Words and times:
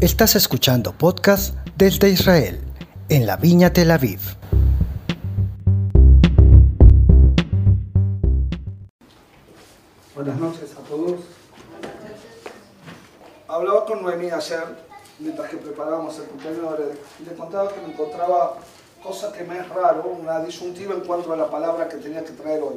Estás 0.00 0.36
escuchando 0.36 0.92
podcast 0.92 1.56
desde 1.76 2.08
Israel, 2.08 2.60
en 3.08 3.26
la 3.26 3.36
Viña 3.36 3.72
Tel 3.72 3.90
Aviv. 3.90 4.20
Buenas 10.14 10.36
noches 10.36 10.70
a 10.76 10.88
todos. 10.88 11.16
Hablaba 13.48 13.86
con 13.86 14.04
Noemí 14.04 14.30
ayer, 14.30 14.62
mientras 15.18 15.50
que 15.50 15.56
preparábamos 15.56 16.16
el 16.18 16.26
cumpleaños 16.26 16.62
y 17.18 17.24
le 17.24 17.34
contaba 17.34 17.68
que 17.74 17.80
me 17.80 17.92
encontraba 17.92 18.56
cosa 19.02 19.32
que 19.32 19.42
me 19.42 19.58
es 19.58 19.68
raro, 19.68 20.16
una 20.16 20.38
disyuntiva 20.38 20.94
en 20.94 21.00
cuanto 21.00 21.32
a 21.32 21.36
la 21.36 21.50
palabra 21.50 21.88
que 21.88 21.96
tenía 21.96 22.24
que 22.24 22.30
traer 22.30 22.62
hoy. 22.62 22.76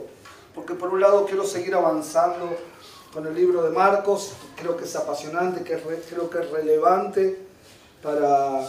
Porque 0.55 0.73
por 0.73 0.89
un 0.89 1.01
lado 1.01 1.27
quiero 1.27 1.43
seguir 1.43 1.75
avanzando 1.75 2.57
con 3.13 3.27
el 3.27 3.35
libro 3.35 3.63
de 3.63 3.71
Marcos, 3.71 4.33
creo 4.55 4.77
que 4.77 4.85
es 4.85 4.95
apasionante, 4.95 5.63
que 5.63 5.77
creo 6.09 6.29
que 6.29 6.39
es 6.39 6.49
relevante 6.49 7.39
para, 8.01 8.67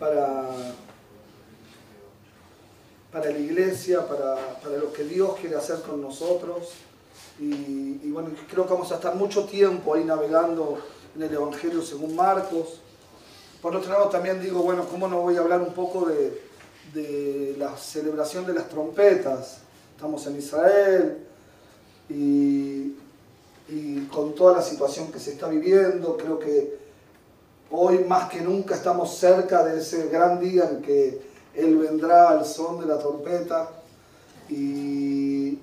para, 0.00 0.48
para 3.12 3.30
la 3.30 3.38
iglesia, 3.38 4.06
para, 4.06 4.36
para 4.60 4.76
lo 4.78 4.92
que 4.92 5.04
Dios 5.04 5.36
quiere 5.40 5.56
hacer 5.56 5.80
con 5.82 6.02
nosotros. 6.02 6.72
Y, 7.38 8.00
y, 8.02 8.10
bueno, 8.12 8.30
creo 8.50 8.66
que 8.66 8.72
vamos 8.72 8.90
a 8.90 8.96
estar 8.96 9.14
mucho 9.14 9.44
tiempo 9.44 9.94
ahí 9.94 10.04
navegando 10.04 10.78
en 11.14 11.22
el 11.22 11.32
Evangelio 11.32 11.82
según 11.82 12.16
Marcos. 12.16 12.80
Por 13.62 13.76
otro 13.76 13.92
lado, 13.92 14.08
también 14.08 14.40
digo, 14.40 14.62
bueno, 14.62 14.86
¿cómo 14.88 15.06
no 15.06 15.20
voy 15.20 15.36
a 15.36 15.40
hablar 15.40 15.60
un 15.60 15.72
poco 15.72 16.06
de, 16.06 16.42
de 16.92 17.54
la 17.58 17.76
celebración 17.76 18.44
de 18.44 18.54
las 18.54 18.68
trompetas? 18.68 19.58
Estamos 19.94 20.26
en 20.26 20.36
Israel 20.36 21.26
y, 22.08 22.95
y 23.68 24.06
con 24.06 24.34
toda 24.34 24.56
la 24.56 24.62
situación 24.62 25.10
que 25.10 25.18
se 25.18 25.32
está 25.32 25.48
viviendo, 25.48 26.16
creo 26.16 26.38
que 26.38 26.78
hoy 27.70 28.04
más 28.04 28.30
que 28.30 28.40
nunca 28.40 28.74
estamos 28.74 29.16
cerca 29.16 29.64
de 29.64 29.80
ese 29.80 30.08
gran 30.08 30.40
día 30.40 30.68
en 30.70 30.82
que 30.82 31.20
Él 31.54 31.76
vendrá 31.76 32.30
al 32.30 32.44
son 32.44 32.80
de 32.80 32.86
la 32.86 32.98
trompeta. 32.98 33.70
Y, 34.48 35.58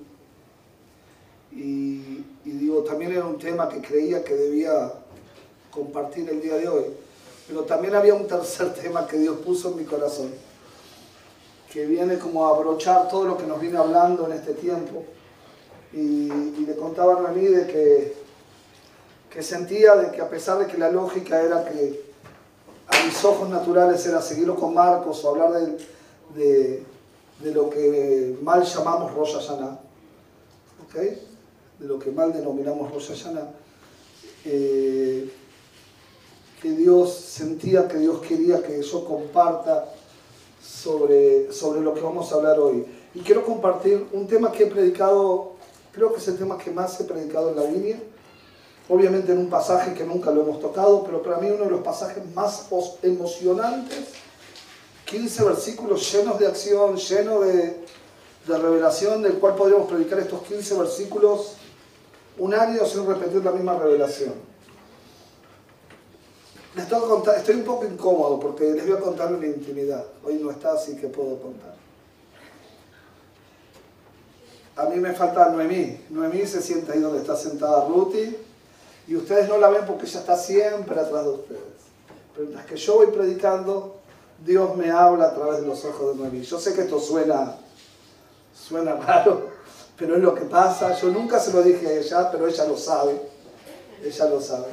y, 1.52 2.24
digo, 2.44 2.82
también 2.82 3.12
era 3.12 3.24
un 3.24 3.38
tema 3.38 3.68
que 3.68 3.80
creía 3.80 4.22
que 4.22 4.34
debía 4.34 4.92
compartir 5.70 6.28
el 6.28 6.42
día 6.42 6.56
de 6.56 6.68
hoy. 6.68 6.84
Pero 7.48 7.62
también 7.62 7.94
había 7.94 8.14
un 8.14 8.26
tercer 8.26 8.74
tema 8.82 9.06
que 9.06 9.18
Dios 9.18 9.38
puso 9.38 9.70
en 9.70 9.76
mi 9.78 9.84
corazón, 9.84 10.30
que 11.72 11.86
viene 11.86 12.18
como 12.18 12.46
a 12.46 12.50
abrochar 12.50 13.08
todo 13.08 13.24
lo 13.24 13.38
que 13.38 13.46
nos 13.46 13.60
viene 13.60 13.78
hablando 13.78 14.26
en 14.26 14.32
este 14.32 14.52
tiempo. 14.52 15.04
Y, 15.94 16.28
le 16.66 16.76
contaban 16.76 17.26
a 17.26 17.28
mí 17.28 17.44
de 17.44 17.66
que, 17.66 18.16
que 19.30 19.42
sentía 19.42 19.96
de 19.96 20.10
que 20.10 20.22
a 20.22 20.28
pesar 20.28 20.58
de 20.58 20.66
que 20.66 20.78
la 20.78 20.90
lógica 20.90 21.42
era 21.42 21.64
que 21.64 22.00
a 22.86 23.04
mis 23.04 23.24
ojos 23.24 23.48
naturales 23.48 24.04
era 24.06 24.22
seguirlo 24.22 24.56
con 24.56 24.72
Marcos 24.72 25.22
o 25.24 25.28
hablar 25.28 25.52
de, 26.34 26.82
de, 27.40 27.54
lo 27.54 27.68
que 27.68 28.36
mal 28.42 28.64
llamamos 28.64 29.14
Rosh 29.14 29.34
Hashanah, 29.34 29.78
de 30.94 31.86
lo 31.86 31.98
que 31.98 32.10
mal 32.10 32.32
denominamos 32.32 32.90
Rosh 32.92 33.12
eh, 34.46 35.30
que 36.60 36.70
Dios 36.70 37.14
sentía 37.14 37.88
que 37.88 37.98
Dios 37.98 38.20
quería 38.20 38.62
que 38.62 38.80
yo 38.80 39.04
comparta 39.04 39.92
sobre, 40.62 41.52
sobre 41.52 41.80
lo 41.80 41.92
que 41.94 42.00
vamos 42.00 42.32
a 42.32 42.36
hablar 42.36 42.58
hoy. 42.58 42.86
Y 43.14 43.20
quiero 43.20 43.44
compartir 43.44 44.06
un 44.12 44.26
tema 44.26 44.50
que 44.50 44.64
he 44.64 44.66
predicado, 44.66 45.53
creo 45.94 46.12
que 46.12 46.18
es 46.18 46.28
el 46.28 46.36
tema 46.36 46.58
que 46.58 46.70
más 46.70 46.98
he 47.00 47.04
predicado 47.04 47.50
en 47.50 47.56
la 47.56 47.62
Biblia, 47.62 47.98
obviamente 48.88 49.32
en 49.32 49.38
un 49.38 49.48
pasaje 49.48 49.94
que 49.94 50.04
nunca 50.04 50.30
lo 50.30 50.42
hemos 50.42 50.60
tocado, 50.60 51.04
pero 51.04 51.22
para 51.22 51.38
mí 51.38 51.48
uno 51.50 51.64
de 51.64 51.70
los 51.70 51.82
pasajes 51.82 52.24
más 52.34 52.66
emocionantes, 53.02 54.08
15 55.06 55.44
versículos 55.44 56.12
llenos 56.12 56.38
de 56.38 56.46
acción, 56.46 56.96
llenos 56.96 57.46
de, 57.46 57.84
de 58.46 58.58
revelación, 58.58 59.22
del 59.22 59.34
cual 59.34 59.54
podríamos 59.54 59.88
predicar 59.88 60.18
estos 60.18 60.42
15 60.42 60.78
versículos 60.78 61.56
un 62.38 62.52
año 62.52 62.84
sin 62.84 63.06
repetir 63.06 63.44
la 63.44 63.52
misma 63.52 63.78
revelación. 63.78 64.32
Les 66.74 66.88
tengo 66.88 67.02
que 67.02 67.08
contar, 67.08 67.36
estoy 67.36 67.54
un 67.54 67.64
poco 67.64 67.84
incómodo 67.84 68.40
porque 68.40 68.64
les 68.64 68.84
voy 68.84 68.96
a 68.96 69.00
contar 69.00 69.32
una 69.32 69.46
intimidad. 69.46 70.04
Hoy 70.24 70.34
no 70.42 70.50
está, 70.50 70.72
así 70.72 70.96
que 70.96 71.06
puedo 71.06 71.40
contar. 71.40 71.73
A 74.76 74.86
mí 74.86 74.96
me 74.96 75.12
falta 75.12 75.50
Noemí. 75.50 76.00
Noemí 76.10 76.46
se 76.46 76.60
sienta 76.60 76.92
ahí 76.92 77.00
donde 77.00 77.20
está 77.20 77.36
sentada 77.36 77.86
Ruti 77.86 78.36
y 79.06 79.16
ustedes 79.16 79.48
no 79.48 79.58
la 79.58 79.68
ven 79.68 79.86
porque 79.86 80.06
ella 80.06 80.20
está 80.20 80.36
siempre 80.36 80.98
atrás 80.98 81.24
de 81.24 81.30
ustedes. 81.30 81.60
Pero 82.34 82.46
mientras 82.46 82.66
que 82.66 82.76
yo 82.76 82.94
voy 82.96 83.06
predicando, 83.08 83.96
Dios 84.44 84.76
me 84.76 84.90
habla 84.90 85.26
a 85.26 85.34
través 85.34 85.60
de 85.60 85.66
los 85.66 85.84
ojos 85.84 86.16
de 86.16 86.22
Noemí. 86.22 86.42
Yo 86.42 86.58
sé 86.58 86.74
que 86.74 86.82
esto 86.82 86.98
suena, 86.98 87.56
suena 88.52 88.94
raro, 89.06 89.48
pero 89.96 90.16
es 90.16 90.22
lo 90.22 90.34
que 90.34 90.44
pasa. 90.44 90.98
Yo 91.00 91.08
nunca 91.08 91.38
se 91.38 91.52
lo 91.52 91.62
dije 91.62 91.86
a 91.86 91.92
ella, 91.92 92.30
pero 92.32 92.48
ella 92.48 92.64
lo 92.64 92.76
sabe. 92.76 93.20
Ella 94.02 94.26
lo 94.26 94.40
sabe. 94.40 94.66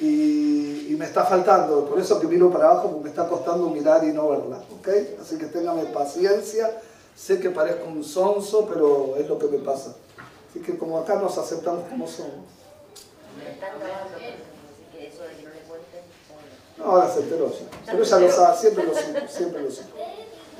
Y, 0.00 0.88
y, 0.90 0.96
me 0.96 1.06
está 1.06 1.24
faltando, 1.24 1.84
por 1.86 1.98
eso 1.98 2.20
que 2.20 2.28
miro 2.28 2.52
para 2.52 2.70
abajo, 2.70 2.88
porque 2.90 3.04
me 3.04 3.10
está 3.10 3.28
costando 3.28 3.68
mirar 3.68 4.04
y 4.04 4.12
no 4.12 4.28
verla. 4.28 4.62
¿okay? 4.78 5.16
Así 5.20 5.36
que 5.38 5.46
téngame 5.46 5.84
paciencia. 5.86 6.70
Sé 7.18 7.40
que 7.40 7.50
parezco 7.50 7.88
un 7.88 8.04
sonso, 8.04 8.68
pero 8.72 9.16
es 9.16 9.28
lo 9.28 9.38
que 9.40 9.46
me 9.48 9.58
pasa. 9.58 9.96
Así 10.48 10.60
que 10.60 10.78
como 10.78 10.98
acá 11.00 11.16
nos 11.16 11.36
aceptamos 11.36 11.88
como 11.88 12.06
somos. 12.06 12.46
No, 16.78 16.84
ahora 16.84 17.12
se 17.12 17.20
enteró 17.20 17.50
ya. 17.50 17.66
Pero 17.86 18.04
ella 18.04 18.18
lo 18.20 18.30
sabe, 18.30 18.56
siempre 18.56 18.84
lo 18.84 18.94
supo, 18.94 19.18
siempre 19.28 19.62
lo 19.62 19.70
supo. 19.70 19.88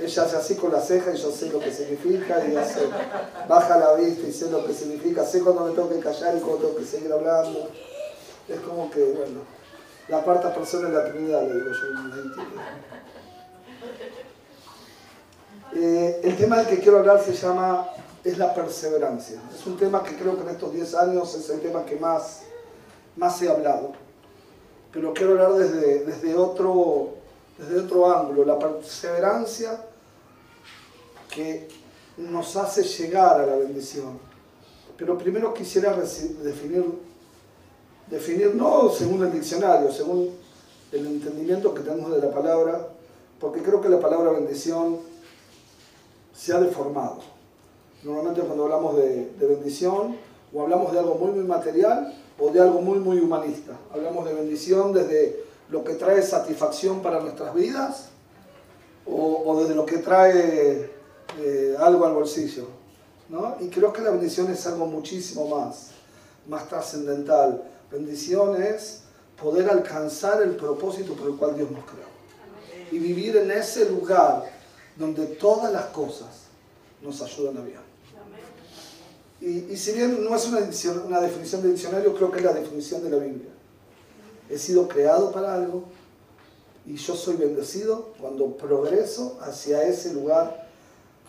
Ella 0.00 0.22
hace 0.24 0.36
así 0.36 0.56
con 0.56 0.72
la 0.72 0.80
ceja 0.80 1.14
y 1.14 1.16
yo 1.16 1.30
sé 1.30 1.48
lo 1.48 1.60
que 1.60 1.72
significa 1.72 2.44
y 2.44 2.56
hace, 2.56 2.88
baja 3.48 3.78
la 3.78 3.94
vista 3.94 4.26
y 4.26 4.32
sé 4.32 4.50
lo 4.50 4.66
que 4.66 4.74
significa, 4.74 5.24
sé 5.24 5.41
cuándo 5.41 5.64
me 5.64 5.72
tengo 5.74 5.88
que 5.88 6.00
callar 6.00 6.36
y 6.36 6.41
cuándo 6.41 6.66
tengo 6.66 6.76
que 6.76 6.84
seguir 6.84 7.12
hablando. 7.12 7.70
Es 8.48 8.60
como 8.60 8.91
que, 8.91 9.04
bueno, 9.12 9.42
la 10.08 10.22
cuarta 10.22 10.52
persona 10.52 10.88
de 10.88 10.94
la 10.94 11.12
Trinidad, 11.12 11.42
le 11.42 11.54
digo 11.54 11.70
yo 11.70 11.86
en 11.86 12.10
la 12.10 12.16
intimidad. 12.16 12.78
Eh, 15.74 16.20
el 16.24 16.36
tema 16.36 16.58
del 16.58 16.66
que 16.66 16.78
quiero 16.78 16.98
hablar 16.98 17.22
se 17.22 17.34
llama, 17.34 17.88
es 18.24 18.38
la 18.38 18.54
perseverancia. 18.54 19.40
Es 19.54 19.66
un 19.66 19.76
tema 19.76 20.02
que 20.02 20.16
creo 20.16 20.36
que 20.36 20.42
en 20.42 20.48
estos 20.50 20.72
10 20.72 20.94
años 20.94 21.34
es 21.34 21.48
el 21.50 21.60
tema 21.60 21.84
que 21.84 21.96
más, 21.96 22.42
más 23.16 23.40
he 23.42 23.50
hablado. 23.50 23.92
Pero 24.92 25.12
quiero 25.12 25.32
hablar 25.32 25.54
desde, 25.54 26.04
desde, 26.04 26.34
otro, 26.34 27.14
desde 27.58 27.80
otro 27.80 28.10
ángulo, 28.10 28.44
la 28.44 28.58
perseverancia 28.58 29.80
que 31.30 31.68
nos 32.16 32.56
hace 32.56 32.82
llegar 32.82 33.40
a 33.40 33.46
la 33.46 33.56
bendición. 33.56 34.18
Pero 34.96 35.16
primero 35.16 35.54
quisiera 35.54 35.94
definir, 35.94 36.84
definir, 38.08 38.54
no 38.54 38.90
según 38.90 39.24
el 39.24 39.32
diccionario, 39.32 39.92
según 39.92 40.30
el 40.90 41.06
entendimiento 41.06 41.74
que 41.74 41.82
tenemos 41.82 42.10
de 42.10 42.26
la 42.26 42.32
palabra, 42.32 42.88
porque 43.38 43.62
creo 43.62 43.80
que 43.80 43.88
la 43.88 44.00
palabra 44.00 44.32
bendición 44.32 44.98
se 46.38 46.53
ha 46.53 46.60
deformado. 46.60 47.19
Normalmente 48.04 48.43
cuando 48.43 48.65
hablamos 48.65 48.97
de, 48.97 49.28
bendición, 49.41 50.16
o 50.54 50.62
hablamos 50.62 50.93
de 50.93 51.00
algo 51.00 51.16
muy, 51.16 51.32
muy 51.32 51.44
material, 51.44 52.15
o 52.38 52.50
de 52.50 52.60
algo 52.60 52.81
muy, 52.81 53.00
muy 53.00 53.19
humanista. 53.19 53.72
Hablamos 53.93 54.25
de 54.25 54.34
bendición 54.34 54.93
desde 54.93 55.44
lo 55.69 55.82
que 55.82 55.94
trae 55.94 56.22
satisfacción 56.22 57.03
para 57.03 57.21
nuestras 57.21 57.53
vidas, 57.54 58.10
o, 59.04 59.43
o 59.44 59.60
desde 59.60 59.75
lo 59.75 59.84
que 59.84 59.98
trae 59.98 60.91
eh, 61.41 61.77
algo 61.81 62.06
al 62.06 62.15
bolsillo. 62.15 62.66
¿no? 63.28 63.56
Y 63.59 63.69
creo 63.69 63.93
que 63.93 64.03
la 64.03 64.10
bendición 64.10 64.48
es 64.50 64.65
algo 64.66 64.87
muchísimo 64.87 65.48
más, 65.48 65.88
más 66.47 66.68
trascendental. 66.68 67.65
Bendición 67.91 68.62
es 68.62 69.03
poder 69.42 69.68
alcanzar 69.68 70.41
el 70.42 70.54
propósito 70.54 71.15
por 71.15 71.30
el 71.30 71.36
cual 71.36 71.57
Dios 71.57 71.71
nos 71.71 71.84
creó. 71.84 72.07
Y 72.92 72.98
vivir 72.98 73.36
en 73.36 73.51
ese 73.51 73.91
lugar 73.91 74.58
donde 74.98 75.27
todas 75.27 75.72
las 75.72 75.86
cosas 75.86 76.28
nos 77.03 77.22
ayudan 77.22 77.59
a 77.59 77.62
bien. 77.62 77.89
Y, 79.41 79.77
si 79.77 79.92
bien 79.92 80.24
no 80.24 80.34
es 80.34 80.47
una, 80.47 80.59
una 81.06 81.21
definición 81.21 81.62
de 81.62 81.68
diccionario, 81.68 82.12
creo 82.15 82.30
que 82.33 82.39
es 82.39 82.45
la 82.45 82.53
definición 82.53 83.04
de 83.04 83.10
la 83.10 83.18
Biblia. 83.18 83.50
He 84.50 84.59
sido 84.59 84.89
creado 84.89 85.30
para 85.30 85.54
algo 85.54 85.84
y 86.84 86.97
yo 86.97 87.15
soy 87.15 87.36
bendecido 87.36 88.15
cuando 88.18 88.56
progreso 88.56 89.39
hacia 89.41 89.84
ese 89.84 90.12
lugar 90.12 90.68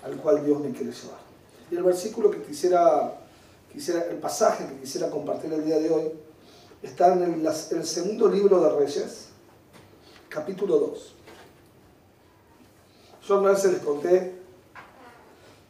al 0.03 0.15
cual 0.17 0.43
Dios 0.43 0.59
me 0.59 0.71
quiere 0.71 0.91
llevar. 0.91 1.19
Y 1.69 1.75
el 1.75 1.83
versículo 1.83 2.31
que 2.31 2.41
quisiera, 2.41 3.19
quisiera 3.71 4.05
el 4.05 4.17
pasaje 4.17 4.65
que 4.65 4.79
quisiera 4.79 5.11
compartir 5.11 5.53
el 5.53 5.63
día 5.63 5.77
de 5.77 5.91
hoy, 5.91 6.11
está 6.81 7.13
en 7.13 7.23
el, 7.23 7.45
el 7.45 7.85
segundo 7.85 8.27
libro 8.27 8.61
de 8.61 8.79
Reyes, 8.79 9.27
capítulo 10.29 10.79
2. 10.79 11.15
Yo 13.29 13.37
una 13.37 13.51
vez 13.51 13.63
les 13.63 13.79
conté 13.81 14.33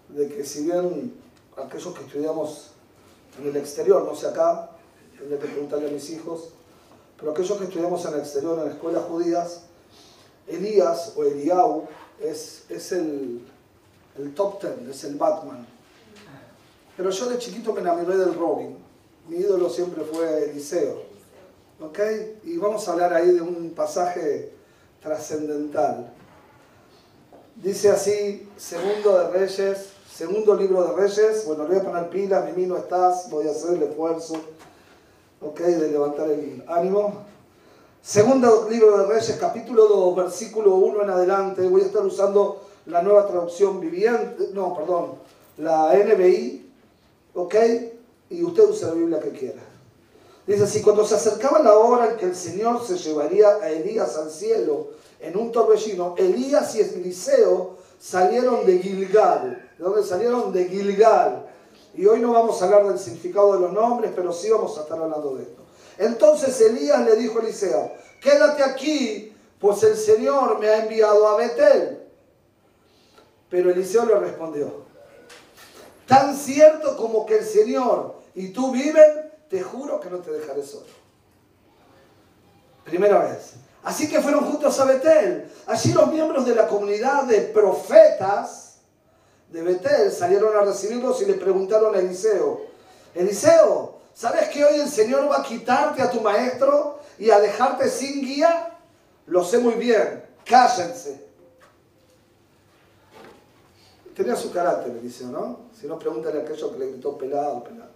de 0.08 0.30
que 0.30 0.46
si 0.46 0.64
bien 0.64 1.14
aquellos 1.58 1.94
que 1.94 2.06
estudiamos 2.06 2.70
en 3.38 3.50
el 3.50 3.58
exterior, 3.58 4.06
no 4.06 4.16
sé 4.16 4.28
acá, 4.28 4.70
tendría 5.18 5.40
que 5.40 5.48
preguntarle 5.48 5.90
a 5.90 5.92
mis 5.92 6.10
hijos, 6.10 6.52
pero 7.20 7.32
aquellos 7.34 7.58
que 7.58 7.66
estudiamos 7.66 8.06
en 8.06 8.14
el 8.14 8.20
exterior, 8.22 8.60
en 8.64 8.72
escuelas 8.72 9.04
judías, 9.04 9.64
Elías 10.48 11.12
o 11.18 11.26
Eliau 11.26 11.86
es, 12.22 12.64
es 12.70 12.94
el, 12.94 13.42
el 14.18 14.34
top 14.34 14.62
ten, 14.62 14.90
es 14.90 15.04
el 15.04 15.16
Batman. 15.16 15.68
Pero 16.96 17.10
yo 17.10 17.26
de 17.28 17.40
chiquito 17.40 17.74
me 17.74 17.82
enamoré 17.82 18.16
del 18.16 18.36
Robin. 18.36 18.78
Mi 19.28 19.36
ídolo 19.36 19.70
siempre 19.70 20.06
fue 20.06 20.50
Eliseo. 20.50 21.04
¿Ok? 21.82 22.00
Y 22.46 22.58
vamos 22.58 22.88
a 22.88 22.94
hablar 22.94 23.14
ahí 23.14 23.32
de 23.32 23.42
un 23.42 23.72
pasaje 23.72 24.54
trascendental. 25.02 26.14
Dice 27.62 27.90
así, 27.90 28.48
segundo 28.56 29.20
de 29.20 29.32
Reyes, 29.32 29.90
segundo 30.10 30.56
libro 30.56 30.82
de 30.82 30.94
Reyes. 30.94 31.44
Bueno, 31.46 31.64
le 31.64 31.76
voy 31.76 31.80
a 31.80 31.84
poner 31.84 32.10
pilas, 32.10 32.46
Mimi 32.46 32.66
no 32.66 32.78
estás, 32.78 33.30
voy 33.30 33.50
a 33.50 33.52
hacer 33.52 33.72
el 33.72 33.84
esfuerzo, 33.84 34.36
¿ok? 35.42 35.60
De 35.60 35.92
levantar 35.92 36.32
el 36.32 36.64
ánimo. 36.70 37.26
Segundo 38.02 38.66
libro 38.70 39.00
de 39.00 39.08
Reyes, 39.08 39.38
capítulo 39.42 39.88
2, 39.88 40.16
versículo 40.16 40.76
1 40.76 41.04
en 41.04 41.10
adelante. 41.10 41.68
Voy 41.68 41.82
a 41.82 41.88
estar 41.88 42.06
usando 42.06 42.62
la 42.86 43.02
nueva 43.02 43.28
traducción 43.28 43.82
viviente, 43.82 44.52
no, 44.54 44.74
perdón, 44.74 45.16
la 45.58 45.94
NBI, 45.94 46.66
¿ok? 47.34 47.56
Y 48.30 48.42
usted 48.42 48.70
usa 48.70 48.88
la 48.88 48.94
Biblia 48.94 49.20
que 49.20 49.32
quiera. 49.32 49.62
Dice 50.48 50.64
así, 50.64 50.82
cuando 50.82 51.06
se 51.06 51.16
acercaba 51.16 51.60
la 51.60 51.74
hora 51.74 52.12
en 52.12 52.16
que 52.16 52.26
el 52.28 52.36
Señor 52.36 52.82
se 52.88 52.98
llevaría 52.98 53.50
a 53.62 53.70
Elías 53.70 54.16
al 54.16 54.32
cielo 54.32 54.92
en 55.19 55.38
un 55.38 55.51
torbellino, 55.51 56.16
Elías 56.18 56.75
y 56.75 56.81
Eliseo 56.81 57.77
salieron 58.00 58.66
de 58.66 58.80
Gilgal. 58.80 59.69
¿De 59.77 59.83
dónde 59.83 60.04
salieron? 60.04 60.51
De 60.54 60.66
Gilgal. 60.66 61.45
Y 61.94 62.06
hoy 62.06 62.19
no 62.19 62.31
vamos 62.31 62.62
a 62.62 62.66
hablar 62.66 62.88
del 62.88 63.00
significado 63.00 63.54
de 63.54 63.60
los 63.60 63.74
nombres, 63.74 64.12
pero 64.16 64.31
sí 64.31 64.50
vamos 64.50 64.77
a 64.77 64.81
estar 64.81 64.98
hablando 64.98 65.36
de 65.36 65.44
esto. 65.44 65.62
Entonces 65.98 66.60
Elías 66.62 67.04
le 67.06 67.16
dijo 67.18 67.39
a 67.39 67.44
Eliseo, 67.44 67.92
quédate 68.21 68.63
aquí, 68.63 69.36
pues 69.60 69.83
el 69.83 69.98
Señor 69.98 70.60
me 70.60 70.69
ha 70.69 70.83
enviado 70.83 71.27
a 71.27 71.36
Betel. 71.36 72.07
Pero 73.50 73.72
Eliseo 73.72 74.06
le 74.06 74.15
respondió, 74.15 74.86
tan 76.06 76.36
cierto 76.38 76.95
como 76.95 77.25
que 77.25 77.39
el 77.39 77.45
Señor 77.45 78.15
y 78.36 78.50
tú 78.50 78.72
viven, 78.72 79.31
te 79.50 79.62
juro 79.62 80.00
que 80.00 80.10
no 80.10 80.19
te 80.19 80.31
dejaré 80.31 80.63
solo. 80.63 80.86
Primera 82.86 83.19
vez. 83.24 83.56
Así 83.84 84.10
que 84.10 84.22
fueron 84.22 84.46
juntos 84.46 84.80
a 84.80 84.86
Betel. 84.86 85.50
Allí 85.66 85.94
los 85.94 86.12
miembros 86.12 86.46
de 86.46 86.56
la 86.56 86.68
comunidad 86.68 87.24
de 87.24 87.42
profetas 87.42 88.80
de 89.52 89.62
Betel 89.62 90.12
salieron 90.12 90.56
a 90.56 90.62
recibirlos 90.62 91.22
y 91.22 91.26
le 91.26 91.34
preguntaron 91.34 91.96
a 91.96 92.00
Eliseo, 92.00 92.62
Eliseo, 93.16 94.00
¿sabes 94.14 94.50
que 94.50 94.64
hoy 94.64 94.80
el 94.80 94.90
Señor 94.90 95.30
va 95.30 95.40
a 95.40 95.44
quitarte 95.44 96.02
a 96.02 96.12
tu 96.12 96.22
maestro 96.22 97.00
y 97.18 97.31
a 97.31 97.40
dejarte 97.40 97.90
sin 97.90 98.22
guía? 98.22 98.78
Lo 99.26 99.44
sé 99.44 99.58
muy 99.58 99.74
bien, 99.76 100.24
cállense. 100.46 101.28
Tenía 104.16 104.36
su 104.36 104.52
carácter, 104.52 104.92
Eliseo, 104.98 105.30
¿no? 105.30 105.60
Si 105.80 105.88
no, 105.88 105.98
pregúntale 105.98 106.42
aquello 106.42 106.72
que 106.74 106.80
le 106.80 106.92
gritó 106.92 107.18
pelado, 107.18 107.64
pelado. 107.64 107.92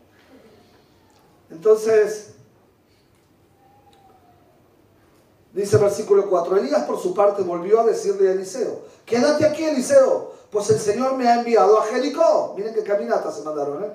Entonces, 1.52 2.34
dice 5.54 5.78
el 5.78 5.84
versículo 5.84 6.30
4, 6.30 6.58
Elías 6.58 6.84
por 6.84 7.00
su 7.00 7.14
parte 7.14 7.44
volvió 7.44 7.80
a 7.80 7.86
decirle 7.86 8.30
a 8.30 8.34
Eliseo, 8.34 8.82
quédate 9.06 9.46
aquí 9.46 9.64
Eliseo, 9.64 10.34
pues 10.52 10.70
el 10.70 10.80
Señor 10.80 11.16
me 11.16 11.28
ha 11.28 11.40
enviado 11.40 11.80
a 11.80 11.86
Jericó. 11.86 12.54
Miren 12.56 12.74
qué 12.74 12.84
caminata 12.84 13.32
se 13.32 13.42
mandaron, 13.42 13.84
¿eh? 13.84 13.92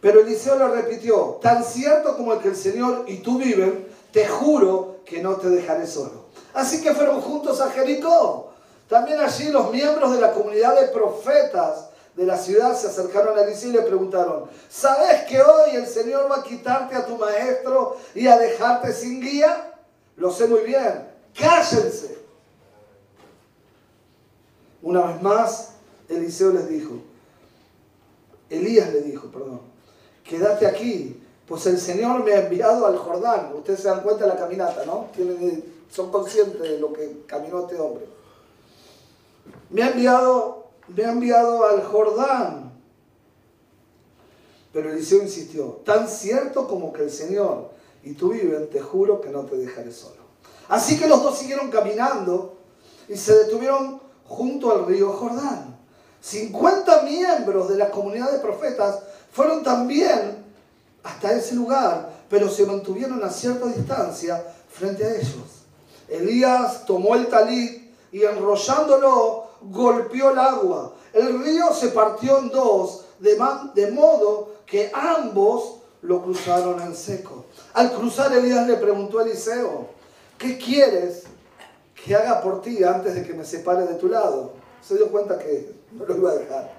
Pero 0.00 0.20
Eliseo 0.20 0.58
le 0.58 0.68
repitió, 0.68 1.38
tan 1.42 1.64
cierto 1.64 2.16
como 2.16 2.34
el 2.34 2.40
que 2.40 2.48
el 2.48 2.56
Señor 2.56 3.04
y 3.06 3.18
tú 3.18 3.38
viven, 3.38 3.86
te 4.12 4.28
juro 4.28 4.96
que 5.06 5.22
no 5.22 5.36
te 5.36 5.48
dejaré 5.48 5.86
solo. 5.86 6.24
Así 6.52 6.82
que 6.82 6.94
fueron 6.94 7.20
juntos 7.20 7.60
a 7.60 7.70
Jericó. 7.70 8.50
También 8.88 9.20
allí 9.20 9.50
los 9.50 9.72
miembros 9.72 10.12
de 10.12 10.20
la 10.20 10.32
comunidad 10.32 10.78
de 10.78 10.88
profetas 10.88 11.88
de 12.14 12.26
la 12.26 12.38
ciudad 12.38 12.76
se 12.76 12.86
acercaron 12.86 13.36
a 13.36 13.42
Eliseo 13.42 13.70
y 13.70 13.72
le 13.72 13.82
preguntaron, 13.82 14.44
¿sabes 14.68 15.22
que 15.24 15.42
hoy 15.42 15.74
el 15.74 15.86
Señor 15.86 16.30
va 16.30 16.36
a 16.36 16.42
quitarte 16.42 16.94
a 16.94 17.06
tu 17.06 17.16
maestro 17.16 17.96
y 18.14 18.26
a 18.26 18.38
dejarte 18.38 18.92
sin 18.92 19.20
guía? 19.20 19.73
Lo 20.16 20.30
sé 20.30 20.46
muy 20.46 20.60
bien, 20.60 21.08
cállense. 21.38 22.18
Una 24.82 25.06
vez 25.06 25.22
más, 25.22 25.72
Eliseo 26.08 26.52
les 26.52 26.68
dijo, 26.68 26.94
Elías 28.50 28.92
le 28.92 29.00
dijo, 29.00 29.28
perdón, 29.28 29.60
quédate 30.22 30.66
aquí, 30.66 31.20
pues 31.46 31.66
el 31.66 31.78
Señor 31.78 32.22
me 32.22 32.32
ha 32.32 32.46
enviado 32.46 32.86
al 32.86 32.96
Jordán. 32.96 33.52
Ustedes 33.54 33.80
se 33.80 33.88
dan 33.88 34.02
cuenta 34.02 34.24
de 34.24 34.30
la 34.30 34.38
caminata, 34.38 34.84
¿no? 34.84 35.08
son 35.90 36.10
conscientes 36.10 36.60
de 36.60 36.78
lo 36.78 36.92
que 36.92 37.22
caminó 37.26 37.60
este 37.60 37.78
hombre. 37.78 38.06
Me 39.70 39.82
ha 39.82 39.90
enviado, 39.90 40.66
me 40.88 41.04
ha 41.04 41.12
enviado 41.12 41.64
al 41.64 41.82
Jordán. 41.82 42.72
Pero 44.72 44.90
Eliseo 44.90 45.22
insistió, 45.22 45.80
tan 45.84 46.08
cierto 46.08 46.66
como 46.66 46.92
que 46.92 47.04
el 47.04 47.10
Señor 47.10 47.70
y 48.04 48.12
tú 48.14 48.30
viven, 48.30 48.68
te 48.70 48.80
juro 48.80 49.20
que 49.20 49.30
no 49.30 49.44
te 49.44 49.56
dejaré 49.56 49.92
solo. 49.92 50.22
Así 50.68 50.98
que 50.98 51.08
los 51.08 51.22
dos 51.22 51.38
siguieron 51.38 51.70
caminando 51.70 52.58
y 53.08 53.16
se 53.16 53.34
detuvieron 53.34 54.00
junto 54.26 54.70
al 54.70 54.86
río 54.86 55.12
Jordán. 55.12 55.78
50 56.20 57.02
miembros 57.02 57.68
de 57.68 57.76
la 57.76 57.90
comunidad 57.90 58.32
de 58.32 58.38
profetas 58.38 59.00
fueron 59.30 59.62
también 59.62 60.44
hasta 61.02 61.32
ese 61.32 61.54
lugar, 61.54 62.10
pero 62.30 62.48
se 62.48 62.64
mantuvieron 62.64 63.22
a 63.22 63.30
cierta 63.30 63.66
distancia 63.66 64.42
frente 64.70 65.04
a 65.04 65.14
ellos. 65.14 65.64
Elías 66.08 66.84
tomó 66.86 67.14
el 67.14 67.28
talit 67.28 67.92
y 68.12 68.22
enrollándolo 68.22 69.48
golpeó 69.62 70.30
el 70.30 70.38
agua. 70.38 70.94
El 71.12 71.42
río 71.42 71.72
se 71.72 71.88
partió 71.88 72.38
en 72.38 72.50
dos, 72.50 73.04
de, 73.18 73.38
de 73.74 73.90
modo 73.90 74.54
que 74.66 74.90
ambos 74.94 75.76
lo 76.02 76.22
cruzaron 76.22 76.80
en 76.80 76.94
seco. 76.94 77.43
Al 77.74 77.92
cruzar 77.92 78.32
Elías 78.32 78.68
le 78.68 78.76
preguntó 78.76 79.18
a 79.18 79.24
Eliseo, 79.24 79.88
¿qué 80.38 80.56
quieres 80.56 81.24
que 81.94 82.14
haga 82.14 82.40
por 82.40 82.62
ti 82.62 82.84
antes 82.84 83.16
de 83.16 83.24
que 83.24 83.34
me 83.34 83.44
separe 83.44 83.84
de 83.84 83.94
tu 83.94 84.08
lado? 84.08 84.52
Se 84.80 84.94
dio 84.94 85.08
cuenta 85.08 85.38
que 85.38 85.74
no 85.92 86.06
lo 86.06 86.16
iba 86.16 86.30
a 86.30 86.34
dejar. 86.36 86.72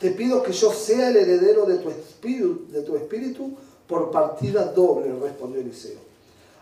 Te 0.00 0.10
pido 0.10 0.42
que 0.42 0.52
yo 0.52 0.72
sea 0.72 1.10
el 1.10 1.16
heredero 1.16 1.66
de 1.66 1.78
tu 1.78 1.88
espíritu, 1.88 2.66
de 2.72 2.82
tu 2.82 2.96
espíritu 2.96 3.56
por 3.86 4.10
partida 4.10 4.64
doble, 4.64 5.14
respondió 5.22 5.60
Eliseo. 5.60 6.00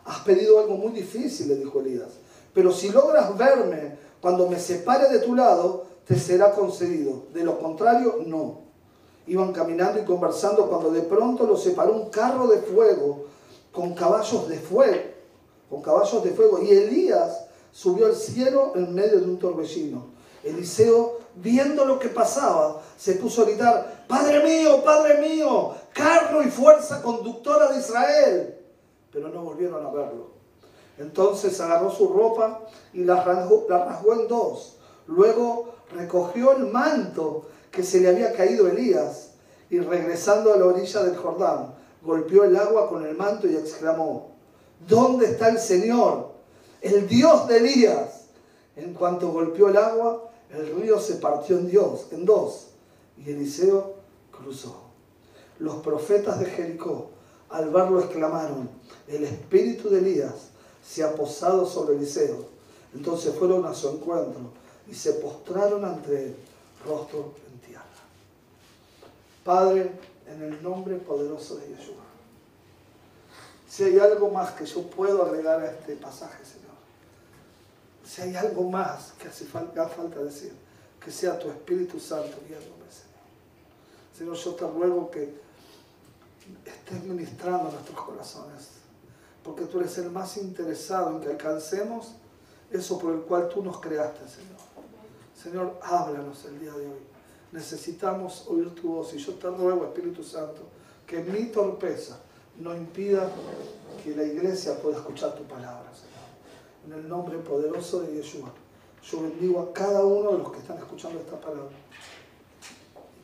Has 0.05 0.21
pedido 0.21 0.59
algo 0.59 0.77
muy 0.77 0.93
difícil, 0.93 1.49
le 1.49 1.57
dijo 1.57 1.81
Elías, 1.81 2.11
pero 2.53 2.73
si 2.73 2.91
logras 2.91 3.39
verme 3.39 3.97
cuando 4.21 4.49
me 4.49 4.59
separe 4.59 5.09
de 5.09 5.21
tu 5.21 5.35
lado, 5.35 5.87
te 6.07 6.19
será 6.19 6.53
concedido. 6.53 7.23
De 7.33 7.43
lo 7.43 7.59
contrario, 7.59 8.19
no. 8.27 8.70
Iban 9.31 9.53
caminando 9.53 10.01
y 10.01 10.05
conversando 10.05 10.67
cuando 10.67 10.91
de 10.91 11.03
pronto 11.03 11.47
los 11.47 11.63
separó 11.63 11.93
un 11.93 12.11
carro 12.11 12.49
de 12.49 12.59
fuego 12.59 13.27
con 13.71 13.95
caballos 13.95 14.49
de 14.49 14.59
fuego, 14.59 15.05
con 15.71 15.81
caballos 15.83 16.25
de 16.25 16.33
fuego. 16.33 16.61
Y 16.61 16.73
Elías 16.73 17.47
subió 17.71 18.07
al 18.07 18.17
cielo 18.17 18.73
en 18.75 18.93
medio 18.93 19.21
de 19.21 19.27
un 19.27 19.39
torbellino. 19.39 20.07
Eliseo, 20.43 21.21
viendo 21.37 21.85
lo 21.85 22.01
que 22.01 22.09
pasaba, 22.09 22.83
se 22.97 23.15
puso 23.15 23.43
a 23.43 23.45
gritar, 23.45 24.05
Padre 24.09 24.43
mío, 24.43 24.83
Padre 24.83 25.21
mío, 25.21 25.77
carro 25.93 26.43
y 26.43 26.51
fuerza 26.51 27.01
conductora 27.01 27.71
de 27.71 27.79
Israel. 27.79 28.59
Pero 29.13 29.29
no 29.29 29.43
volvieron 29.43 29.87
a 29.87 29.91
verlo. 29.91 30.31
Entonces 30.99 31.61
agarró 31.61 31.89
su 31.93 32.09
ropa 32.09 32.63
y 32.93 33.05
la 33.05 33.23
rasgó, 33.23 33.67
la 33.69 33.85
rasgó 33.85 34.15
en 34.15 34.27
dos. 34.27 34.79
Luego 35.07 35.69
recogió 35.95 36.51
el 36.57 36.67
manto 36.67 37.45
que 37.71 37.83
se 37.83 38.01
le 38.01 38.09
había 38.09 38.33
caído 38.33 38.69
Elías 38.69 39.31
y 39.69 39.79
regresando 39.79 40.53
a 40.53 40.57
la 40.57 40.67
orilla 40.67 41.05
del 41.05 41.17
Jordán, 41.17 41.75
golpeó 42.03 42.45
el 42.45 42.57
agua 42.57 42.89
con 42.89 43.07
el 43.07 43.17
manto 43.17 43.47
y 43.47 43.57
exclamó, 43.57 44.33
¿dónde 44.89 45.27
está 45.27 45.49
el 45.49 45.59
Señor, 45.59 46.31
el 46.81 47.07
Dios 47.07 47.47
de 47.47 47.59
Elías? 47.59 48.23
En 48.77 48.95
cuanto 48.95 49.31
golpeó 49.31 49.69
el 49.69 49.77
agua, 49.77 50.31
el 50.51 50.75
río 50.75 50.99
se 50.99 51.17
partió 51.17 51.59
en, 51.59 51.69
Dios, 51.69 52.07
en 52.11 52.25
dos 52.25 52.69
y 53.25 53.31
Eliseo 53.31 53.95
cruzó. 54.31 54.83
Los 55.59 55.77
profetas 55.77 56.41
de 56.41 56.47
Jericó, 56.47 57.11
al 57.51 57.71
verlo, 57.71 58.01
exclamaron, 58.01 58.69
el 59.09 59.25
espíritu 59.25 59.91
de 59.91 59.99
Elías 59.99 60.51
se 60.87 61.03
ha 61.03 61.15
posado 61.15 61.67
sobre 61.67 61.97
Eliseo. 61.97 62.47
Entonces 62.95 63.35
fueron 63.35 63.67
a 63.67 63.75
su 63.75 63.89
encuentro 63.89 64.41
y 64.91 64.95
se 64.95 65.13
postraron 65.15 65.85
ante 65.85 66.27
él, 66.27 66.37
rostro. 66.87 67.33
Padre, 69.45 69.93
en 70.27 70.43
el 70.43 70.63
nombre 70.63 70.97
poderoso 70.97 71.57
de 71.57 71.69
Yeshua. 71.69 72.05
Si 73.69 73.85
hay 73.85 73.99
algo 73.99 74.31
más 74.31 74.51
que 74.53 74.67
yo 74.67 74.83
puedo 74.83 75.25
agregar 75.25 75.61
a 75.61 75.71
este 75.71 75.97
pasaje, 75.97 76.45
Señor. 76.45 76.71
Si 78.05 78.23
hay 78.23 78.37
algo 78.37 78.69
más 78.69 79.13
que 79.13 79.29
hace 79.29 79.45
falta, 79.45 79.89
falta 79.89 80.21
decir, 80.21 80.53
que 81.03 81.11
sea 81.11 81.39
tu 81.39 81.49
Espíritu 81.49 81.99
Santo 81.99 82.37
guiándome, 82.47 82.85
Señor. 82.91 84.37
Señor, 84.37 84.37
yo 84.37 84.55
te 84.55 84.67
ruego 84.67 85.11
que 85.11 85.35
estés 86.67 87.05
ministrando 87.05 87.71
nuestros 87.71 88.01
corazones. 88.01 88.69
porque 89.43 89.65
tú 89.65 89.81
eres 89.81 89.97
el 89.97 90.11
más 90.11 90.37
interesado 90.37 91.11
en 91.11 91.21
que 91.21 91.29
alcancemos 91.29 92.13
eso 92.71 92.99
por 92.99 93.15
el 93.15 93.21
cual 93.23 93.49
tú 93.49 93.63
nos 93.63 93.81
creaste, 93.81 94.21
Señor. 94.29 94.61
Señor, 95.35 95.81
háblanos 95.83 96.45
el 96.45 96.61
día 96.61 96.73
de 96.73 96.87
hoy. 96.87 97.01
Necesitamos 97.53 98.47
oír 98.49 98.75
tu 98.75 98.95
voz 98.95 99.13
y 99.15 99.19
yo 99.19 99.35
te 99.35 99.49
ruego, 99.49 99.85
Espíritu 99.85 100.23
Santo, 100.23 100.63
que 101.07 101.19
mi 101.21 101.47
torpeza 101.47 102.21
no 102.59 102.77
impida 102.77 103.29
que 104.05 104.15
la 104.15 104.23
iglesia 104.23 104.81
pueda 104.81 104.99
escuchar 104.99 105.35
tu 105.35 105.43
palabra, 105.45 105.91
Señor. 105.93 106.21
En 106.87 107.05
el 107.05 107.09
nombre 107.09 107.39
poderoso 107.39 108.01
de 108.03 108.15
Yeshua, 108.15 108.53
yo 109.03 109.23
bendigo 109.23 109.61
a 109.61 109.73
cada 109.73 110.05
uno 110.05 110.33
de 110.33 110.39
los 110.39 110.53
que 110.53 110.59
están 110.59 110.79
escuchando 110.79 111.19
esta 111.19 111.41
palabra. 111.41 111.71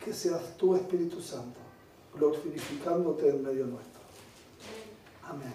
Que 0.02 0.12
seas 0.12 0.56
tú, 0.56 0.75
Espíritu 0.75 1.21
Santo, 1.21 1.59
glorificándote 2.14 3.28
en 3.28 3.42
medio 3.42 3.66
nuestro. 3.66 4.00
Amén. 5.25 5.54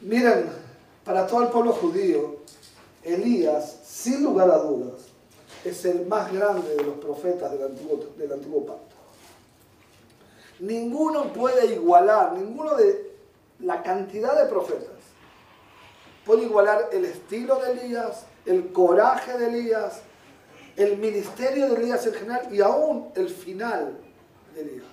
Miren, 0.00 0.50
para 1.04 1.26
todo 1.26 1.42
el 1.42 1.48
pueblo 1.48 1.72
judío, 1.72 2.36
Elías, 3.02 3.80
sin 3.84 4.22
lugar 4.22 4.50
a 4.50 4.58
dudas, 4.58 5.01
es 5.64 5.84
el 5.84 6.06
más 6.06 6.32
grande 6.32 6.76
de 6.76 6.82
los 6.82 6.96
profetas 6.96 7.52
del 7.52 8.32
antiguo, 8.32 8.66
pacto. 8.66 8.96
Ninguno 10.60 11.32
puede 11.32 11.66
igualar, 11.74 12.32
ninguno 12.34 12.74
de 12.76 13.12
la 13.60 13.82
cantidad 13.82 14.40
de 14.40 14.48
profetas 14.48 15.02
puede 16.24 16.44
igualar 16.44 16.88
el 16.92 17.04
estilo 17.04 17.56
de 17.56 17.72
Elías, 17.72 18.24
el 18.46 18.72
coraje 18.72 19.36
de 19.38 19.46
Elías, 19.46 20.00
el 20.76 20.96
ministerio 20.98 21.68
de 21.68 21.82
Elías 21.82 22.06
en 22.06 22.14
general 22.14 22.48
y 22.50 22.60
aún 22.60 23.10
el 23.14 23.28
final 23.28 23.98
de 24.54 24.60
Elías. 24.60 24.86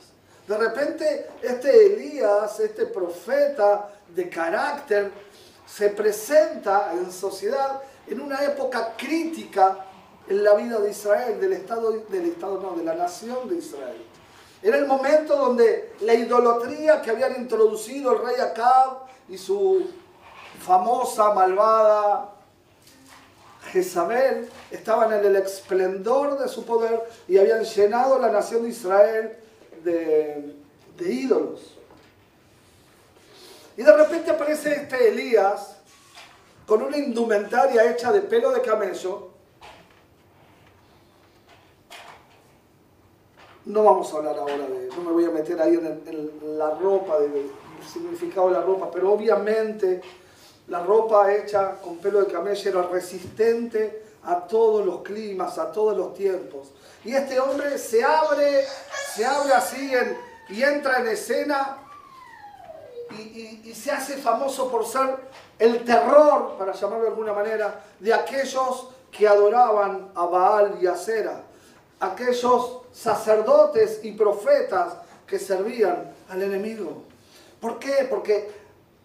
De 0.48 0.58
repente 0.58 1.28
este 1.42 1.94
Elías, 1.94 2.60
este 2.60 2.88
profeta 2.88 3.90
de 4.14 4.30
carácter, 4.30 5.12
se 5.68 5.90
presenta 5.90 6.92
en 6.94 7.12
sociedad 7.12 7.82
en 8.08 8.20
una 8.20 8.44
época 8.44 8.94
crítica 8.98 9.86
en 10.30 10.44
la 10.44 10.54
vida 10.54 10.80
de 10.80 10.92
Israel, 10.92 11.42
del 11.42 11.54
Estado, 11.54 11.92
del 11.92 12.26
Estado 12.26 12.60
no, 12.62 12.78
de 12.78 12.84
la 12.84 12.96
nación 12.96 13.50
de 13.50 13.58
Israel. 13.58 13.98
Era 14.62 14.78
el 14.78 14.86
momento 14.86 15.36
donde 15.36 15.94
la 16.02 16.14
idolatría 16.14 17.02
que 17.02 17.12
habían 17.12 17.36
introducido 17.42 18.14
el 18.14 18.26
rey 18.26 18.36
Acab 18.40 19.00
y 19.28 19.38
su 19.38 19.90
famosa, 20.60 21.34
malvada 21.34 22.32
Jezabel 23.72 24.50
estaban 24.72 25.14
en 25.14 25.26
el 25.26 25.36
esplendor 25.38 26.40
de 26.40 26.48
su 26.48 26.66
poder 26.66 27.02
y 27.28 27.38
habían 27.38 27.64
llenado 27.64 28.20
la 28.20 28.30
nación 28.30 28.64
de 28.64 28.70
Israel 28.70 29.38
de, 29.84 30.56
de 30.98 31.12
ídolos. 31.12 31.78
Y 33.78 33.84
de 33.84 33.96
repente 33.96 34.32
aparece 34.32 34.76
este 34.76 35.08
Elías 35.08 35.78
con 36.66 36.82
una 36.82 36.98
indumentaria 36.98 37.90
hecha 37.90 38.12
de 38.12 38.22
pelo 38.22 38.52
de 38.52 38.62
camello. 38.62 39.29
No 43.70 43.84
vamos 43.84 44.12
a 44.12 44.18
hablar 44.18 44.36
ahora 44.36 44.68
de, 44.68 44.90
no 44.96 45.02
me 45.04 45.12
voy 45.12 45.26
a 45.26 45.30
meter 45.30 45.62
ahí 45.62 45.76
en, 45.76 46.58
la 46.58 46.72
ropa, 46.72 47.20
del 47.20 47.52
significado 47.88 48.48
de 48.48 48.54
la 48.54 48.62
ropa, 48.62 48.90
pero 48.92 49.14
obviamente 49.14 50.02
la 50.70 50.82
ropa 50.82 51.32
hecha 51.32 51.76
con 51.80 52.00
pelo 52.00 52.22
de 52.22 52.34
camello 52.34 52.68
era 52.72 52.82
resistente 52.88 54.06
a 54.24 54.48
todos 54.48 54.84
los 54.84 55.04
climas, 55.04 55.60
a 55.60 55.72
todos 55.72 55.96
los 55.96 56.16
tiempos. 56.16 56.72
Y 57.06 57.14
este 57.14 57.40
hombre 57.40 57.78
se 57.78 58.04
abre, 58.04 58.66
se 59.14 59.24
abre 59.24 59.54
así 59.54 59.92
y 60.50 60.64
entra 60.64 61.02
en 61.02 61.10
escena 61.10 61.78
y, 63.20 63.72
se 63.76 63.92
hace 63.92 64.18
famoso 64.18 64.72
por 64.72 64.84
ser 64.84 65.16
el 65.60 65.86
terror, 65.86 66.56
para 66.58 66.74
llamarlo 66.74 67.04
de 67.04 67.10
alguna 67.12 67.34
manera, 67.34 67.84
de 68.00 68.16
aquellos 68.16 68.90
que 69.12 69.28
adoraban 69.28 70.10
a 70.16 70.26
Baal 70.26 70.80
y 70.82 70.88
a 70.88 70.96
Sera, 70.96 71.44
aquellos 72.00 72.82
sacerdotes 72.92 74.00
y 74.04 74.14
profetas 74.14 74.94
que 75.26 75.40
servían 75.40 76.12
al 76.30 76.42
enemigo. 76.42 77.04
¿Por 77.60 77.80
qué? 77.80 78.08
Porque 78.10 78.52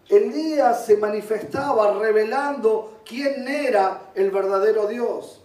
Elías 0.09 0.87
se 0.87 0.97
manifestaba 0.97 1.93
revelando 1.93 3.01
quién 3.05 3.47
era 3.49 4.01
el 4.15 4.31
verdadero 4.31 4.87
Dios. 4.87 5.41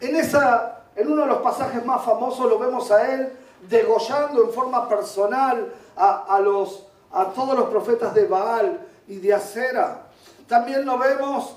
En, 0.00 0.16
esa, 0.16 0.84
en 0.94 1.10
uno 1.10 1.22
de 1.22 1.28
los 1.28 1.38
pasajes 1.38 1.84
más 1.84 2.04
famosos 2.04 2.48
lo 2.48 2.58
vemos 2.58 2.90
a 2.90 3.14
él 3.14 3.32
degollando 3.68 4.44
en 4.44 4.52
forma 4.52 4.88
personal 4.88 5.72
a, 5.96 6.36
a 6.36 6.40
los 6.40 6.86
a 7.16 7.32
todos 7.32 7.56
los 7.56 7.68
profetas 7.68 8.12
de 8.14 8.26
Baal 8.26 8.86
y 9.08 9.16
de 9.16 9.32
Acera. 9.32 10.02
También 10.46 10.84
lo 10.84 10.98
vemos, 10.98 11.56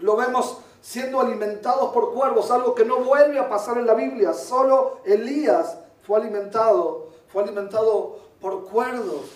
lo 0.00 0.16
vemos 0.16 0.58
siendo 0.82 1.18
alimentados 1.18 1.92
por 1.92 2.12
cuervos, 2.12 2.50
algo 2.50 2.74
que 2.74 2.84
no 2.84 2.98
vuelve 2.98 3.38
a 3.38 3.48
pasar 3.48 3.78
en 3.78 3.86
la 3.86 3.94
Biblia. 3.94 4.34
Solo 4.34 4.98
Elías 5.06 5.78
fue 6.06 6.20
alimentado, 6.20 7.08
fue 7.32 7.44
alimentado 7.44 8.18
por 8.38 8.68
cuervos, 8.68 9.30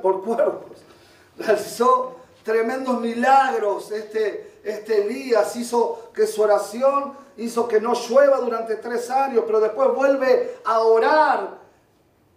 por 0.00 0.22
cuervos. 0.22 0.62
Realizó 1.36 2.16
tremendos 2.44 3.00
milagros. 3.00 3.90
Este, 3.90 4.60
este 4.62 5.06
Elías 5.06 5.56
hizo 5.56 6.10
que 6.14 6.28
su 6.28 6.42
oración 6.42 7.14
hizo 7.36 7.66
que 7.66 7.80
no 7.80 7.94
llueva 7.94 8.38
durante 8.38 8.76
tres 8.76 9.10
años, 9.10 9.42
pero 9.44 9.58
después 9.58 9.92
vuelve 9.92 10.58
a 10.64 10.78
orar 10.80 11.60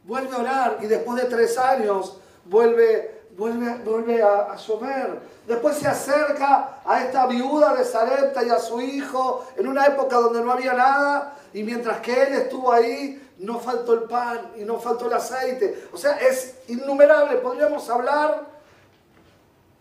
vuelve 0.05 0.35
a 0.35 0.39
orar 0.39 0.77
y 0.81 0.87
después 0.87 1.21
de 1.21 1.29
tres 1.29 1.57
años 1.57 2.17
vuelve, 2.45 3.22
vuelve, 3.37 3.75
vuelve 3.83 4.21
a, 4.21 4.55
llover. 4.55 5.19
Después 5.47 5.77
se 5.77 5.87
acerca 5.87 6.79
a 6.85 7.03
esta 7.03 7.27
viuda 7.27 7.73
de 7.75 7.83
Sarepta 7.83 8.43
y 8.43 8.49
a 8.49 8.59
su 8.59 8.81
hijo 8.81 9.45
en 9.57 9.67
una 9.67 9.85
época 9.85 10.17
donde 10.17 10.41
no 10.41 10.51
había 10.51 10.73
nada 10.73 11.35
y 11.53 11.63
mientras 11.63 11.99
que 11.99 12.23
él 12.23 12.33
estuvo 12.33 12.71
ahí 12.71 13.19
no 13.39 13.59
faltó 13.59 13.93
el 13.93 14.03
pan 14.03 14.51
y 14.57 14.63
no 14.63 14.79
faltó 14.79 15.07
el 15.07 15.13
aceite. 15.13 15.87
O 15.91 15.97
sea, 15.97 16.17
es 16.17 16.55
innumerable. 16.67 17.37
Podríamos 17.37 17.89
hablar 17.89 18.45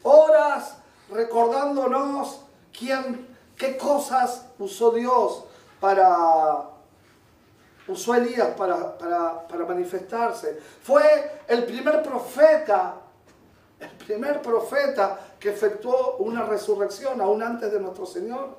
horas 0.02 0.76
recordándonos 1.10 2.40
quién, 2.76 3.28
qué 3.56 3.76
cosas 3.76 4.46
usó 4.58 4.90
Dios 4.90 5.44
para 5.80 6.72
usó 7.88 8.14
Elías 8.14 8.48
para, 8.56 8.96
para, 8.96 9.64
manifestarse. 9.66 10.60
Fue 10.82 11.40
el 11.48 11.64
primer 11.64 12.02
profeta, 12.02 12.94
el 13.82 14.06
primer 14.06 14.40
profeta 14.40 15.34
que 15.38 15.50
efectuó 15.50 16.16
una 16.18 16.44
resurrección 16.44 17.20
aún 17.20 17.42
antes 17.42 17.72
de 17.72 17.80
nuestro 17.80 18.06
Señor. 18.06 18.56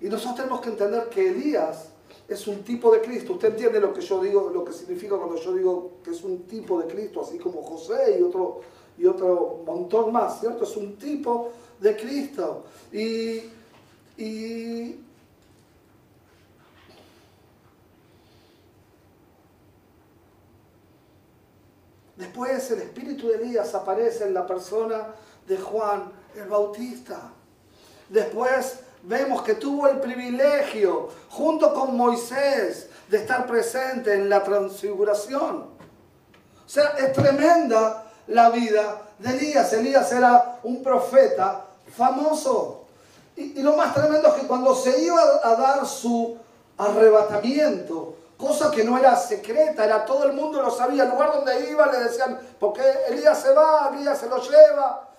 Y 0.00 0.08
nosotros 0.08 0.36
tenemos 0.36 0.60
que 0.60 0.70
entender 0.70 1.08
que 1.08 1.28
Elías 1.28 1.90
es 2.26 2.46
un 2.48 2.62
tipo 2.64 2.92
de 2.92 3.00
Cristo. 3.00 3.34
Usted 3.34 3.50
entiende 3.50 3.80
lo 3.80 3.94
que 3.94 4.00
yo 4.00 4.20
digo, 4.20 4.50
lo 4.52 4.64
que 4.64 4.72
significa 4.72 5.16
cuando 5.16 5.36
yo 5.36 5.54
digo 5.54 5.90
que 6.02 6.10
es 6.10 6.22
un 6.24 6.42
tipo 6.44 6.80
de 6.80 6.92
Cristo, 6.92 7.22
así 7.22 7.38
como 7.38 7.62
José 7.62 8.16
y 8.18 8.22
otro, 8.22 8.62
y 8.98 9.06
otro 9.06 9.62
montón 9.64 10.12
más, 10.12 10.40
¿cierto? 10.40 10.64
Es 10.64 10.76
un 10.76 10.96
tipo 10.96 11.52
de 11.78 11.96
Cristo. 11.96 12.64
Y 12.92 13.42
y 14.16 14.96
después 22.22 22.70
el 22.70 22.82
espíritu 22.82 23.28
de 23.28 23.34
Elías 23.34 23.74
aparece 23.74 24.24
en 24.24 24.34
la 24.34 24.46
persona 24.46 25.08
de 25.46 25.58
Juan 25.58 26.12
el 26.36 26.48
Bautista. 26.48 27.18
Después 28.08 28.78
vemos 29.02 29.42
que 29.42 29.54
tuvo 29.54 29.88
el 29.88 29.98
privilegio, 29.98 31.08
junto 31.30 31.74
con 31.74 31.96
Moisés, 31.96 32.88
de 33.08 33.18
estar 33.18 33.44
presente 33.46 34.14
en 34.14 34.28
la 34.28 34.44
transfiguración. 34.44 35.66
O 36.64 36.68
sea, 36.68 36.94
es 36.96 37.12
tremenda 37.12 38.04
la 38.28 38.50
vida 38.50 39.02
de 39.18 39.30
Elías. 39.30 39.72
Elías 39.72 40.12
era 40.12 40.60
un 40.62 40.80
profeta 40.80 41.64
famoso. 41.96 42.84
Y, 43.36 43.60
lo 43.62 43.76
más 43.76 43.94
tremendo 43.94 44.28
es 44.28 44.34
que 44.34 44.46
cuando 44.46 44.76
se 44.76 45.02
iba 45.02 45.20
a 45.42 45.56
dar 45.56 45.86
su 45.86 46.38
arrebatamiento, 46.78 48.14
cosa 48.42 48.72
que 48.72 48.82
no 48.82 48.98
era 48.98 49.14
secreta, 49.14 49.84
era 49.84 50.04
todo 50.04 50.24
el 50.24 50.32
mundo 50.32 50.60
lo 50.60 50.70
sabía, 50.70 51.04
el 51.04 51.10
lugar 51.10 51.32
donde 51.32 51.70
iba 51.70 51.90
le 51.92 52.00
decían, 52.00 52.40
porque 52.58 52.82
Elías 53.08 53.40
se 53.40 53.52
va, 53.52 53.92
Elías 53.94 54.18
se 54.18 54.28
lo 54.28 54.42
lleva. 54.42 55.10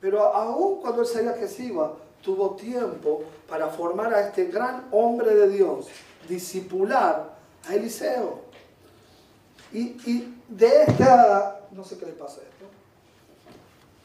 Pero 0.00 0.22
aún 0.34 0.80
cuando 0.80 1.02
él 1.02 1.06
sabía 1.06 1.34
que 1.34 1.46
se 1.46 1.64
iba, 1.64 1.92
tuvo 2.22 2.56
tiempo 2.56 3.22
para 3.46 3.68
formar 3.68 4.14
a 4.14 4.28
este 4.28 4.46
gran 4.46 4.88
hombre 4.92 5.34
de 5.34 5.48
Dios, 5.50 5.88
discipular 6.26 7.34
a 7.68 7.74
Eliseo. 7.74 8.40
Y, 9.70 9.80
y 10.10 10.42
de 10.48 10.84
esta, 10.84 11.60
no 11.70 11.84
sé 11.84 11.98
qué 11.98 12.06
le 12.06 12.12
pasa 12.12 12.40
a 12.40 12.44
esto, 12.44 12.64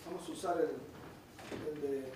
vamos 0.06 0.28
a 0.28 0.32
usar 0.34 0.58
el, 0.58 1.76
el 1.76 1.82
de 1.82 2.16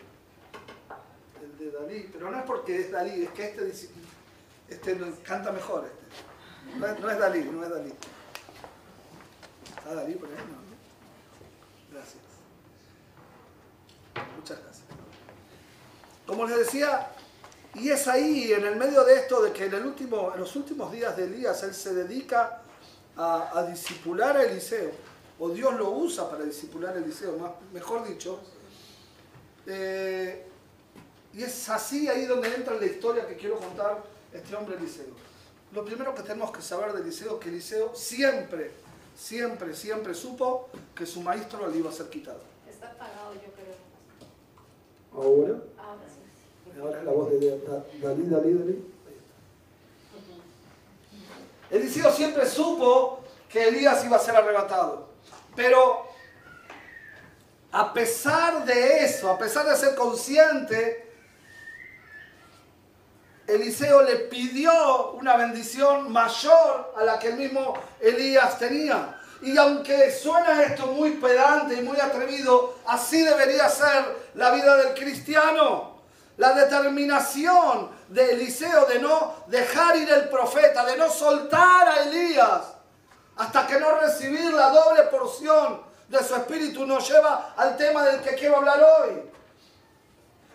de 1.60 1.72
Dalí, 1.72 2.10
pero 2.12 2.32
no 2.32 2.38
es 2.38 2.44
porque 2.44 2.80
es 2.80 2.92
Dalí, 2.92 3.24
es 3.24 3.30
que 3.32 3.46
este, 3.46 3.90
este 4.70 4.98
canta 5.24 5.52
mejor. 5.52 5.86
Este. 5.86 6.78
No 6.78 7.10
es, 7.10 7.20
Dalí, 7.20 7.44
no 7.44 7.64
es 7.64 7.70
Dalí. 7.70 7.94
¿Está 9.78 9.96
Dalí 9.96 10.14
por 10.16 10.30
ahí? 10.30 10.36
Gracias. 11.92 12.24
Muchas 14.38 14.60
gracias. 14.62 14.86
Como 16.26 16.46
les 16.46 16.58
decía, 16.58 17.10
y 17.74 17.90
es 17.90 18.08
ahí, 18.08 18.54
en 18.54 18.66
el 18.66 18.76
medio 18.76 19.04
de 19.04 19.16
esto, 19.16 19.42
de 19.42 19.52
que 19.52 19.66
en, 19.66 19.74
el 19.74 19.86
último, 19.86 20.32
en 20.34 20.42
los 20.42 20.56
últimos 20.56 20.92
días 20.92 21.18
de 21.18 21.24
Elías 21.24 21.64
él 21.64 21.74
se 21.74 21.94
dedica 21.94 22.62
a, 23.18 23.58
a 23.58 23.66
disipular 23.66 24.38
a 24.38 24.44
Eliseo, 24.44 24.92
o 25.40 25.50
Dios 25.50 25.74
lo 25.76 25.90
usa 25.92 26.30
para 26.30 26.44
disipular 26.44 26.96
a 26.96 27.00
Eliseo, 27.00 27.38
más, 27.38 27.52
mejor 27.74 28.08
dicho. 28.08 28.40
Eh, 29.66 30.46
y 31.34 31.44
es 31.44 31.70
así 31.70 32.08
ahí 32.08 32.26
donde 32.26 32.54
entra 32.54 32.76
la 32.76 32.86
historia 32.86 33.28
que 33.28 33.36
quiero 33.36 33.58
contar 33.58 34.04
este 34.34 34.56
hombre 34.56 34.78
Eliseo. 34.78 35.06
Lo 35.74 35.86
primero 35.86 36.14
que 36.16 36.24
tenemos 36.24 36.52
que 36.52 36.62
saber 36.62 36.94
de 36.94 37.02
Eliseo 37.02 37.36
es 37.36 37.40
que 37.44 37.50
Eliseo 37.50 37.96
siempre, 37.96 38.72
siempre, 39.16 39.76
siempre 39.76 40.14
supo 40.14 40.70
que 40.96 41.06
su 41.06 41.22
maestro 41.22 41.68
le 41.68 41.78
iba 41.78 41.90
a 41.90 41.94
ser 41.94 42.10
quitado. 42.10 42.42
Está 42.70 42.88
apagado, 42.92 43.34
yo 43.36 43.52
creo. 43.54 43.80
Ahora, 45.14 45.62
Ahora 45.78 46.02
sí. 46.08 46.80
ahora 46.80 47.00
es 47.00 47.06
la 47.06 47.12
voz 47.12 47.30
de 47.32 47.38
Dalí, 48.02 48.24
Dalí, 48.30 48.54
Dalí. 48.54 48.86
Eliseo 51.72 52.12
siempre 52.12 52.48
supo 52.48 53.20
que 53.48 53.68
Elías 53.68 54.04
iba 54.04 54.18
a 54.18 54.20
ser 54.20 54.36
arrebatado. 54.36 55.10
Pero 55.56 56.08
a 57.72 57.94
pesar 57.94 58.66
de 58.66 59.04
eso, 59.06 59.30
a 59.30 59.38
pesar 59.38 59.68
de 59.68 59.76
ser 59.76 59.94
consciente, 59.96 61.09
Eliseo 63.50 64.04
le 64.04 64.16
pidió 64.16 65.12
una 65.12 65.36
bendición 65.36 66.12
mayor 66.12 66.94
a 66.96 67.04
la 67.04 67.18
que 67.18 67.30
el 67.30 67.38
mismo 67.38 67.74
Elías 68.00 68.60
tenía. 68.60 69.20
Y 69.42 69.58
aunque 69.58 70.12
suena 70.12 70.64
esto 70.64 70.88
muy 70.88 71.12
pedante 71.12 71.76
y 71.76 71.82
muy 71.82 72.00
atrevido, 72.00 72.76
así 72.86 73.22
debería 73.22 73.70
ser 73.70 74.30
la 74.36 74.52
vida 74.52 74.76
del 74.78 74.94
cristiano. 74.94 76.00
La 76.38 76.54
determinación 76.54 77.90
de 78.10 78.32
Eliseo 78.32 78.86
de 78.86 79.00
no 79.00 79.44
dejar 79.48 79.98
ir 79.98 80.10
el 80.10 80.30
profeta, 80.30 80.86
de 80.86 80.98
no 80.98 81.10
soltar 81.10 81.88
a 81.88 82.04
Elías, 82.04 82.62
hasta 83.38 83.66
que 83.68 83.80
no 83.80 84.00
recibir 84.00 84.54
la 84.54 84.70
doble 84.70 85.04
porción 85.04 85.82
de 86.08 86.24
su 86.24 86.36
espíritu 86.36 86.86
nos 86.86 87.10
lleva 87.10 87.54
al 87.56 87.78
tema 87.78 88.04
del 88.04 88.22
que 88.22 88.36
quiero 88.36 88.58
hablar 88.58 88.82
hoy. 88.84 89.39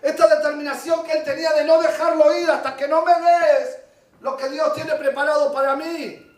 Esta 0.05 0.29
determinación 0.29 1.03
que 1.03 1.13
él 1.13 1.25
tenía 1.25 1.51
de 1.55 1.65
no 1.65 1.81
dejarlo 1.81 2.39
ir 2.39 2.51
hasta 2.51 2.77
que 2.77 2.87
no 2.87 3.03
me 3.07 3.15
des 3.15 3.79
lo 4.21 4.37
que 4.37 4.51
Dios 4.51 4.75
tiene 4.75 4.93
preparado 4.97 5.51
para 5.51 5.75
mí. 5.77 6.31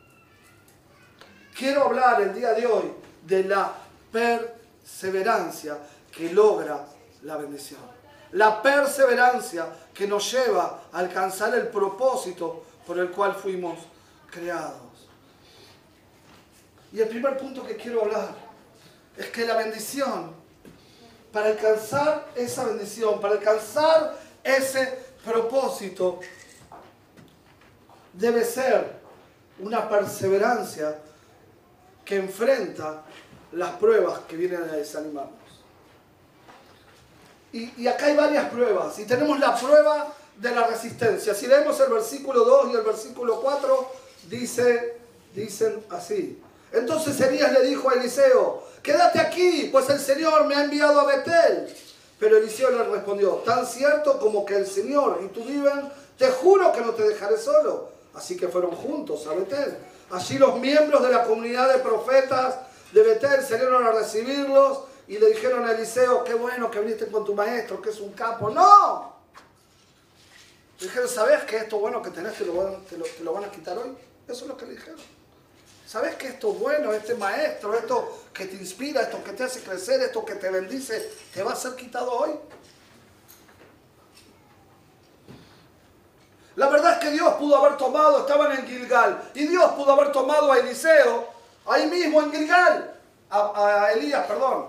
Quiero 1.58 1.86
hablar 1.86 2.22
el 2.22 2.32
día 2.32 2.52
de 2.52 2.64
hoy 2.64 2.92
de 3.24 3.42
la 3.42 3.72
perseverancia 4.12 5.78
que 6.12 6.32
logra 6.32 6.86
la 7.22 7.36
bendición. 7.38 7.80
La 8.30 8.62
perseverancia 8.62 9.66
que 9.92 10.06
nos 10.06 10.30
lleva 10.30 10.82
a 10.92 10.98
alcanzar 11.00 11.52
el 11.56 11.66
propósito 11.66 12.64
por 12.86 13.00
el 13.00 13.10
cual 13.10 13.34
fuimos 13.34 13.80
creados. 14.30 15.08
Y 16.92 17.00
el 17.00 17.08
primer 17.08 17.36
punto 17.36 17.66
que 17.66 17.74
quiero 17.74 18.02
hablar 18.02 18.28
es 19.16 19.26
que 19.30 19.44
la 19.44 19.56
bendición, 19.56 20.35
para 21.36 21.50
alcanzar 21.50 22.28
esa 22.34 22.64
bendición, 22.64 23.20
para 23.20 23.34
alcanzar 23.34 24.18
ese 24.42 24.98
propósito, 25.22 26.18
debe 28.14 28.42
ser 28.42 28.92
una 29.58 29.86
perseverancia 29.86 30.96
que 32.06 32.16
enfrenta 32.16 33.02
las 33.52 33.72
pruebas 33.72 34.20
que 34.20 34.34
vienen 34.34 34.62
a 34.62 34.72
desanimarnos. 34.76 35.34
Y, 37.52 37.86
acá 37.86 38.06
hay 38.06 38.16
varias 38.16 38.48
pruebas. 38.48 38.98
Y 38.98 39.04
tenemos 39.04 39.38
la 39.38 39.54
prueba 39.54 40.14
de 40.38 40.50
la 40.52 40.66
resistencia. 40.66 41.34
Si 41.34 41.46
leemos 41.46 41.78
el 41.80 41.92
versículo 41.92 42.46
2 42.46 42.72
y 42.72 42.76
el 42.76 42.82
versículo 42.82 43.42
4, 43.42 43.92
dice, 44.30 44.96
dicen 45.34 45.84
así. 45.90 46.42
Entonces 46.72 47.20
Elías 47.20 47.52
le 47.52 47.62
dijo 47.62 47.90
a 47.90 47.94
Eliseo, 47.94 48.64
quédate 48.86 49.18
aquí, 49.18 49.68
pues 49.72 49.90
el 49.90 49.98
Señor 49.98 50.46
me 50.46 50.54
ha 50.54 50.62
enviado 50.62 51.00
a 51.00 51.04
Betel. 51.04 51.74
Pero 52.20 52.38
Eliseo 52.38 52.70
le 52.70 52.84
respondió, 52.84 53.32
tan 53.44 53.66
cierto 53.66 54.18
como 54.18 54.46
que 54.46 54.56
el 54.56 54.66
Señor 54.66 55.20
y 55.24 55.28
tú 55.28 55.44
viven, 55.44 55.90
te 56.16 56.30
juro 56.30 56.72
que 56.72 56.80
no 56.80 56.92
te 56.92 57.06
dejaré 57.06 57.36
solo. 57.36 57.90
Así 58.14 58.36
que 58.36 58.48
fueron 58.48 58.70
juntos 58.70 59.26
a 59.26 59.34
Betel. 59.34 59.76
Allí 60.10 60.38
los 60.38 60.58
miembros 60.58 61.02
de 61.02 61.10
la 61.10 61.24
comunidad 61.24 61.70
de 61.70 61.80
profetas 61.80 62.54
de 62.92 63.02
Betel 63.02 63.42
salieron 63.44 63.84
a 63.84 63.90
recibirlos 63.90 64.84
y 65.08 65.18
le 65.18 65.26
dijeron 65.28 65.66
a 65.66 65.72
Eliseo, 65.72 66.22
qué 66.24 66.34
bueno 66.34 66.70
que 66.70 66.80
viniste 66.80 67.08
con 67.08 67.24
tu 67.24 67.34
maestro, 67.34 67.82
que 67.82 67.90
es 67.90 68.00
un 68.00 68.12
capo. 68.12 68.50
¡No! 68.50 69.16
Le 70.78 70.86
dijeron, 70.86 71.08
¿sabes 71.08 71.42
que 71.44 71.56
esto 71.56 71.78
bueno 71.78 72.00
que 72.00 72.10
tenés 72.10 72.34
te 72.38 72.46
lo, 72.46 72.54
van, 72.54 72.84
te, 72.84 72.96
lo, 73.22 73.32
van 73.32 73.44
a 73.44 73.50
quitar 73.50 73.76
hoy? 73.76 73.96
Eso 74.28 74.44
es 74.44 74.48
lo 74.48 74.56
que 74.56 74.66
le 74.66 74.72
dijeron. 74.72 75.00
¿Sabes 75.96 76.16
que 76.16 76.26
esto 76.26 76.52
bueno, 76.52 76.92
este 76.92 77.14
maestro, 77.14 77.74
esto 77.74 78.24
que 78.34 78.44
te 78.44 78.56
inspira, 78.56 79.00
esto 79.00 79.24
que 79.24 79.32
te 79.32 79.44
hace 79.44 79.62
crecer, 79.62 79.98
esto 80.02 80.26
que 80.26 80.34
te 80.34 80.50
bendice, 80.50 81.10
te 81.32 81.42
va 81.42 81.52
a 81.52 81.56
ser 81.56 81.74
quitado 81.74 82.12
hoy? 82.12 82.32
La 86.56 86.68
verdad 86.68 86.92
es 86.92 86.98
que 86.98 87.12
Dios 87.12 87.32
pudo 87.36 87.56
haber 87.56 87.78
tomado, 87.78 88.18
estaban 88.18 88.52
en 88.52 88.66
Gilgal, 88.66 89.30
y 89.32 89.46
Dios 89.46 89.72
pudo 89.72 89.92
haber 89.92 90.12
tomado 90.12 90.52
a 90.52 90.58
Eliseo, 90.58 91.28
ahí 91.64 91.86
mismo 91.86 92.20
en 92.20 92.30
Gilgal, 92.30 92.94
a, 93.30 93.84
a 93.86 93.92
Elías, 93.92 94.26
perdón. 94.26 94.66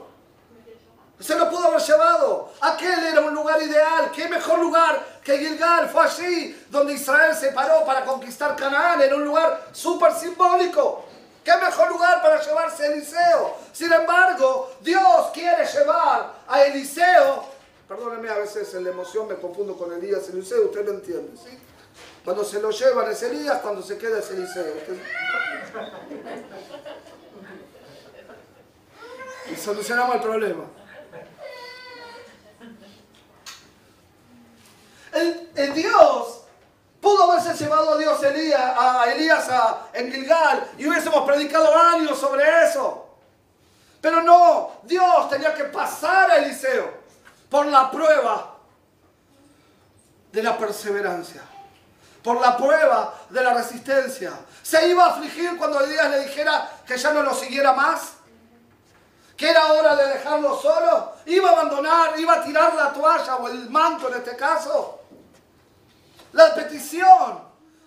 Se 1.20 1.36
lo 1.36 1.50
pudo 1.50 1.68
haber 1.68 1.82
llevado. 1.82 2.54
Aquel 2.62 3.04
era 3.04 3.22
un 3.22 3.34
lugar 3.34 3.60
ideal. 3.60 4.12
¿Qué 4.12 4.30
mejor 4.30 4.60
lugar 4.60 5.04
que 5.24 5.40
Gilgal? 5.40 5.90
Fue 5.90 6.04
allí 6.04 6.66
donde 6.70 6.94
Israel 6.94 7.36
se 7.36 7.52
paró 7.54 7.84
para 7.86 8.06
conquistar 8.06 8.56
Canaán. 8.56 9.02
Era 9.02 9.16
un 9.16 9.26
lugar 9.26 9.70
súper 9.72 10.14
simbólico. 10.14 11.07
¿Qué 11.48 11.56
mejor 11.56 11.90
lugar 11.92 12.22
para 12.22 12.42
llevarse 12.42 12.84
a 12.84 12.88
Eliseo? 12.88 13.56
Sin 13.72 13.90
embargo, 13.94 14.70
Dios 14.82 15.28
quiere 15.34 15.66
llevar 15.66 16.34
a 16.46 16.64
Eliseo. 16.66 17.46
Perdónenme, 17.88 18.30
a 18.30 18.40
veces 18.40 18.74
en 18.74 18.84
la 18.84 18.90
emoción 18.90 19.30
me 19.30 19.36
confundo 19.36 19.78
con 19.78 19.94
Elías 19.94 20.24
y 20.28 20.32
Eliseo. 20.34 20.66
Usted 20.66 20.84
lo 20.84 20.92
entiende, 20.92 21.38
¿sí? 21.38 21.58
Cuando 22.26 22.44
se 22.44 22.60
lo 22.60 22.70
llevan 22.70 23.10
es 23.10 23.24
Elías, 23.24 23.62
cuando 23.62 23.82
se 23.82 23.98
queda 23.98 24.20
es 24.20 24.30
Eliseo. 24.30 24.74
Y 29.50 29.56
solucionamos 29.56 30.16
el 30.16 30.22
problema. 30.22 30.66
El, 35.14 35.74
Dios 35.74 36.42
pudo 37.02 37.32
haberse 37.32 37.54
llevado 37.54 37.94
a 37.94 37.98
Dios 37.98 38.22
Elías, 38.24 38.74
a 38.78 39.06
Elías 39.12 39.50
a, 39.50 39.88
en 39.94 40.12
Gilgal 40.12 40.72
y 40.78 40.88
hubiésemos 40.88 41.26
predicado 41.26 41.76
años 41.76 42.18
sobre 42.20 42.44
eso. 42.64 43.06
Pero 44.02 44.22
no, 44.22 44.72
Dios 44.84 45.30
tenía 45.30 45.54
que 45.54 45.66
pasar 45.66 46.32
a 46.32 46.38
Eliseo 46.38 46.94
por 47.50 47.66
la 47.66 47.90
prueba 47.90 48.56
de 50.32 50.44
la 50.44 50.58
perseverancia, 50.58 51.42
por 52.24 52.40
la 52.40 52.56
prueba 52.56 53.14
de 53.30 53.44
la 53.44 53.54
resistencia. 53.54 54.34
Se 54.62 54.88
iba 54.88 55.06
a 55.06 55.10
afligir 55.10 55.58
cuando 55.58 55.80
Elías 55.82 56.10
le 56.10 56.20
dijera 56.26 56.70
que 56.86 56.98
ya 56.98 57.12
no 57.12 57.24
lo 57.24 57.34
siguiera 57.34 57.74
más 57.74 58.18
que 59.38 59.48
era 59.48 59.72
hora 59.72 59.96
de 59.96 60.08
dejarlo 60.08 60.60
solo, 60.60 61.14
iba 61.28 61.50
a 61.50 61.54
abandonar, 61.54 62.20
iba 62.20 62.34
a 62.34 62.44
tirar 62.44 62.74
la 62.74 62.92
toalla 62.92 63.36
o 63.36 63.48
el 63.48 63.70
manto 63.70 64.10
en 64.10 64.16
este 64.16 64.36
caso. 64.36 65.02
La 66.34 66.54
petición 66.54 67.42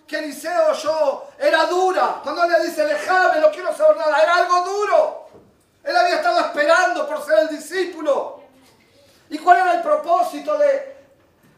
que 0.06 0.18
Eliseo 0.18 0.70
oyó 0.70 1.24
era 1.38 1.66
dura. 1.66 2.20
Cuando 2.22 2.46
le 2.46 2.66
dice, 2.66 2.84
déjame, 2.84 3.40
no 3.40 3.50
quiero 3.50 3.76
saber 3.76 3.96
nada, 3.96 4.22
era 4.22 4.36
algo 4.36 4.64
duro. 4.64 5.28
Él 5.84 5.96
había 5.96 6.16
estado 6.16 6.40
esperando 6.40 7.08
por 7.08 7.24
ser 7.24 7.38
el 7.40 7.48
discípulo. 7.48 8.42
¿Y 9.30 9.38
cuál 9.38 9.58
era 9.58 9.74
el 9.74 9.82
propósito 9.82 10.58
de, 10.58 10.96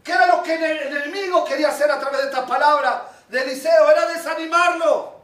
qué 0.04 0.12
era 0.12 0.26
lo 0.26 0.42
que 0.42 0.54
el 0.54 0.96
enemigo 0.96 1.44
quería 1.44 1.70
hacer 1.70 1.90
a 1.90 1.98
través 1.98 2.20
de 2.22 2.26
estas 2.28 2.48
palabras 2.48 3.02
de 3.28 3.42
Eliseo? 3.42 3.90
Era 3.90 4.06
desanimarlo. 4.06 5.22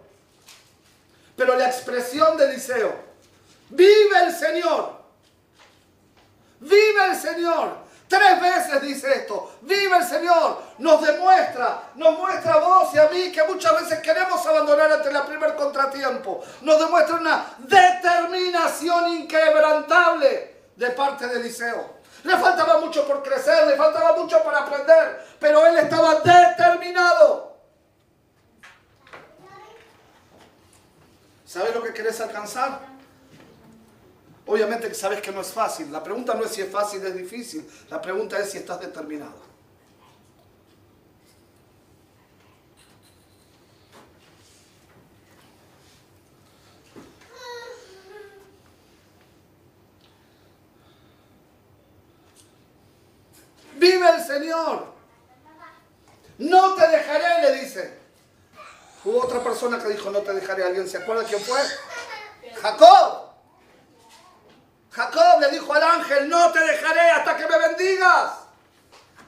Pero 1.37 1.55
la 1.57 1.67
expresión 1.67 2.37
de 2.37 2.47
Eliseo, 2.47 3.09
Vive 3.71 4.19
el 4.25 4.35
Señor. 4.35 4.99
Vive 6.61 7.07
el 7.11 7.17
Señor. 7.17 7.77
Tres 8.09 8.41
veces 8.41 8.81
dice 8.81 9.13
esto. 9.13 9.53
Vive 9.61 9.97
el 9.97 10.05
Señor. 10.05 10.63
Nos 10.79 11.03
demuestra, 11.05 11.83
nos 11.95 12.19
muestra 12.19 12.55
a 12.55 12.59
vos 12.59 12.95
y 12.95 12.99
a 12.99 13.09
mí 13.09 13.31
que 13.31 13.43
muchas 13.45 13.83
veces 13.83 14.01
queremos 14.01 14.45
abandonar 14.47 14.91
ante 14.91 15.11
el 15.11 15.23
primer 15.23 15.55
contratiempo. 15.55 16.43
Nos 16.63 16.79
demuestra 16.79 17.17
una 17.17 17.45
determinación 17.59 19.09
inquebrantable 19.09 20.57
de 20.75 20.91
parte 20.91 21.27
de 21.27 21.41
Eliseo. 21.41 21.99
Le 22.25 22.37
faltaba 22.37 22.79
mucho 22.79 23.07
por 23.07 23.23
crecer, 23.23 23.67
le 23.67 23.77
faltaba 23.77 24.17
mucho 24.17 24.43
por 24.43 24.55
aprender, 24.55 25.27
pero 25.39 25.67
él 25.67 25.79
estaba 25.79 26.17
determinado. 26.17 27.49
que 31.83 31.93
querés 31.93 32.21
alcanzar? 32.21 32.81
Obviamente 34.49 34.89
que 34.89 34.95
sabes 34.95 35.21
que 35.21 35.31
no 35.31 35.43
es 35.43 35.53
fácil. 35.53 35.93
La 35.93 36.03
pregunta 36.03 36.33
no 36.35 36.43
es 36.43 36.53
si 36.53 36.63
es 36.63 36.71
fácil 36.71 37.05
es 37.05 37.15
difícil. 37.15 37.69
La 37.91 38.01
pregunta 38.01 38.39
es 38.39 38.51
si 38.51 38.57
estás 38.57 38.81
determinado. 38.81 39.47
Vive 53.75 54.09
el 54.17 54.25
Señor. 54.25 54.95
No 56.39 56.75
te 56.75 56.89
dejaré, 56.89 57.43
le 57.43 57.61
dice. 57.61 57.99
Hubo 59.05 59.25
otra 59.25 59.45
persona 59.45 59.79
que 59.79 59.91
dijo, 59.91 60.11
no 60.11 60.21
te 60.21 60.33
dejaré. 60.33 60.65
¿Alguien 60.65 60.89
se 60.89 60.97
acuerda 60.97 61.25
quién 61.25 61.43
fue? 61.43 61.61
Jacob. 62.63 63.18
Al 65.75 65.83
ángel, 65.83 66.29
no 66.29 66.51
te 66.53 66.61
dejaré 66.61 67.11
hasta 67.11 67.37
que 67.37 67.47
me 67.47 67.59
bendigas. 67.59 68.33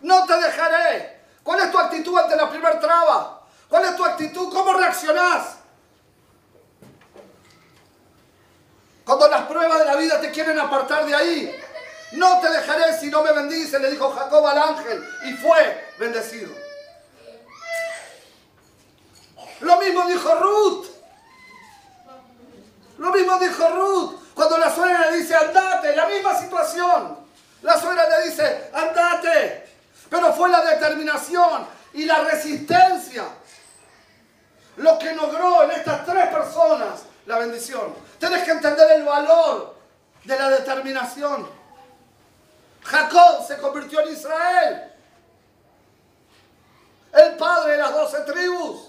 No 0.02 0.24
te 0.26 0.34
dejaré. 0.34 1.20
¿Cuál 1.42 1.60
es 1.60 1.70
tu 1.70 1.78
actitud 1.78 2.18
ante 2.18 2.36
la 2.36 2.48
primer 2.48 2.80
traba? 2.80 3.42
¿Cuál 3.68 3.84
es 3.84 3.96
tu 3.96 4.04
actitud? 4.04 4.52
¿Cómo 4.52 4.72
reaccionás? 4.72 5.56
Cuando 9.04 9.28
las 9.28 9.42
pruebas 9.46 9.78
de 9.80 9.84
la 9.84 9.96
vida 9.96 10.20
te 10.20 10.30
quieren 10.30 10.58
apartar 10.58 11.04
de 11.04 11.14
ahí. 11.14 11.60
No 12.12 12.40
te 12.40 12.50
dejaré 12.50 12.98
si 12.98 13.08
no 13.08 13.22
me 13.22 13.32
bendice, 13.32 13.78
le 13.78 13.90
dijo 13.90 14.10
Jacob 14.10 14.46
al 14.46 14.58
ángel. 14.58 15.04
Y 15.24 15.32
fue 15.34 15.92
bendecido. 15.98 16.52
Lo 19.60 19.76
mismo 19.78 20.06
dijo 20.06 20.34
Ruth. 20.34 20.86
Lo 22.98 23.10
mismo 23.10 23.38
dijo 23.38 23.68
Ruth. 23.68 24.19
Cuando 24.40 24.56
la 24.56 24.74
suegra 24.74 25.10
le 25.10 25.18
dice, 25.18 25.36
andate, 25.36 25.94
la 25.94 26.06
misma 26.06 26.34
situación. 26.34 27.14
La 27.60 27.78
suegra 27.78 28.08
le 28.08 28.30
dice, 28.30 28.70
andate. 28.72 29.68
Pero 30.08 30.32
fue 30.32 30.48
la 30.48 30.62
determinación 30.62 31.66
y 31.92 32.06
la 32.06 32.20
resistencia 32.20 33.24
lo 34.78 34.98
que 34.98 35.14
logró 35.14 35.64
en 35.64 35.72
estas 35.72 36.06
tres 36.06 36.28
personas 36.28 37.02
la 37.26 37.36
bendición. 37.36 37.94
Tienes 38.18 38.42
que 38.44 38.52
entender 38.52 38.90
el 38.92 39.04
valor 39.04 39.76
de 40.24 40.38
la 40.38 40.48
determinación. 40.48 41.46
Jacob 42.82 43.46
se 43.46 43.58
convirtió 43.58 44.00
en 44.00 44.14
Israel. 44.14 44.92
El 47.12 47.36
padre 47.36 47.72
de 47.72 47.76
las 47.78 47.92
doce 47.92 48.20
tribus. 48.20 48.88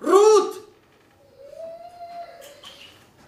Ruth, 0.00 0.51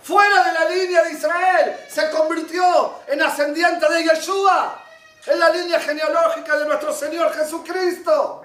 fuera 0.05 0.45
de 0.45 0.53
la 0.53 0.69
línea 0.69 1.03
de 1.03 1.13
Israel, 1.13 1.77
se 1.89 2.11
convirtió 2.11 3.01
en 3.09 3.23
ascendiente 3.23 3.91
de 3.91 4.05
Yeshua, 4.05 4.79
en 5.27 5.39
la 5.39 5.49
línea 5.49 5.81
genealógica 5.81 6.59
de 6.59 6.67
nuestro 6.67 6.93
Señor 6.93 7.33
Jesucristo. 7.33 8.43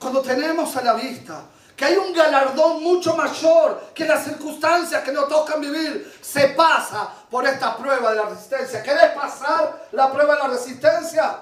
Cuando 0.00 0.20
tenemos 0.20 0.76
a 0.76 0.82
la 0.82 0.94
vista 0.94 1.44
que 1.76 1.84
hay 1.84 1.96
un 1.96 2.12
galardón 2.12 2.82
mucho 2.82 3.16
mayor 3.16 3.92
que 3.94 4.04
las 4.04 4.24
circunstancias 4.24 5.02
que 5.04 5.12
nos 5.12 5.28
tocan 5.28 5.60
vivir, 5.60 6.18
se 6.20 6.48
pasa 6.48 7.08
por 7.30 7.46
esta 7.46 7.76
prueba 7.76 8.10
de 8.10 8.16
la 8.16 8.24
resistencia. 8.26 8.82
¿Querés 8.82 9.10
pasar 9.12 9.86
la 9.92 10.12
prueba 10.12 10.34
de 10.34 10.42
la 10.42 10.48
resistencia? 10.48 11.38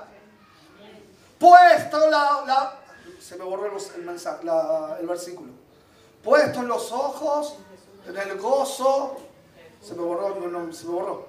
Puesto 1.38 2.10
la... 2.10 2.42
la 2.46 2.81
se 3.32 3.38
me 3.38 3.44
borró 3.44 3.64
el, 3.96 4.02
mensaje, 4.02 4.44
la, 4.44 4.98
el 5.00 5.06
versículo. 5.06 5.52
Puesto 6.22 6.58
en 6.60 6.68
los 6.68 6.92
ojos, 6.92 7.56
en 8.06 8.14
el 8.14 8.38
gozo... 8.38 9.16
Se 9.80 9.94
me 9.94 10.02
borró, 10.02 10.38
no, 10.38 10.72
se 10.72 10.84
me 10.84 10.92
borró. 10.92 11.26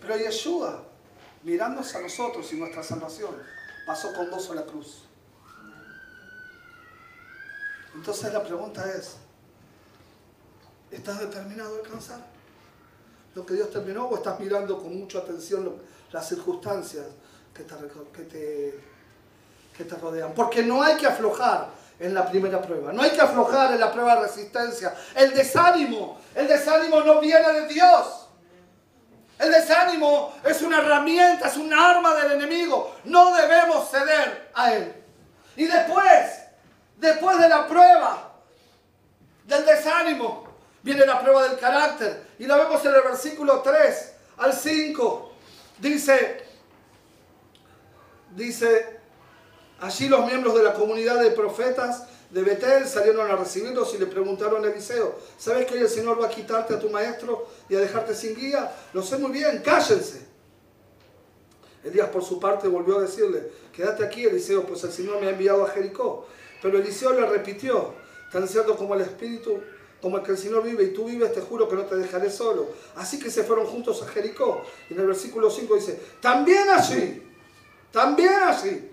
Pero 0.00 0.16
Yeshua, 0.16 0.82
mirándose 1.42 1.98
a 1.98 2.00
nosotros 2.00 2.50
y 2.54 2.56
nuestra 2.56 2.82
salvación, 2.82 3.36
pasó 3.86 4.14
con 4.14 4.30
gozo 4.30 4.54
la 4.54 4.64
cruz. 4.64 5.04
Entonces 7.94 8.32
la 8.32 8.42
pregunta 8.42 8.90
es, 8.90 9.16
¿estás 10.90 11.20
determinado 11.20 11.76
a 11.76 11.78
alcanzar 11.80 12.20
lo 13.34 13.44
que 13.44 13.54
Dios 13.54 13.70
terminó 13.70 14.06
o 14.06 14.16
estás 14.16 14.40
mirando 14.40 14.78
con 14.82 14.98
mucha 14.98 15.18
atención 15.18 15.76
las 16.12 16.26
circunstancias 16.26 17.04
que 17.54 17.62
te, 17.62 17.74
que, 18.12 18.22
te, 18.22 18.97
que 19.78 19.84
te 19.84 19.94
rodean? 19.94 20.34
Porque 20.34 20.62
no 20.62 20.82
hay 20.82 20.96
que 20.96 21.06
aflojar 21.06 21.68
en 22.00 22.12
la 22.12 22.28
primera 22.28 22.60
prueba, 22.60 22.92
no 22.92 23.02
hay 23.02 23.10
que 23.10 23.20
aflojar 23.20 23.72
en 23.72 23.80
la 23.80 23.92
prueba 23.92 24.16
de 24.16 24.22
resistencia. 24.22 24.92
El 25.14 25.32
desánimo, 25.34 26.20
el 26.34 26.48
desánimo 26.48 27.00
no 27.00 27.20
viene 27.20 27.52
de 27.52 27.68
Dios. 27.68 28.28
El 29.38 29.52
desánimo 29.52 30.34
es 30.44 30.62
una 30.62 30.78
herramienta, 30.78 31.46
es 31.46 31.56
un 31.56 31.72
arma 31.72 32.12
del 32.16 32.32
enemigo. 32.32 32.96
No 33.04 33.34
debemos 33.36 33.88
ceder 33.88 34.50
a 34.52 34.74
él. 34.74 34.92
Y 35.54 35.66
después, 35.66 36.42
después 36.96 37.38
de 37.38 37.48
la 37.48 37.68
prueba 37.68 38.32
del 39.44 39.64
desánimo, 39.64 40.44
viene 40.82 41.06
la 41.06 41.20
prueba 41.20 41.44
del 41.44 41.56
carácter. 41.56 42.26
Y 42.40 42.46
la 42.46 42.56
vemos 42.56 42.84
en 42.84 42.94
el 42.94 43.02
versículo 43.02 43.60
3 43.60 44.14
al 44.38 44.52
5. 44.52 45.32
Dice, 45.78 46.44
dice, 48.30 48.97
allí 49.80 50.08
los 50.08 50.26
miembros 50.26 50.54
de 50.54 50.62
la 50.62 50.74
comunidad 50.74 51.20
de 51.20 51.30
profetas 51.30 52.04
de 52.30 52.42
Betel 52.42 52.86
salieron 52.86 53.30
a 53.30 53.36
recibirlos 53.36 53.94
y 53.94 53.98
le 53.98 54.06
preguntaron 54.06 54.64
a 54.64 54.68
Eliseo, 54.68 55.18
¿sabes 55.38 55.66
que 55.66 55.74
hoy 55.74 55.80
el 55.80 55.88
Señor 55.88 56.20
va 56.20 56.26
a 56.26 56.30
quitarte 56.30 56.74
a 56.74 56.78
tu 56.78 56.90
maestro 56.90 57.48
y 57.68 57.74
a 57.74 57.80
dejarte 57.80 58.14
sin 58.14 58.36
guía? 58.36 58.70
Lo 58.92 59.02
sé 59.02 59.16
muy 59.16 59.30
bien, 59.30 59.62
cállense. 59.64 60.26
Elías 61.84 62.08
por 62.08 62.24
su 62.24 62.38
parte 62.38 62.68
volvió 62.68 62.98
a 62.98 63.02
decirle, 63.02 63.50
quédate 63.72 64.04
aquí 64.04 64.24
Eliseo, 64.24 64.64
pues 64.64 64.84
el 64.84 64.92
Señor 64.92 65.20
me 65.20 65.28
ha 65.28 65.30
enviado 65.30 65.64
a 65.64 65.70
Jericó. 65.70 66.26
Pero 66.60 66.78
Eliseo 66.78 67.12
le 67.12 67.24
repitió, 67.26 67.94
tan 68.32 68.46
cierto 68.46 68.76
como 68.76 68.94
el 68.94 69.02
Espíritu, 69.02 69.60
como 70.02 70.18
el 70.18 70.22
que 70.22 70.32
el 70.32 70.38
Señor 70.38 70.62
vive 70.62 70.84
y 70.84 70.92
tú 70.92 71.06
vives, 71.06 71.32
te 71.32 71.40
juro 71.40 71.68
que 71.68 71.76
no 71.76 71.84
te 71.84 71.96
dejaré 71.96 72.30
solo. 72.30 72.68
Así 72.96 73.18
que 73.18 73.30
se 73.30 73.44
fueron 73.44 73.66
juntos 73.66 74.02
a 74.02 74.08
Jericó. 74.08 74.62
Y 74.90 74.94
en 74.94 75.00
el 75.00 75.06
versículo 75.06 75.50
5 75.50 75.74
dice, 75.74 76.00
también 76.20 76.68
así, 76.70 77.22
también 77.90 78.42
así. 78.44 78.90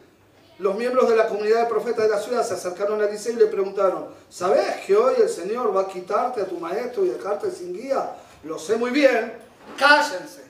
Los 0.57 0.75
miembros 0.75 1.09
de 1.09 1.17
la 1.17 1.27
comunidad 1.27 1.63
de 1.63 1.69
profetas 1.69 2.05
de 2.05 2.09
la 2.09 2.19
ciudad 2.19 2.43
se 2.43 2.53
acercaron 2.53 3.01
a 3.01 3.05
Eliseo 3.05 3.33
y 3.33 3.37
le 3.37 3.47
preguntaron, 3.47 4.07
¿sabes 4.29 4.85
que 4.85 4.95
hoy 4.95 5.15
el 5.17 5.27
Señor 5.27 5.75
va 5.75 5.81
a 5.81 5.87
quitarte 5.87 6.41
a 6.41 6.45
tu 6.45 6.57
maestro 6.57 7.03
y 7.03 7.09
dejarte 7.09 7.51
sin 7.51 7.73
guía? 7.73 8.15
Lo 8.43 8.57
sé 8.57 8.77
muy 8.77 8.91
bien, 8.91 9.37
cállense. 9.77 10.45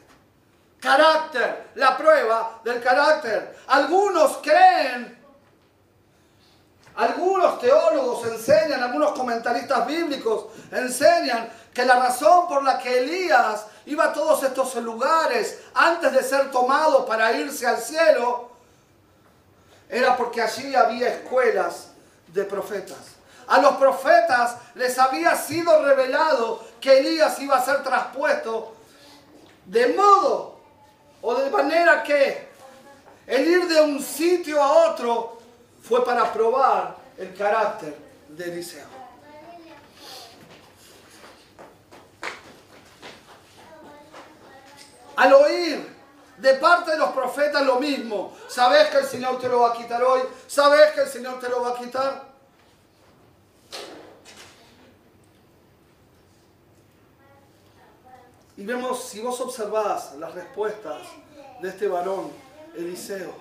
Carácter, 0.80 1.70
la 1.76 1.98
prueba 1.98 2.62
del 2.64 2.80
carácter. 2.84 3.58
Algunos 3.66 4.38
creen, 4.44 5.18
algunos 6.96 7.60
teólogos 7.60 8.28
enseñan, 8.28 8.84
algunos 8.84 9.12
comentaristas 9.14 9.88
bíblicos 9.88 10.46
enseñan 10.72 11.50
que 11.74 11.84
la 11.84 12.00
razón 12.00 12.48
por 12.48 12.64
la 12.64 12.78
que 12.78 13.00
Elías 13.00 13.66
iba 13.88 14.06
a 14.06 14.14
todos 14.14 14.44
estos 14.44 14.76
lugares 14.76 15.60
antes 15.74 16.14
de 16.14 16.24
ser 16.24 16.52
tomado 16.52 17.06
para 17.06 17.34
irse 17.34 17.66
al 17.66 17.80
cielo, 17.80 18.55
era 19.90 20.18
porque 20.18 20.42
allí 20.42 20.76
había 20.76 21.10
escuelas 21.10 21.90
de 22.28 22.44
profetas. 22.44 23.16
A 23.48 23.60
los 23.62 23.76
profetas 23.76 24.58
les 24.74 24.98
había 24.98 25.36
sido 25.36 25.84
revelado 25.84 26.64
que 26.82 26.98
Elías 26.98 27.40
iba 27.40 27.58
a 27.58 27.64
ser 27.64 27.84
traspuesto 27.84 28.76
de 29.66 29.88
modo 29.90 30.60
o 31.22 31.36
de 31.36 31.50
manera 31.50 32.04
que 32.04 32.50
el 33.28 33.48
ir 33.48 33.68
de 33.68 33.82
un 33.82 34.02
sitio 34.02 34.62
a 34.62 34.90
otro 34.90 35.40
fue 35.82 36.04
para 36.04 36.32
probar 36.32 36.96
el 37.18 37.34
carácter 37.36 37.96
de 38.30 38.44
Eliseo. 38.46 38.86
Al 45.16 45.34
oír 45.34 45.95
de 46.38 46.54
parte 46.56 46.92
de 46.92 46.98
los 46.98 47.12
profetas 47.12 47.66
lo 47.66 47.80
mismo. 47.80 48.36
¿Sabes 48.48 48.90
que 48.90 48.98
el 48.98 49.06
Señor 49.06 49.40
te 49.40 49.48
lo 49.48 49.62
va 49.62 49.70
a 49.70 49.74
quitar 49.74 50.04
hoy? 50.04 50.22
¿Sabes 50.48 50.92
que 50.92 51.02
el 51.02 51.08
Señor 51.08 51.40
te 51.40 51.50
lo 51.50 51.62
va 51.62 51.70
a 51.70 51.76
quitar? 51.76 52.36
Y 58.58 58.66
vemos, 58.66 59.04
si 59.04 59.22
vos 59.22 59.40
observás 59.42 60.14
las 60.16 60.34
respuestas 60.34 61.02
de 61.62 61.70
este 61.70 61.88
varón, 61.88 62.32
Eliseo, 62.76 63.34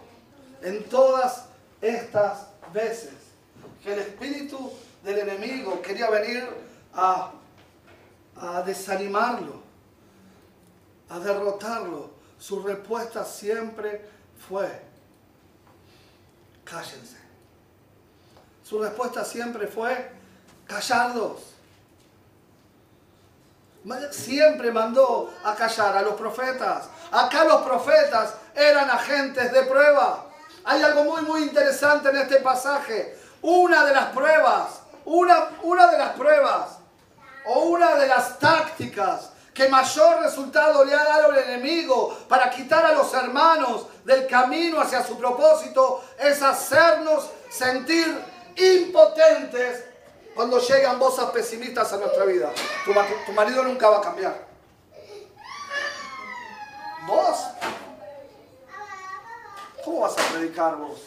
en 0.63 0.85
todas 0.89 1.45
estas 1.81 2.47
veces 2.73 3.13
que 3.83 3.93
el 3.93 4.01
espíritu 4.01 4.73
del 5.05 5.19
enemigo 5.19 5.81
quería 5.83 6.11
venir 6.11 6.49
a, 6.95 7.31
a 8.37 8.63
desanimarlo, 8.63 9.63
a 11.11 11.19
derrotarlo, 11.21 12.14
su 12.47 12.61
respuesta 12.63 13.25
siempre 13.25 14.07
fue, 14.47 14.69
cállense. 16.63 17.17
Su 18.63 18.83
respuesta 18.83 19.25
siempre 19.25 19.67
fue, 19.67 20.13
callarlos. 20.67 21.41
Siempre 24.11 24.71
mandó 24.71 25.33
a 25.43 25.55
callar 25.55 25.97
a 25.97 26.03
los 26.03 26.17
profetas. 26.17 26.91
Acá 27.11 27.45
los 27.45 27.63
profetas 27.63 28.35
eran 28.55 28.91
agentes 28.91 29.51
de 29.51 29.63
prueba. 29.63 30.27
Hay 30.65 30.83
algo 30.83 31.05
muy, 31.05 31.23
muy 31.23 31.43
interesante 31.45 32.11
en 32.11 32.19
este 32.19 32.41
pasaje. 32.41 33.19
Una 33.41 33.87
de 33.87 33.95
las 33.95 34.07
pruebas, 34.11 34.81
una, 35.07 35.49
una 35.63 35.91
de 35.91 35.97
las 35.97 36.11
pruebas 36.11 36.77
o 37.47 37.61
una 37.61 37.95
de 37.95 38.07
las 38.07 38.39
tácticas 38.39 39.31
que 39.55 39.69
mayor 39.69 40.21
resultado 40.21 40.85
le 40.85 40.93
ha 40.93 41.05
dado 41.05 41.33
el 41.33 41.39
enemigo 41.49 42.19
para 42.29 42.51
quitar 42.51 42.85
a 42.85 42.93
los 42.93 43.15
hermanos 43.15 43.87
del 44.05 44.27
camino 44.27 44.81
hacia 44.81 45.05
su 45.05 45.17
propósito 45.17 46.03
es 46.19 46.43
hacernos 46.43 47.31
sentir 47.49 48.21
impotentes 48.57 49.85
cuando 50.35 50.59
llegan 50.59 50.99
voces 50.99 51.27
pesimistas 51.27 51.93
a 51.93 51.99
nuestra 51.99 52.25
vida. 52.25 52.51
Tu, 52.85 53.33
marido 53.33 53.63
nunca 53.63 53.89
va 53.89 53.99
a 53.99 54.01
cambiar. 54.01 54.45
¿Vos? 57.07 57.39
¿Cómo 59.85 60.01
vas 60.01 60.19
a 60.19 60.33
predicar 60.33 60.77
vos? 60.77 61.01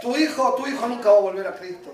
Tu 0.00 0.16
hijo, 0.16 0.54
tu 0.54 0.66
hijo 0.66 0.86
nunca 0.86 1.10
va 1.10 1.18
a 1.18 1.20
volver 1.20 1.46
a 1.46 1.54
Cristo. 1.54 1.92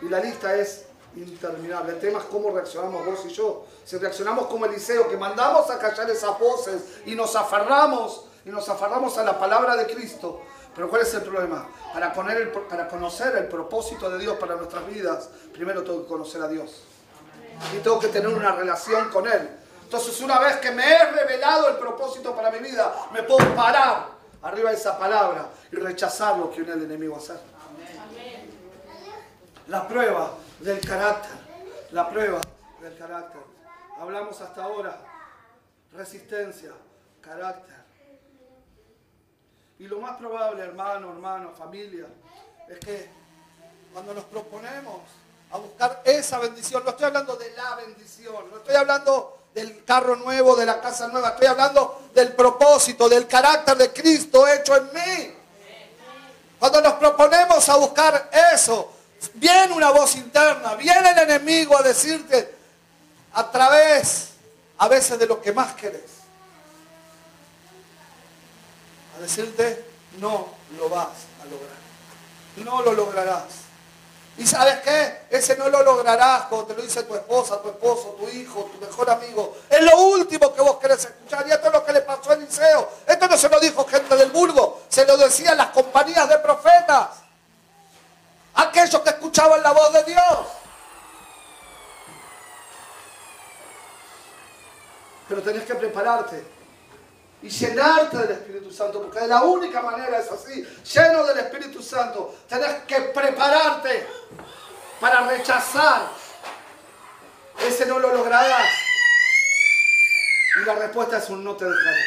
Y 0.00 0.08
la 0.08 0.20
lista 0.20 0.54
es 0.54 0.86
interminable. 1.16 1.92
El 1.92 2.00
tema 2.00 2.18
es 2.18 2.24
cómo 2.26 2.50
reaccionamos 2.50 3.04
vos 3.04 3.20
y 3.26 3.30
yo. 3.30 3.66
Si 3.84 3.96
reaccionamos 3.98 4.46
como 4.46 4.66
Eliseo, 4.66 5.08
que 5.08 5.16
mandamos 5.16 5.70
a 5.70 5.78
callar 5.78 6.10
esas 6.10 6.38
voces 6.38 6.82
y 7.06 7.14
nos 7.14 7.34
aferramos, 7.36 8.26
y 8.44 8.50
nos 8.50 8.68
aferramos 8.68 9.16
a 9.18 9.24
la 9.24 9.38
palabra 9.38 9.76
de 9.76 9.86
Cristo. 9.86 10.40
Pero 10.74 10.88
¿cuál 10.88 11.02
es 11.02 11.12
el 11.14 11.22
problema? 11.22 11.68
Para, 11.92 12.12
para 12.12 12.88
conocer 12.88 13.36
el 13.36 13.46
propósito 13.46 14.10
de 14.10 14.18
Dios 14.18 14.36
para 14.38 14.56
nuestras 14.56 14.86
vidas, 14.86 15.28
primero 15.52 15.82
tengo 15.82 16.02
que 16.02 16.08
conocer 16.08 16.42
a 16.42 16.48
Dios. 16.48 16.82
Y 17.76 17.78
tengo 17.80 17.98
que 17.98 18.08
tener 18.08 18.28
una 18.28 18.52
relación 18.52 19.10
con 19.10 19.26
Él. 19.26 19.50
Entonces 19.84 20.18
una 20.22 20.38
vez 20.38 20.56
que 20.56 20.70
me 20.70 20.90
he 20.90 21.12
revelado 21.12 21.68
el 21.68 21.76
propósito 21.76 22.34
para 22.34 22.50
mi 22.50 22.60
vida, 22.60 22.94
me 23.12 23.22
puedo 23.22 23.54
parar 23.54 24.06
arriba 24.40 24.70
de 24.70 24.76
esa 24.76 24.98
palabra 24.98 25.50
y 25.70 25.76
rechazar 25.76 26.38
lo 26.38 26.50
que 26.50 26.62
viene 26.62 26.72
el 26.72 26.84
enemigo 26.84 27.14
a 27.14 27.18
hacer. 27.18 27.36
La 29.68 29.86
prueba 29.86 30.32
del 30.62 30.80
carácter. 30.80 31.30
La 31.90 32.08
prueba 32.08 32.40
del 32.80 32.96
carácter. 32.96 33.42
Hablamos 33.98 34.40
hasta 34.40 34.64
ahora. 34.64 34.96
Resistencia, 35.92 36.72
carácter. 37.20 37.76
Y 39.78 39.86
lo 39.86 40.00
más 40.00 40.16
probable, 40.16 40.62
hermano, 40.62 41.10
hermano, 41.10 41.50
familia, 41.50 42.06
es 42.68 42.78
que 42.78 43.10
cuando 43.92 44.14
nos 44.14 44.24
proponemos 44.24 45.00
a 45.50 45.58
buscar 45.58 46.00
esa 46.04 46.38
bendición, 46.38 46.82
no 46.84 46.90
estoy 46.90 47.06
hablando 47.06 47.36
de 47.36 47.50
la 47.50 47.76
bendición, 47.76 48.50
no 48.50 48.56
estoy 48.58 48.76
hablando 48.76 49.38
del 49.52 49.84
carro 49.84 50.16
nuevo, 50.16 50.56
de 50.56 50.64
la 50.64 50.80
casa 50.80 51.08
nueva, 51.08 51.30
estoy 51.30 51.48
hablando 51.48 52.08
del 52.14 52.32
propósito, 52.32 53.08
del 53.08 53.26
carácter 53.26 53.76
de 53.76 53.92
Cristo 53.92 54.48
hecho 54.48 54.76
en 54.76 54.84
mí. 54.94 55.34
Cuando 56.58 56.80
nos 56.80 56.94
proponemos 56.94 57.68
a 57.68 57.76
buscar 57.76 58.30
eso, 58.54 58.92
viene 59.34 59.72
una 59.72 59.90
voz 59.90 60.16
interna, 60.16 60.74
viene 60.74 61.10
el 61.10 61.18
enemigo 61.18 61.76
a 61.78 61.82
decirte 61.82 62.54
a 63.34 63.50
través 63.50 64.30
a 64.78 64.88
veces 64.88 65.18
de 65.18 65.26
lo 65.26 65.40
que 65.40 65.52
más 65.52 65.74
querés. 65.74 66.10
A 69.16 69.20
decirte, 69.20 69.84
no 70.18 70.48
lo 70.76 70.88
vas 70.88 71.08
a 71.40 71.44
lograr. 71.44 71.82
No 72.56 72.82
lo 72.82 72.92
lograrás. 72.92 73.62
¿Y 74.38 74.46
sabes 74.46 74.78
qué? 74.80 75.26
Ese 75.30 75.56
no 75.56 75.68
lo 75.68 75.82
lograrás 75.82 76.46
cuando 76.46 76.68
te 76.68 76.74
lo 76.74 76.82
dice 76.82 77.02
tu 77.02 77.14
esposa, 77.14 77.60
tu 77.60 77.68
esposo, 77.68 78.16
tu 78.18 78.28
hijo, 78.28 78.70
tu 78.72 78.84
mejor 78.84 79.10
amigo. 79.10 79.56
Es 79.68 79.82
lo 79.82 80.00
último 80.00 80.54
que 80.54 80.62
vos 80.62 80.78
querés 80.78 81.04
escuchar. 81.04 81.46
Y 81.46 81.52
esto 81.52 81.66
es 81.66 81.72
lo 81.72 81.84
que 81.84 81.92
le 81.92 82.00
pasó 82.00 82.30
a 82.30 82.34
Eliseo. 82.34 82.88
Esto 83.06 83.28
no 83.28 83.36
se 83.36 83.48
lo 83.50 83.60
dijo 83.60 83.86
gente 83.86 84.16
del 84.16 84.30
Burgo. 84.30 84.82
Se 84.88 85.04
lo 85.04 85.16
decían 85.18 85.58
las 85.58 85.68
compañías 85.68 86.28
de 86.28 86.38
profetas 86.38 87.08
aquellos 88.54 89.00
que 89.02 89.10
escuchaban 89.10 89.62
la 89.62 89.72
voz 89.72 89.92
de 89.92 90.04
Dios. 90.04 90.38
Pero 95.28 95.42
tenés 95.42 95.64
que 95.64 95.74
prepararte 95.74 96.44
y 97.42 97.48
llenarte 97.48 98.18
del 98.18 98.30
Espíritu 98.32 98.70
Santo, 98.70 99.02
porque 99.02 99.20
de 99.20 99.28
la 99.28 99.42
única 99.42 99.82
manera 99.82 100.18
es 100.18 100.30
así, 100.30 100.62
lleno 100.94 101.24
del 101.24 101.38
Espíritu 101.38 101.82
Santo. 101.82 102.36
Tenés 102.48 102.82
que 102.86 103.00
prepararte 103.00 104.06
para 105.00 105.26
rechazar. 105.26 106.02
Ese 107.66 107.86
no 107.86 107.98
lo 107.98 108.12
lograrás. 108.12 108.68
Y 110.60 110.64
la 110.64 110.74
respuesta 110.74 111.18
es 111.18 111.28
un 111.30 111.42
no 111.42 111.56
te 111.56 111.64
dejaré. 111.64 112.04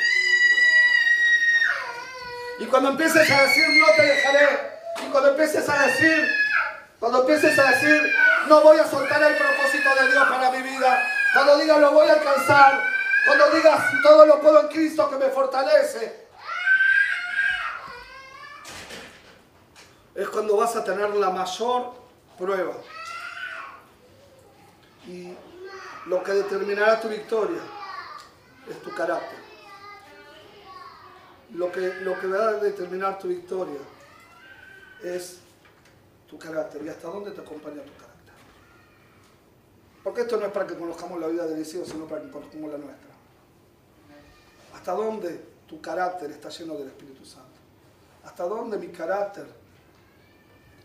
Y 2.59 2.65
cuando 2.67 2.89
empieces 2.89 3.29
a 3.29 3.41
decir 3.41 3.65
no 3.79 3.87
te 3.95 4.01
dejaré, 4.03 4.74
cuando 5.15 5.29
empieces 5.29 5.69
a 5.69 5.87
decir, 5.87 6.29
cuando 6.99 7.21
empieces 7.21 7.57
a 7.57 7.71
decir, 7.71 8.13
no 8.49 8.59
voy 8.59 8.77
a 8.77 8.85
soltar 8.85 9.23
el 9.23 9.37
propósito 9.37 9.95
de 9.95 10.11
Dios 10.11 10.27
para 10.27 10.51
mi 10.51 10.61
vida, 10.61 11.09
cuando 11.33 11.57
digas 11.57 11.79
lo 11.79 11.93
voy 11.93 12.09
a 12.09 12.13
alcanzar, 12.15 12.83
cuando 13.25 13.49
digas 13.51 13.81
todo 14.03 14.25
lo 14.25 14.41
puedo 14.41 14.59
en 14.59 14.67
Cristo 14.67 15.09
que 15.09 15.15
me 15.15 15.29
fortalece, 15.29 16.27
es 20.15 20.27
cuando 20.27 20.57
vas 20.57 20.75
a 20.75 20.83
tener 20.83 21.09
la 21.11 21.29
mayor 21.29 21.93
prueba. 22.37 22.73
Y 25.07 25.33
lo 26.07 26.21
que 26.25 26.33
determinará 26.33 26.99
tu 26.99 27.07
victoria 27.07 27.61
es 28.69 28.81
tu 28.81 28.93
carácter. 28.93 29.39
Lo 31.53 31.71
que, 31.71 31.79
lo 32.01 32.19
que 32.19 32.27
va 32.27 32.49
a 32.49 32.53
determinar 32.55 33.17
tu 33.17 33.29
victoria 33.29 33.94
es 35.03 35.39
tu 36.27 36.37
carácter 36.37 36.83
y 36.83 36.89
hasta 36.89 37.07
dónde 37.07 37.31
te 37.31 37.41
acompaña 37.41 37.83
tu 37.83 37.93
carácter. 37.93 38.33
Porque 40.03 40.21
esto 40.21 40.37
no 40.37 40.45
es 40.45 40.51
para 40.51 40.67
que 40.67 40.75
conozcamos 40.75 41.19
la 41.19 41.27
vida 41.27 41.47
de 41.47 41.55
Eliseo, 41.55 41.85
sino 41.85 42.07
para 42.07 42.21
que 42.21 42.29
conozcamos 42.29 42.71
la 42.71 42.77
nuestra. 42.77 43.09
Hasta 44.73 44.91
dónde 44.93 45.41
tu 45.67 45.81
carácter 45.81 46.29
está 46.31 46.49
lleno 46.49 46.75
del 46.75 46.87
Espíritu 46.87 47.25
Santo. 47.25 47.49
Hasta 48.23 48.43
dónde 48.43 48.77
mi 48.77 48.89
carácter, 48.89 49.47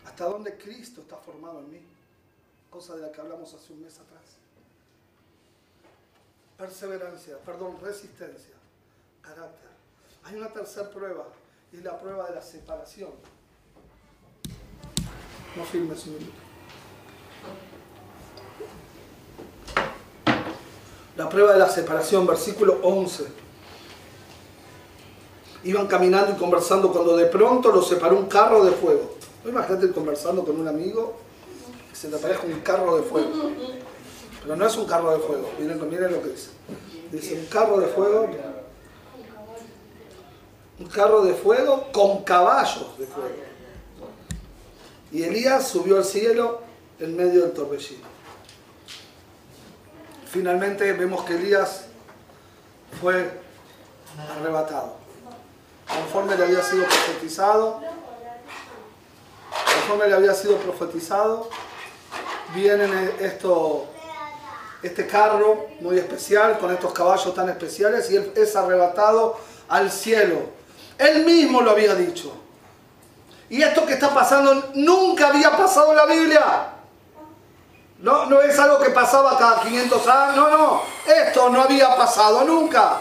hasta 0.04 0.24
dónde 0.24 0.56
Cristo 0.56 1.02
está 1.02 1.16
formado 1.16 1.60
en 1.60 1.70
mí. 1.70 1.86
Cosa 2.70 2.94
de 2.96 3.02
la 3.02 3.12
que 3.12 3.20
hablamos 3.20 3.52
hace 3.52 3.72
un 3.72 3.82
mes 3.82 3.98
atrás. 3.98 4.22
Perseverancia, 6.56 7.38
perdón, 7.38 7.78
resistencia, 7.82 8.54
carácter. 9.20 9.70
Hay 10.24 10.36
una 10.36 10.52
tercera 10.52 10.90
prueba 10.90 11.26
y 11.72 11.78
es 11.78 11.84
la 11.84 11.98
prueba 11.98 12.28
de 12.28 12.34
la 12.34 12.42
separación. 12.42 13.12
No 15.56 15.64
firmes 15.64 16.06
un 16.06 16.14
minuto. 16.14 16.32
La 21.16 21.28
prueba 21.28 21.52
de 21.52 21.58
la 21.58 21.68
separación, 21.68 22.26
versículo 22.26 22.78
11. 22.82 23.26
Iban 25.64 25.86
caminando 25.86 26.32
y 26.32 26.36
conversando 26.36 26.90
cuando 26.92 27.16
de 27.16 27.26
pronto 27.26 27.70
los 27.72 27.88
separó 27.88 28.16
un 28.16 28.26
carro 28.26 28.64
de 28.64 28.70
fuego. 28.72 29.16
Imagínate 29.44 29.90
conversando 29.90 30.44
con 30.44 30.58
un 30.58 30.68
amigo 30.68 31.14
que 31.90 31.96
se 31.96 32.08
te 32.08 32.16
aparezca 32.16 32.46
un 32.46 32.60
carro 32.60 32.96
de 32.96 33.02
fuego. 33.02 33.28
Pero 34.42 34.56
no 34.56 34.66
es 34.66 34.76
un 34.76 34.86
carro 34.86 35.12
de 35.12 35.18
fuego. 35.18 35.50
Miren, 35.58 35.90
miren 35.90 36.12
lo 36.12 36.22
que 36.22 36.30
dice. 36.30 36.50
Dice 37.10 37.34
un 37.34 37.46
carro 37.46 37.78
de 37.78 37.88
fuego. 37.88 38.28
Un 40.78 40.86
carro 40.86 41.22
de 41.22 41.34
fuego 41.34 41.88
con 41.92 42.22
caballos 42.22 42.96
de 42.98 43.06
fuego. 43.06 43.49
Y 45.12 45.24
Elías 45.24 45.66
subió 45.68 45.96
al 45.96 46.04
cielo 46.04 46.62
en 46.98 47.16
medio 47.16 47.42
del 47.42 47.52
torbellino. 47.52 48.06
Finalmente 50.30 50.92
vemos 50.92 51.24
que 51.24 51.34
Elías 51.34 51.86
fue 53.00 53.30
arrebatado. 54.38 54.94
Conforme 55.88 56.36
le 56.36 56.44
había 56.44 56.62
sido 56.62 56.84
profetizado, 56.84 57.80
conforme 59.50 60.06
le 60.06 60.14
había 60.14 60.34
sido 60.34 60.56
profetizado, 60.58 61.50
viene 62.54 62.86
esto, 63.18 63.86
este 64.82 65.06
carro 65.08 65.66
muy 65.80 65.98
especial, 65.98 66.58
con 66.58 66.70
estos 66.72 66.92
caballos 66.92 67.34
tan 67.34 67.48
especiales, 67.48 68.08
y 68.10 68.16
él 68.16 68.32
es 68.36 68.54
arrebatado 68.54 69.40
al 69.68 69.90
cielo. 69.90 70.38
Él 70.96 71.24
mismo 71.24 71.60
lo 71.60 71.72
había 71.72 71.96
dicho. 71.96 72.32
Y 73.50 73.60
esto 73.62 73.84
que 73.84 73.94
está 73.94 74.14
pasando 74.14 74.70
nunca 74.74 75.28
había 75.28 75.50
pasado 75.56 75.90
en 75.90 75.96
la 75.96 76.06
Biblia. 76.06 76.68
No, 77.98 78.26
no 78.26 78.40
es 78.40 78.56
algo 78.58 78.78
que 78.78 78.90
pasaba 78.90 79.36
cada 79.36 79.60
500 79.60 80.06
años, 80.06 80.36
no, 80.36 80.48
no. 80.56 80.82
Esto 81.04 81.50
no 81.50 81.62
había 81.62 81.94
pasado 81.96 82.44
nunca. 82.44 82.98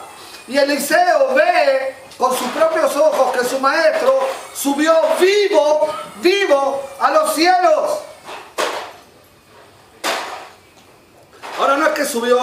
Y 0.48 0.58
Eliseo 0.58 1.36
ve 1.36 1.96
con 2.18 2.36
sus 2.36 2.48
propios 2.48 2.96
ojos 2.98 3.32
que 3.38 3.46
su 3.46 3.60
maestro 3.60 4.20
subió 4.54 4.94
vivo, 5.20 5.88
vivo 6.16 6.82
a 7.00 7.12
los 7.12 7.36
cielos. 7.36 8.00
Ahora 11.60 11.78
no 11.78 11.86
es 11.88 11.94
que 11.94 12.06
subió 12.06 12.40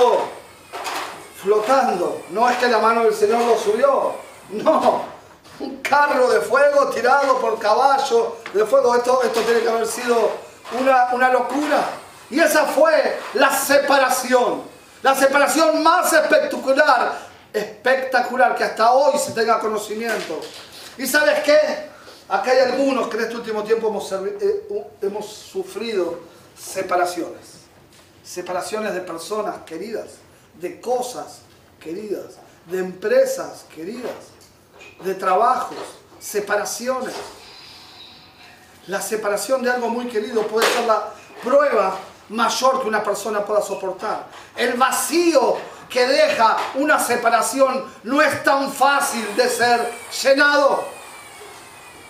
flotando, 1.42 2.22
no 2.30 2.48
es 2.48 2.56
que 2.58 2.68
la 2.68 2.78
mano 2.78 3.02
del 3.02 3.14
Señor 3.14 3.40
lo 3.42 3.58
subió, 3.58 4.14
no, 4.50 5.15
un 5.60 5.78
carro 5.78 6.28
de 6.30 6.40
fuego 6.40 6.90
tirado 6.90 7.38
por 7.40 7.58
caballo 7.58 8.36
de 8.52 8.64
fuego, 8.66 8.94
esto, 8.94 9.22
esto 9.22 9.40
tiene 9.42 9.60
que 9.60 9.68
haber 9.68 9.86
sido 9.86 10.30
una, 10.78 11.08
una 11.12 11.30
locura. 11.30 11.84
Y 12.30 12.40
esa 12.40 12.64
fue 12.64 13.18
la 13.34 13.56
separación, 13.56 14.62
la 15.02 15.14
separación 15.14 15.82
más 15.82 16.12
espectacular, 16.12 17.18
espectacular 17.52 18.54
que 18.56 18.64
hasta 18.64 18.92
hoy 18.92 19.18
se 19.18 19.32
tenga 19.32 19.60
conocimiento. 19.60 20.40
¿Y 20.98 21.06
sabes 21.06 21.40
qué? 21.40 21.58
Acá 22.28 22.50
hay 22.50 22.58
algunos 22.58 23.08
que 23.08 23.16
en 23.16 23.22
este 23.22 23.36
último 23.36 23.62
tiempo 23.62 23.88
hemos, 23.88 24.10
eh, 24.12 24.66
hemos 25.00 25.26
sufrido 25.26 26.18
separaciones. 26.58 27.46
Separaciones 28.24 28.92
de 28.94 29.00
personas 29.00 29.58
queridas, 29.64 30.06
de 30.54 30.80
cosas 30.80 31.42
queridas, 31.78 32.34
de 32.66 32.78
empresas 32.78 33.64
queridas, 33.72 34.10
de 35.00 35.14
trabajos, 35.14 35.76
separaciones. 36.18 37.14
La 38.86 39.00
separación 39.00 39.62
de 39.62 39.70
algo 39.70 39.88
muy 39.88 40.06
querido 40.06 40.46
puede 40.46 40.66
ser 40.72 40.84
la 40.86 41.12
prueba 41.42 41.96
mayor 42.28 42.82
que 42.82 42.88
una 42.88 43.02
persona 43.02 43.44
pueda 43.44 43.62
soportar. 43.62 44.26
El 44.56 44.74
vacío 44.74 45.56
que 45.88 46.06
deja 46.06 46.56
una 46.74 46.98
separación 46.98 47.84
no 48.04 48.20
es 48.20 48.42
tan 48.42 48.72
fácil 48.72 49.36
de 49.36 49.48
ser 49.48 49.92
llenado. 50.22 50.84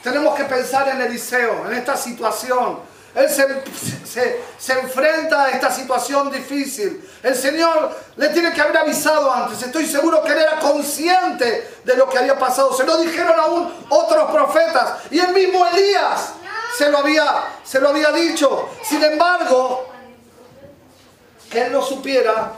Tenemos 0.02 0.34
que 0.34 0.44
pensar 0.44 0.88
en 0.88 1.00
Eliseo, 1.00 1.66
en 1.66 1.74
esta 1.74 1.96
situación. 1.96 2.78
Él 3.16 3.30
se, 3.30 4.42
se, 4.58 4.72
enfrenta 4.78 5.44
a 5.44 5.50
esta 5.50 5.70
situación 5.70 6.30
difícil. 6.30 7.02
El 7.22 7.34
Señor 7.34 7.96
le 8.14 8.28
tiene 8.28 8.52
que 8.52 8.60
haber 8.60 8.76
avisado 8.76 9.32
antes. 9.32 9.62
Estoy 9.62 9.86
seguro 9.86 10.22
que 10.22 10.32
él 10.32 10.38
era 10.38 10.58
consciente 10.58 11.78
de 11.82 11.96
lo 11.96 12.10
que 12.10 12.18
había 12.18 12.38
pasado. 12.38 12.74
Se 12.74 12.84
lo 12.84 12.98
dijeron 12.98 13.40
aún 13.40 13.72
otros 13.88 14.30
profetas. 14.30 14.98
Y 15.10 15.18
el 15.18 15.32
mismo 15.32 15.66
Elías 15.66 16.34
se 16.76 16.90
lo 16.90 16.98
había, 16.98 17.54
se 17.64 17.80
lo 17.80 17.88
había 17.88 18.12
dicho. 18.12 18.68
Sin 18.84 19.02
embargo, 19.02 19.86
que 21.50 21.62
él 21.64 21.72
lo 21.72 21.80
supiera 21.80 22.52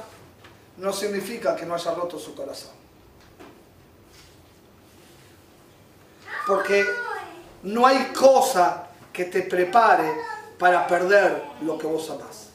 no 0.78 0.92
significa 0.92 1.54
que 1.54 1.66
no 1.66 1.76
haya 1.76 1.92
roto 1.92 2.18
su 2.18 2.34
corazón. 2.34 2.72
Porque 6.48 6.84
no 7.62 7.86
hay 7.86 8.06
cosa 8.06 8.88
que 9.12 9.26
te 9.26 9.42
prepare 9.42 10.37
para 10.58 10.86
perder 10.86 11.42
lo 11.62 11.78
que 11.78 11.86
vos 11.86 12.10
amás. 12.10 12.48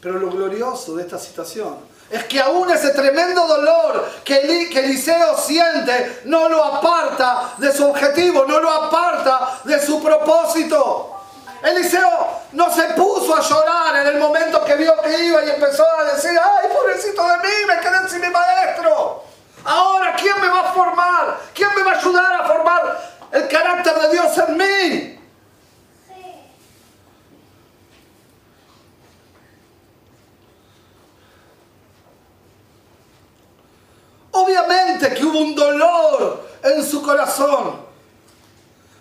Pero 0.00 0.18
lo 0.18 0.30
glorioso 0.30 0.94
de 0.96 1.02
esta 1.02 1.18
situación 1.18 1.76
es 2.10 2.24
que 2.24 2.40
aún 2.40 2.70
ese 2.70 2.90
tremendo 2.90 3.46
dolor 3.46 4.08
que, 4.24 4.38
Eliseo 4.40 5.36
siente 5.36 6.22
no 6.24 6.48
lo 6.48 6.64
aparta 6.64 7.54
de 7.58 7.72
su 7.72 7.86
objetivo, 7.86 8.44
no 8.46 8.60
lo 8.60 8.70
aparta 8.70 9.60
de 9.64 9.84
su 9.84 10.02
propósito. 10.02 11.14
Eliseo 11.62 12.28
no 12.52 12.72
se 12.72 12.84
puso 12.94 13.36
a 13.36 13.40
llorar 13.40 13.96
en 13.96 14.06
el 14.06 14.18
momento 14.18 14.64
que 14.64 14.76
vio 14.76 14.94
que 15.02 15.24
iba 15.24 15.44
y 15.44 15.50
empezó 15.50 15.84
a 15.98 16.14
decir, 16.14 16.30
ay, 16.30 16.68
pobrecito 16.72 17.22
de 17.22 17.36
mí, 17.38 17.54
me 17.66 17.80
quedé 17.80 18.08
sin 18.08 18.20
mi 18.20 18.28
maestro. 18.28 19.24
Ahora, 19.64 20.14
¿quién 20.16 20.40
me 20.40 20.48
va 20.48 20.70
a 20.70 20.72
formar? 20.72 21.40
¿Quién 21.54 21.68
me 21.76 21.82
va 21.82 21.92
a 21.92 21.98
ayudar 21.98 22.40
a 22.40 22.46
formar 22.46 23.18
el 23.32 23.48
carácter 23.48 23.94
de 24.00 24.08
Dios 24.10 24.38
en 24.38 24.56
mí? 24.56 25.18
Obviamente 34.30 35.14
que 35.14 35.24
hubo 35.24 35.40
un 35.40 35.54
dolor 35.54 36.48
en 36.62 36.84
su 36.84 37.02
corazón, 37.02 37.80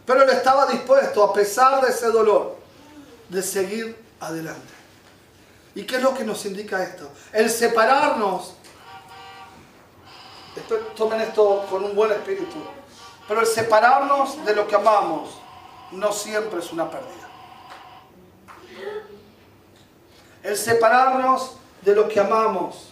pero 0.05 0.23
él 0.23 0.29
estaba 0.29 0.65
dispuesto, 0.65 1.23
a 1.23 1.33
pesar 1.33 1.81
de 1.81 1.91
ese 1.91 2.07
dolor, 2.07 2.57
de 3.29 3.43
seguir 3.43 4.03
adelante. 4.19 4.73
¿Y 5.75 5.83
qué 5.83 5.97
es 5.97 6.01
lo 6.01 6.13
que 6.15 6.23
nos 6.23 6.43
indica 6.45 6.81
esto? 6.81 7.11
El 7.31 7.51
separarnos, 7.51 8.55
tomen 10.95 11.21
esto 11.21 11.65
con 11.69 11.83
un 11.83 11.95
buen 11.95 12.11
espíritu, 12.11 12.57
pero 13.27 13.41
el 13.41 13.47
separarnos 13.47 14.45
de 14.45 14.55
lo 14.55 14.67
que 14.67 14.75
amamos 14.75 15.29
no 15.91 16.11
siempre 16.11 16.59
es 16.59 16.71
una 16.71 16.89
pérdida. 16.89 17.11
El 20.43 20.55
separarnos 20.55 21.57
de 21.81 21.95
lo 21.95 22.07
que 22.07 22.19
amamos 22.19 22.87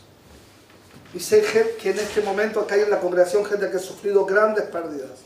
y 1.14 1.20
sé 1.20 1.42
que 1.82 1.90
en 1.90 1.98
este 1.98 2.22
momento 2.22 2.60
acá 2.60 2.76
hay 2.76 2.82
en 2.82 2.90
la 2.90 3.00
congregación 3.00 3.46
gente 3.46 3.70
que 3.72 3.78
ha 3.78 3.80
sufrido 3.80 4.26
grandes 4.26 4.66
pérdidas. 4.66 5.20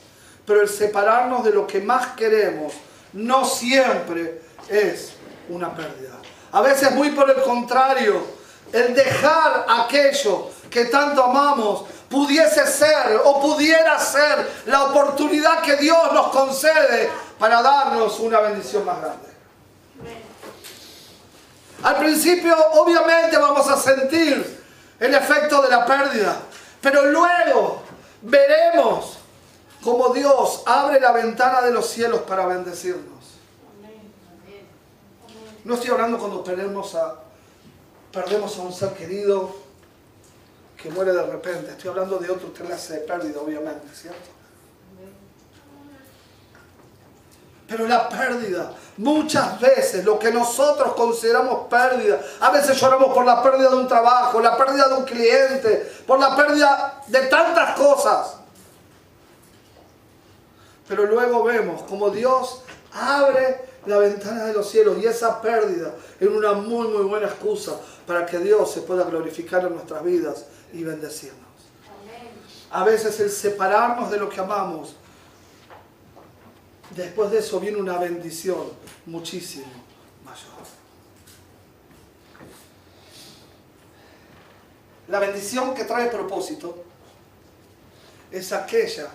Pero 0.46 0.62
el 0.62 0.70
separarnos 0.70 1.44
de 1.44 1.52
lo 1.52 1.66
que 1.66 1.82
más 1.82 2.16
queremos 2.16 2.74
no 3.14 3.44
siempre 3.44 4.42
es 4.68 5.14
una 5.50 5.76
pérdida. 5.76 6.20
A 6.52 6.62
veces 6.62 6.92
muy 6.92 7.12
por 7.12 7.30
el 7.30 7.42
contrario, 7.42 8.22
el 8.72 8.94
dejar 8.94 9.66
aquello 9.68 10.50
que 10.70 10.86
tanto 10.86 11.24
amamos 11.24 11.86
pudiese 12.10 12.66
ser 12.66 13.22
o 13.24 13.40
pudiera 13.40 14.00
ser 14.00 14.64
la 14.66 14.86
oportunidad 14.86 15.62
que 15.62 15.76
Dios 15.78 16.12
nos 16.14 16.28
concede 16.28 17.10
para 17.38 17.62
darnos 17.62 18.20
una 18.20 18.40
bendición 18.40 18.86
más 18.86 19.00
grande. 19.00 19.30
Al 21.84 21.98
principio 21.98 22.56
obviamente 22.74 23.38
vamos 23.38 23.68
a 23.70 23.78
sentir 23.78 24.60
el 25.00 25.16
efecto 25.16 25.62
de 25.62 25.70
la 25.70 25.86
pérdida. 25.86 26.38
Pero 26.82 27.06
luego 27.06 27.82
veremos 28.22 29.18
cómo 29.84 30.10
Dios 30.10 30.64
abre 30.66 31.00
la 31.00 31.12
ventana 31.12 31.62
de 31.62 31.72
los 31.72 31.90
cielos 31.90 32.22
para 32.22 32.46
bendecirnos. 32.46 33.20
No 35.64 35.76
estoy 35.76 35.90
hablando 35.92 36.18
cuando 36.18 36.44
perdemos 36.44 36.96
a, 36.96 37.20
un 38.62 38.74
ser 38.74 38.94
querido 38.94 39.56
que 40.82 40.90
muere 40.90 41.12
de 41.12 41.24
repente. 41.24 41.72
Estoy 41.72 41.90
hablando 41.90 42.18
de 42.18 42.30
otro 42.30 42.54
clase 42.54 42.94
de 42.94 43.00
pérdida, 43.02 43.40
obviamente, 43.42 43.88
¿cierto? 43.94 44.30
Pero 47.68 47.88
la 47.88 48.10
pérdida, 48.10 48.74
muchas 48.98 49.60
veces 49.60 50.04
lo 50.04 50.18
que 50.18 50.32
nosotros 50.32 50.94
consideramos 50.94 51.68
pérdida, 51.68 52.20
a 52.40 52.50
veces 52.50 52.80
lloramos 52.82 53.14
por 53.14 53.24
la 53.24 53.44
pérdida 53.44 53.70
de 53.70 53.76
un 53.76 53.88
trabajo, 53.88 54.40
la 54.40 54.58
pérdida 54.58 54.88
de 54.88 54.96
un 54.96 55.06
cliente, 55.06 55.92
por 56.08 56.20
la 56.20 56.36
pérdida 56.36 57.04
de 57.06 57.28
tantas 57.28 57.78
cosas. 57.78 58.38
Pero 60.88 61.06
luego 61.06 61.44
vemos 61.44 61.84
como 61.84 62.10
Dios 62.10 62.64
abre 62.92 63.70
la 63.86 64.00
ventana 64.00 64.46
de 64.46 64.54
los 64.54 64.68
cielos 64.68 64.98
y 64.98 65.06
esa 65.06 65.40
pérdida 65.40 65.94
es 66.20 66.28
una 66.28 66.54
muy 66.54 66.88
muy 66.88 67.04
buena 67.04 67.28
excusa 67.28 67.80
para 68.08 68.26
que 68.26 68.40
Dios 68.40 68.72
se 68.72 68.82
pueda 68.82 69.04
glorificar 69.04 69.64
en 69.66 69.76
nuestras 69.76 70.04
vidas 70.04 70.46
y 70.74 70.84
bendecirnos. 70.84 71.40
A 72.72 72.84
veces 72.84 73.20
el 73.20 73.30
separarnos 73.30 74.12
de 74.12 74.18
lo 74.18 74.30
que 74.30 74.40
amamos 74.40 74.96
después 76.96 77.32
de 77.32 77.40
eso 77.40 77.60
viene 77.60 77.78
una 77.78 77.98
bendición 77.98 78.72
muchísimo 79.06 79.66
mayor. 80.24 80.50
La 85.08 85.20
bendición 85.20 85.74
que 85.74 85.86
trae 85.86 86.10
propósito 86.10 86.84
es 88.32 88.52
aquella 88.54 89.10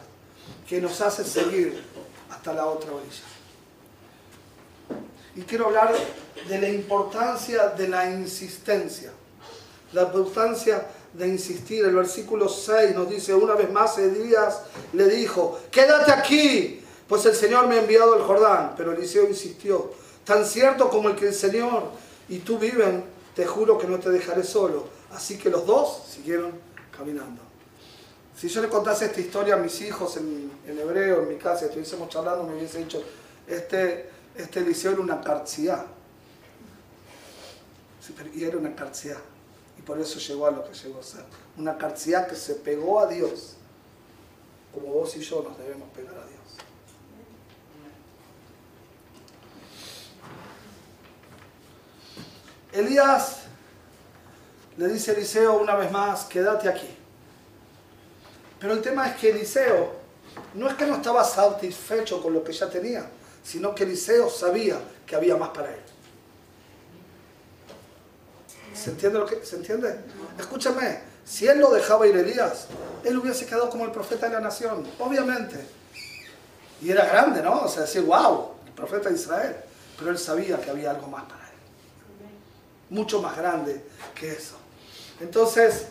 que 0.68 0.80
nos 0.80 1.00
hace 1.00 1.24
seguir 1.24 1.84
hasta 2.30 2.52
la 2.52 2.66
otra 2.66 2.92
orilla. 2.92 3.22
Y 5.36 5.42
quiero 5.42 5.66
hablar 5.66 5.94
de 6.48 6.60
la 6.60 6.68
importancia 6.68 7.68
de 7.68 7.88
la 7.88 8.10
insistencia. 8.10 9.12
La 9.92 10.02
importancia 10.02 10.86
de 11.14 11.28
insistir. 11.28 11.84
El 11.84 11.94
versículo 11.94 12.48
6 12.48 12.94
nos 12.94 13.08
dice, 13.08 13.34
una 13.34 13.54
vez 13.54 13.70
más 13.72 13.96
Elías 13.98 14.62
le 14.92 15.08
dijo, 15.08 15.58
quédate 15.70 16.12
aquí 16.12 16.80
pues 17.08 17.26
el 17.26 17.34
Señor 17.34 17.66
me 17.68 17.76
ha 17.76 17.80
enviado 17.80 18.14
al 18.14 18.22
Jordán. 18.22 18.74
Pero 18.76 18.92
Eliseo 18.92 19.28
insistió, 19.28 19.92
tan 20.24 20.44
cierto 20.44 20.88
como 20.88 21.08
el 21.08 21.16
que 21.16 21.28
el 21.28 21.34
Señor 21.34 21.90
y 22.28 22.38
tú 22.38 22.58
viven, 22.58 23.04
te 23.34 23.46
juro 23.46 23.78
que 23.78 23.86
no 23.86 23.98
te 23.98 24.10
dejaré 24.10 24.44
solo. 24.44 24.88
Así 25.12 25.38
que 25.38 25.50
los 25.50 25.66
dos 25.66 26.04
siguieron 26.08 26.52
caminando. 26.96 27.42
Si 28.36 28.48
yo 28.48 28.60
le 28.60 28.68
contase 28.68 29.06
esta 29.06 29.20
historia 29.20 29.54
a 29.54 29.58
mis 29.58 29.80
hijos 29.80 30.16
en, 30.16 30.50
hebreo, 30.66 31.22
en 31.22 31.28
mi 31.28 31.36
casa, 31.36 31.66
estuviésemos 31.66 32.08
charlando, 32.08 32.44
me 32.44 32.56
hubiese 32.56 32.78
dicho, 32.78 33.02
este, 33.46 34.10
este 34.34 34.60
Eliseo 34.60 34.92
era 34.92 35.00
una 35.00 35.20
carcia. 35.20 35.84
y 38.34 38.44
era 38.44 38.58
una 38.58 38.74
carcia. 38.74 39.16
¿Y 39.84 39.86
por 39.86 40.00
eso 40.00 40.18
llegó 40.18 40.46
a 40.46 40.50
lo 40.50 40.64
que 40.64 40.72
llegó 40.72 40.98
a 40.98 41.02
ser. 41.02 41.24
Una 41.58 41.76
carcia 41.76 42.26
que 42.26 42.34
se 42.34 42.54
pegó 42.54 43.00
a 43.00 43.06
Dios, 43.06 43.56
como 44.72 44.86
vos 44.86 45.14
y 45.14 45.20
yo 45.20 45.42
nos 45.42 45.58
debemos 45.58 45.90
pegar 45.90 46.14
a 46.14 46.26
Dios. 46.26 46.40
Elías 52.72 53.42
le 54.78 54.88
dice 54.88 55.10
a 55.10 55.14
Eliseo 55.14 55.58
una 55.58 55.74
vez 55.74 55.92
más, 55.92 56.24
quédate 56.24 56.66
aquí. 56.66 56.88
Pero 58.58 58.72
el 58.72 58.80
tema 58.80 59.08
es 59.08 59.16
que 59.16 59.32
Eliseo 59.32 59.92
no 60.54 60.66
es 60.66 60.74
que 60.76 60.86
no 60.86 60.96
estaba 60.96 61.22
satisfecho 61.24 62.22
con 62.22 62.32
lo 62.32 62.42
que 62.42 62.54
ya 62.54 62.70
tenía, 62.70 63.06
sino 63.42 63.74
que 63.74 63.84
Eliseo 63.84 64.30
sabía 64.30 64.80
que 65.04 65.14
había 65.14 65.36
más 65.36 65.50
para 65.50 65.74
él. 65.74 65.93
¿Se 68.84 68.90
entiende 68.90 69.18
lo 69.18 69.24
que 69.24 69.42
se 69.42 69.56
entiende? 69.56 69.98
Escúchame, 70.38 71.00
si 71.24 71.46
él 71.46 71.58
lo 71.58 71.70
dejaba 71.70 72.06
ir 72.06 72.14
Elías, 72.14 72.66
él 73.02 73.16
hubiese 73.16 73.46
quedado 73.46 73.70
como 73.70 73.86
el 73.86 73.90
profeta 73.90 74.28
de 74.28 74.34
la 74.34 74.40
nación, 74.40 74.86
obviamente. 74.98 75.56
Y 76.82 76.90
era 76.90 77.06
grande, 77.06 77.42
¿no? 77.42 77.62
O 77.62 77.68
sea, 77.68 77.84
decir, 77.84 78.02
wow, 78.02 78.50
el 78.66 78.72
profeta 78.74 79.08
de 79.08 79.14
Israel. 79.14 79.56
Pero 79.98 80.10
él 80.10 80.18
sabía 80.18 80.60
que 80.60 80.68
había 80.68 80.90
algo 80.90 81.06
más 81.06 81.22
para 81.22 81.44
él. 81.44 81.54
Mucho 82.90 83.22
más 83.22 83.34
grande 83.38 83.82
que 84.14 84.32
eso. 84.32 84.56
Entonces, 85.18 85.86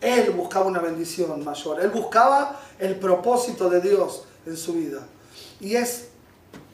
él 0.00 0.30
buscaba 0.32 0.66
una 0.66 0.80
bendición 0.80 1.44
mayor. 1.44 1.80
Él 1.80 1.90
buscaba 1.90 2.60
el 2.80 2.96
propósito 2.96 3.70
de 3.70 3.80
Dios 3.80 4.24
en 4.44 4.56
su 4.56 4.72
vida. 4.72 5.06
Y 5.60 5.76
es 5.76 6.08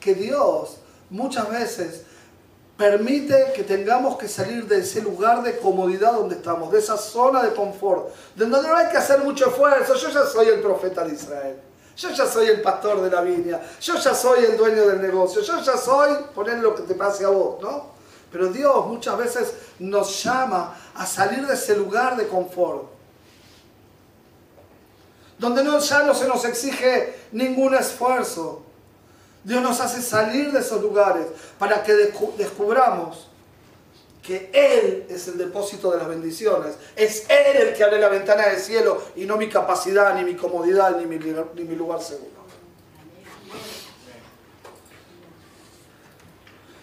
que 0.00 0.14
Dios 0.14 0.78
muchas 1.10 1.50
veces 1.50 2.05
permite 2.76 3.52
que 3.54 3.62
tengamos 3.62 4.18
que 4.18 4.28
salir 4.28 4.66
de 4.66 4.78
ese 4.78 5.00
lugar 5.00 5.42
de 5.42 5.58
comodidad 5.58 6.12
donde 6.12 6.36
estamos, 6.36 6.70
de 6.70 6.78
esa 6.78 6.96
zona 6.96 7.42
de 7.42 7.54
confort, 7.54 8.08
donde 8.34 8.60
no 8.60 8.76
hay 8.76 8.88
que 8.88 8.98
hacer 8.98 9.20
mucho 9.20 9.48
esfuerzo. 9.48 9.94
Yo 9.94 10.10
ya 10.10 10.26
soy 10.26 10.48
el 10.48 10.60
profeta 10.60 11.04
de 11.04 11.14
Israel. 11.14 11.56
Yo 11.96 12.10
ya 12.10 12.26
soy 12.26 12.48
el 12.48 12.60
pastor 12.60 13.00
de 13.00 13.10
la 13.10 13.22
viña. 13.22 13.58
Yo 13.80 13.96
ya 13.96 14.14
soy 14.14 14.44
el 14.44 14.56
dueño 14.56 14.86
del 14.86 15.00
negocio. 15.00 15.40
Yo 15.40 15.60
ya 15.62 15.78
soy, 15.78 16.10
poner 16.34 16.58
lo 16.58 16.74
que 16.74 16.82
te 16.82 16.94
pase 16.94 17.24
a 17.24 17.28
vos, 17.28 17.62
¿no? 17.62 17.96
Pero 18.30 18.48
Dios 18.48 18.86
muchas 18.86 19.16
veces 19.16 19.54
nos 19.78 20.22
llama 20.22 20.76
a 20.94 21.06
salir 21.06 21.46
de 21.46 21.54
ese 21.54 21.74
lugar 21.74 22.16
de 22.16 22.28
confort. 22.28 22.84
Donde 25.38 25.64
no, 25.64 25.78
ya 25.78 26.02
no 26.02 26.14
se 26.14 26.28
nos 26.28 26.44
exige 26.44 27.14
ningún 27.32 27.74
esfuerzo. 27.74 28.65
Dios 29.46 29.62
nos 29.62 29.78
hace 29.78 30.02
salir 30.02 30.50
de 30.50 30.58
esos 30.58 30.82
lugares 30.82 31.24
para 31.56 31.84
que 31.84 31.94
descubramos 31.94 33.28
que 34.20 34.50
Él 34.52 35.06
es 35.08 35.28
el 35.28 35.38
depósito 35.38 35.92
de 35.92 35.98
las 35.98 36.08
bendiciones. 36.08 36.74
Es 36.96 37.30
Él 37.30 37.68
el 37.68 37.72
que 37.72 37.84
abre 37.84 38.00
la 38.00 38.08
ventana 38.08 38.48
del 38.48 38.58
cielo 38.58 39.00
y 39.14 39.24
no 39.24 39.36
mi 39.36 39.48
capacidad, 39.48 40.16
ni 40.16 40.24
mi 40.24 40.34
comodidad, 40.34 40.96
ni 40.96 41.06
mi, 41.06 41.76
lugar 41.76 42.02
seguro. 42.02 42.32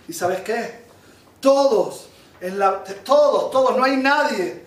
¿Y 0.08 0.14
sabes 0.14 0.40
qué? 0.40 0.86
Todos, 1.42 2.08
todos, 3.04 3.52
todos, 3.52 3.76
no 3.76 3.84
hay 3.84 3.98
nadie 3.98 4.64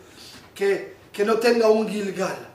que, 0.55 0.97
que 1.11 1.25
no 1.25 1.39
tenga 1.39 1.71
un 1.71 1.89
Gilgal. 1.89 2.47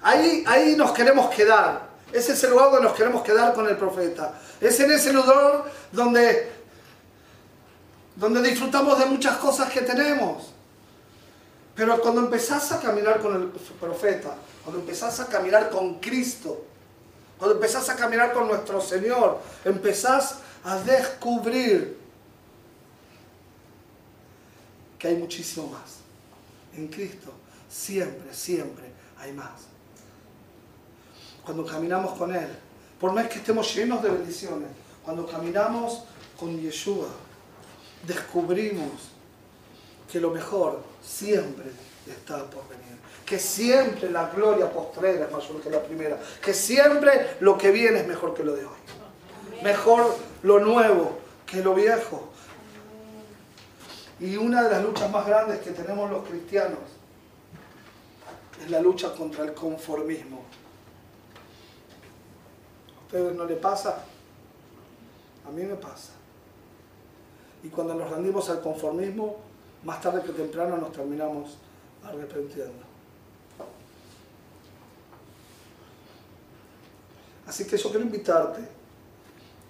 Ahí, 0.00 0.44
ahí 0.46 0.76
nos 0.76 0.92
queremos 0.92 1.28
quedar. 1.34 1.91
Ese 2.12 2.32
es 2.32 2.44
el 2.44 2.50
lugar 2.50 2.70
donde 2.70 2.88
nos 2.88 2.96
queremos 2.96 3.22
quedar 3.22 3.54
con 3.54 3.66
el 3.66 3.76
profeta. 3.76 4.38
Es 4.60 4.78
en 4.80 4.90
ese 4.90 5.12
lugar 5.12 5.64
donde, 5.90 6.52
donde 8.16 8.42
disfrutamos 8.42 8.98
de 8.98 9.06
muchas 9.06 9.38
cosas 9.38 9.72
que 9.72 9.80
tenemos. 9.80 10.52
Pero 11.74 11.98
cuando 12.00 12.20
empezás 12.20 12.70
a 12.72 12.80
caminar 12.80 13.20
con 13.20 13.34
el 13.34 13.48
profeta, 13.48 14.34
cuando 14.62 14.82
empezás 14.82 15.20
a 15.20 15.26
caminar 15.26 15.70
con 15.70 16.00
Cristo, 16.00 16.66
cuando 17.38 17.56
empezás 17.56 17.88
a 17.88 17.96
caminar 17.96 18.34
con 18.34 18.46
nuestro 18.46 18.80
Señor, 18.80 19.40
empezás 19.64 20.36
a 20.64 20.78
descubrir 20.80 21.98
que 24.98 25.08
hay 25.08 25.16
muchísimo 25.16 25.68
más. 25.68 25.96
En 26.76 26.88
Cristo 26.88 27.32
siempre, 27.70 28.34
siempre 28.34 28.84
hay 29.18 29.32
más 29.32 29.71
cuando 31.44 31.64
caminamos 31.66 32.16
con 32.16 32.34
Él. 32.34 32.48
Por 33.00 33.12
más 33.12 33.28
que 33.28 33.38
estemos 33.38 33.74
llenos 33.74 34.02
de 34.02 34.10
bendiciones, 34.10 34.68
cuando 35.04 35.26
caminamos 35.26 36.04
con 36.38 36.58
Yeshua, 36.60 37.08
descubrimos 38.06 39.10
que 40.10 40.20
lo 40.20 40.30
mejor 40.30 40.82
siempre 41.02 41.66
está 42.08 42.44
por 42.50 42.68
venir. 42.68 42.96
Que 43.26 43.38
siempre 43.38 44.10
la 44.10 44.28
gloria 44.28 44.70
postrera 44.70 45.26
es 45.26 45.32
mayor 45.32 45.60
que 45.60 45.70
la 45.70 45.82
primera. 45.82 46.18
Que 46.44 46.54
siempre 46.54 47.36
lo 47.40 47.56
que 47.56 47.70
viene 47.70 48.00
es 48.00 48.06
mejor 48.06 48.34
que 48.34 48.44
lo 48.44 48.54
de 48.54 48.66
hoy. 48.66 49.62
Mejor 49.62 50.16
lo 50.42 50.60
nuevo 50.60 51.18
que 51.46 51.62
lo 51.62 51.74
viejo. 51.74 52.28
Y 54.20 54.36
una 54.36 54.62
de 54.62 54.70
las 54.70 54.82
luchas 54.84 55.10
más 55.10 55.26
grandes 55.26 55.60
que 55.60 55.70
tenemos 55.70 56.10
los 56.10 56.26
cristianos 56.28 56.78
es 58.62 58.70
la 58.70 58.80
lucha 58.80 59.12
contra 59.14 59.44
el 59.44 59.54
conformismo 59.54 60.44
ustedes 63.12 63.36
no 63.36 63.44
le 63.44 63.56
pasa? 63.56 64.02
A 65.46 65.50
mí 65.50 65.62
me 65.64 65.74
pasa. 65.74 66.12
Y 67.62 67.68
cuando 67.68 67.94
nos 67.94 68.10
rendimos 68.10 68.48
al 68.48 68.62
conformismo, 68.62 69.36
más 69.84 70.00
tarde 70.00 70.22
que 70.22 70.32
temprano 70.32 70.78
nos 70.78 70.92
terminamos 70.92 71.58
arrepintiendo. 72.02 72.84
Así 77.46 77.66
que 77.66 77.76
yo 77.76 77.90
quiero 77.90 78.06
invitarte 78.06 78.62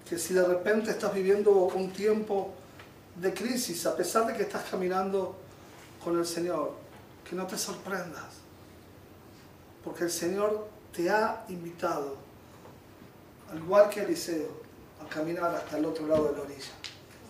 que 0.07 0.17
si 0.17 0.33
de 0.33 0.45
repente 0.45 0.91
estás 0.91 1.13
viviendo 1.13 1.51
un 1.51 1.91
tiempo 1.91 2.53
de 3.17 3.33
crisis, 3.33 3.85
a 3.85 3.95
pesar 3.95 4.25
de 4.25 4.37
que 4.37 4.43
estás 4.43 4.63
caminando 4.69 5.35
con 6.01 6.17
el 6.17 6.25
Señor, 6.25 6.71
que 7.29 7.35
no 7.35 7.45
te 7.45 7.57
sorprendas, 7.57 8.35
porque 9.83 10.05
el 10.05 10.11
Señor 10.11 10.69
te 10.93 11.09
ha 11.09 11.43
invitado 11.49 12.23
al 13.51 13.57
igual 13.59 13.89
que 13.89 14.01
Eliseo, 14.01 14.63
a 15.03 15.07
caminar 15.07 15.53
hasta 15.55 15.77
el 15.77 15.85
otro 15.85 16.07
lado 16.07 16.29
de 16.29 16.37
la 16.37 16.41
orilla. 16.41 16.71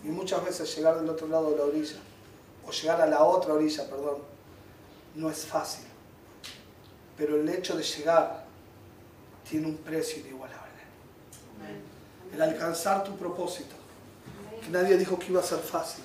Y 0.04 0.08
muchas 0.08 0.44
veces 0.44 0.76
llegar 0.76 1.00
del 1.00 1.10
otro 1.10 1.28
lado 1.28 1.52
de 1.52 1.58
la 1.58 1.64
orilla, 1.64 1.98
o 2.66 2.72
llegar 2.72 3.02
a 3.02 3.08
la 3.08 3.24
otra 3.24 3.54
orilla, 3.54 3.90
perdón, 3.90 4.18
no 5.16 5.30
es 5.30 5.46
fácil. 5.46 5.86
Pero 7.18 7.40
el 7.40 7.48
hecho 7.50 7.76
de 7.76 7.84
llegar 7.84 8.46
tiene 9.50 9.68
un 9.68 9.78
precio 9.78 10.22
inigualable. 10.22 10.60
El 12.34 12.42
alcanzar 12.42 13.04
tu 13.04 13.16
propósito, 13.16 13.76
que 14.64 14.70
nadie 14.70 14.98
dijo 14.98 15.20
que 15.20 15.28
iba 15.28 15.40
a 15.40 15.44
ser 15.44 15.60
fácil, 15.60 16.04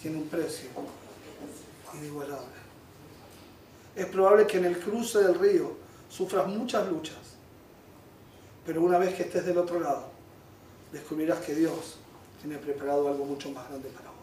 tiene 0.00 0.18
un 0.18 0.28
precio 0.28 0.68
inigualable. 1.94 2.46
Es 3.94 4.06
probable 4.06 4.46
que 4.46 4.58
en 4.58 4.66
el 4.66 4.78
cruce 4.78 5.18
del 5.18 5.38
río 5.38 5.76
sufras 6.08 6.46
muchas 6.46 6.88
luchas 6.88 7.31
pero 8.64 8.82
una 8.82 8.98
vez 8.98 9.14
que 9.14 9.22
estés 9.22 9.44
del 9.44 9.58
otro 9.58 9.80
lado, 9.80 10.04
descubrirás 10.92 11.40
que 11.40 11.54
Dios 11.54 11.96
tiene 12.40 12.58
preparado 12.58 13.08
algo 13.08 13.24
mucho 13.24 13.50
más 13.50 13.68
grande 13.68 13.88
para 13.88 14.10
vos. 14.10 14.18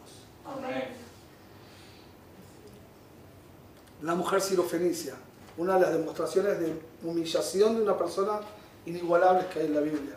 La 4.02 4.16
mujer 4.16 4.42
sirofenicia, 4.42 5.16
una 5.58 5.76
de 5.76 5.82
las 5.82 5.92
demostraciones 5.92 6.60
de 6.60 6.74
humillación 7.04 7.76
de 7.76 7.82
una 7.82 7.98
persona 7.98 8.40
inigualables 8.86 9.46
que 9.48 9.60
hay 9.60 9.66
en 9.68 9.76
la 9.76 9.82
Biblia. 9.82 10.16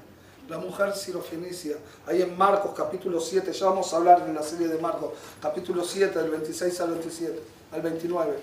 La 0.49 0.59
mujer 0.59 0.95
sirofenicia, 0.95 1.77
ahí 2.07 2.23
en 2.23 2.37
Marcos 2.37 2.73
capítulo 2.77 3.21
7, 3.21 3.53
ya 3.53 3.67
vamos 3.67 3.93
a 3.93 3.97
hablar 3.97 4.25
en 4.27 4.35
la 4.35 4.43
serie 4.43 4.69
de 4.69 4.79
Marcos, 4.79 5.13
capítulo 5.41 5.85
7, 5.85 6.19
del 6.19 6.31
26 6.31 6.81
al 6.81 6.91
27, 6.91 7.43
al 7.73 7.83
29. 7.83 8.39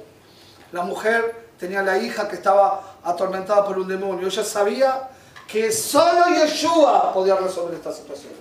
La 0.72 0.84
mujer 0.84 1.50
tenía 1.60 1.82
la 1.84 1.98
hija 1.98 2.28
que 2.28 2.36
estaba 2.36 2.98
atormentada 3.04 3.66
por 3.66 3.78
un 3.78 3.88
demonio. 3.88 4.28
Ella 4.28 4.44
sabía 4.44 5.10
que 5.52 5.72
solo 5.72 6.28
Yeshua 6.28 7.14
podía 7.14 7.36
resolver 7.36 7.74
esta 7.74 7.92
situación. 7.92 8.34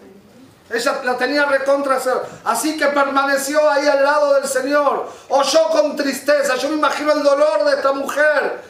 Ella 0.70 1.00
la 1.04 1.16
tenía 1.16 1.46
recontra. 1.46 1.98
Así 2.44 2.76
que 2.76 2.86
permaneció 2.88 3.68
ahí 3.68 3.86
al 3.86 4.04
lado 4.04 4.34
del 4.34 4.44
Señor. 4.46 5.09
Oyó 5.30 5.68
con 5.70 5.96
tristeza. 5.96 6.56
Yo 6.56 6.68
me 6.68 6.76
imagino 6.76 7.12
el 7.12 7.22
dolor 7.22 7.64
de 7.64 7.76
esta 7.76 7.92
mujer. 7.92 8.62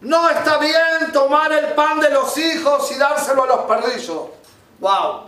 No 0.00 0.28
está 0.28 0.58
bien 0.58 1.12
tomar 1.12 1.52
el 1.52 1.72
pan 1.74 2.00
de 2.00 2.10
los 2.10 2.36
hijos 2.36 2.90
y 2.90 2.96
dárselo 2.96 3.44
a 3.44 3.46
los 3.46 3.60
perrillos. 3.60 4.22
¡Wow! 4.80 5.22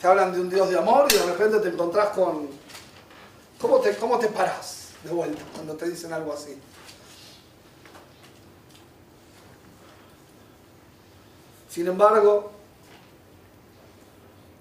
Te 0.00 0.06
hablan 0.06 0.32
de 0.32 0.40
un 0.40 0.48
Dios 0.48 0.70
de 0.70 0.78
amor 0.78 1.06
y 1.10 1.16
de 1.16 1.26
repente 1.26 1.60
te 1.60 1.68
encontrás 1.68 2.08
con... 2.08 2.48
¿Cómo 3.60 3.78
te, 3.80 3.94
cómo 3.96 4.18
te 4.18 4.28
paras 4.28 4.88
de 5.04 5.10
vuelta 5.10 5.42
cuando 5.54 5.74
te 5.74 5.90
dicen 5.90 6.14
algo 6.14 6.32
así? 6.32 6.58
Sin 11.70 11.86
embargo, 11.86 12.50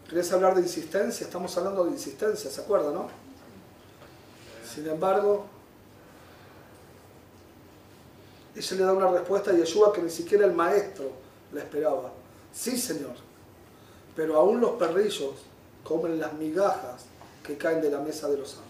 ¿querés 0.07 0.31
hablar 0.31 0.53
de 0.53 0.61
insistencia? 0.61 1.25
Estamos 1.25 1.57
hablando 1.57 1.85
de 1.85 1.91
insistencia, 1.91 2.51
¿se 2.51 2.61
acuerdan, 2.61 2.93
no? 2.93 3.07
Sin 4.71 4.87
embargo, 4.87 5.47
ella 8.55 8.77
le 8.77 8.83
da 8.83 8.93
una 8.93 9.09
respuesta 9.09 9.49
a 9.49 9.55
Yeshua 9.55 9.91
que 9.91 10.03
ni 10.03 10.11
siquiera 10.11 10.45
el 10.45 10.53
maestro 10.53 11.11
le 11.51 11.61
esperaba. 11.61 12.11
Sí, 12.53 12.77
Señor, 12.77 13.15
pero 14.15 14.37
aún 14.37 14.61
los 14.61 14.71
perrillos 14.73 15.33
comen 15.83 16.19
las 16.19 16.33
migajas 16.33 17.05
que 17.43 17.57
caen 17.57 17.81
de 17.81 17.89
la 17.89 18.01
mesa 18.01 18.29
de 18.29 18.37
los 18.37 18.53
amos. 18.53 18.67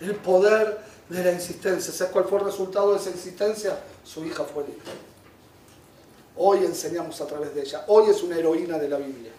El 0.00 0.14
poder 0.14 0.78
de 1.08 1.24
la 1.24 1.32
insistencia. 1.32 1.92
¿Sabes 1.92 2.12
cuál 2.12 2.26
fue 2.26 2.38
el 2.38 2.44
resultado 2.44 2.92
de 2.92 2.98
esa 2.98 3.10
insistencia? 3.10 3.76
Su 4.04 4.24
hija 4.24 4.44
fue 4.44 4.64
libre. 4.64 5.15
Hoy 6.36 6.64
enseñamos 6.64 7.20
a 7.20 7.26
través 7.26 7.54
de 7.54 7.62
ella. 7.62 7.84
Hoy 7.88 8.10
es 8.10 8.22
una 8.22 8.36
heroína 8.36 8.78
de 8.78 8.88
la 8.88 8.98
Biblia. 8.98 9.32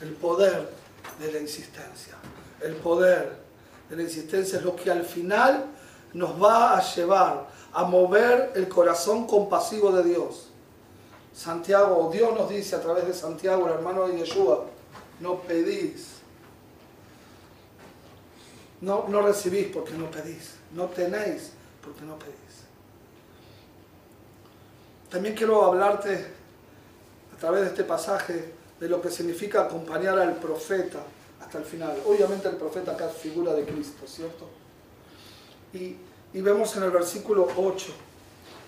El 0.00 0.10
poder 0.14 0.70
de 1.18 1.32
la 1.32 1.38
insistencia. 1.38 2.14
El 2.60 2.76
poder 2.76 3.36
de 3.88 3.96
la 3.96 4.02
insistencia 4.02 4.58
es 4.58 4.64
lo 4.64 4.76
que 4.76 4.90
al 4.90 5.04
final 5.04 5.64
nos 6.12 6.42
va 6.42 6.76
a 6.76 6.94
llevar 6.94 7.48
a 7.72 7.84
mover 7.84 8.52
el 8.54 8.68
corazón 8.68 9.26
compasivo 9.26 9.90
de 9.92 10.04
Dios. 10.04 10.50
Santiago, 11.34 12.10
Dios 12.12 12.32
nos 12.34 12.48
dice 12.48 12.76
a 12.76 12.80
través 12.80 13.06
de 13.06 13.14
Santiago, 13.14 13.66
el 13.66 13.74
hermano 13.74 14.06
de 14.06 14.18
Yeshua, 14.18 14.66
no 15.20 15.40
pedís. 15.40 16.08
No, 18.80 19.06
no 19.08 19.22
recibís 19.22 19.68
porque 19.68 19.92
no 19.94 20.10
pedís. 20.10 20.56
No 20.72 20.86
tenéis 20.86 21.52
porque 21.82 22.02
no 22.02 22.18
pedís. 22.18 22.43
También 25.14 25.36
quiero 25.36 25.64
hablarte 25.64 26.26
a 27.32 27.38
través 27.38 27.60
de 27.60 27.68
este 27.68 27.84
pasaje 27.84 28.52
de 28.80 28.88
lo 28.88 29.00
que 29.00 29.12
significa 29.12 29.60
acompañar 29.60 30.18
al 30.18 30.34
profeta 30.40 30.98
hasta 31.40 31.58
el 31.58 31.64
final. 31.64 31.96
Obviamente 32.04 32.48
el 32.48 32.56
profeta 32.56 32.90
acá 32.90 33.08
es 33.08 33.16
figura 33.18 33.54
de 33.54 33.64
Cristo, 33.64 34.08
¿cierto? 34.08 34.48
Y, 35.72 35.98
y 36.32 36.40
vemos 36.40 36.76
en 36.76 36.82
el 36.82 36.90
versículo 36.90 37.46
8, 37.56 37.86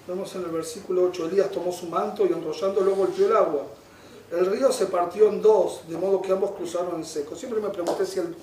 vemos 0.06 0.32
en 0.36 0.42
el 0.42 0.50
versículo 0.52 1.06
8, 1.06 1.26
Elías 1.26 1.50
tomó 1.50 1.72
su 1.72 1.86
manto 1.86 2.24
y 2.24 2.28
enrollándolo 2.28 2.94
golpeó 2.94 3.26
el 3.26 3.36
agua. 3.36 3.62
El 4.30 4.46
río 4.46 4.70
se 4.70 4.86
partió 4.86 5.26
en 5.30 5.42
dos, 5.42 5.80
de 5.88 5.96
modo 5.96 6.22
que 6.22 6.30
ambos 6.30 6.52
cruzaron 6.52 6.94
en 6.94 7.04
seco. 7.04 7.34
Siempre 7.34 7.60
me 7.60 7.70
pregunté 7.70 8.06
si 8.06 8.20
el 8.20 8.36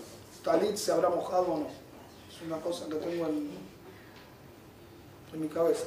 talit 0.43 0.75
se 0.75 0.91
habrá 0.91 1.07
mojado 1.07 1.43
o 1.43 1.57
no. 1.59 1.67
Es 2.29 2.45
una 2.45 2.59
cosa 2.59 2.85
que 2.89 2.95
tengo 2.95 3.27
en, 3.27 3.49
en 5.31 5.41
mi 5.41 5.47
cabeza. 5.47 5.85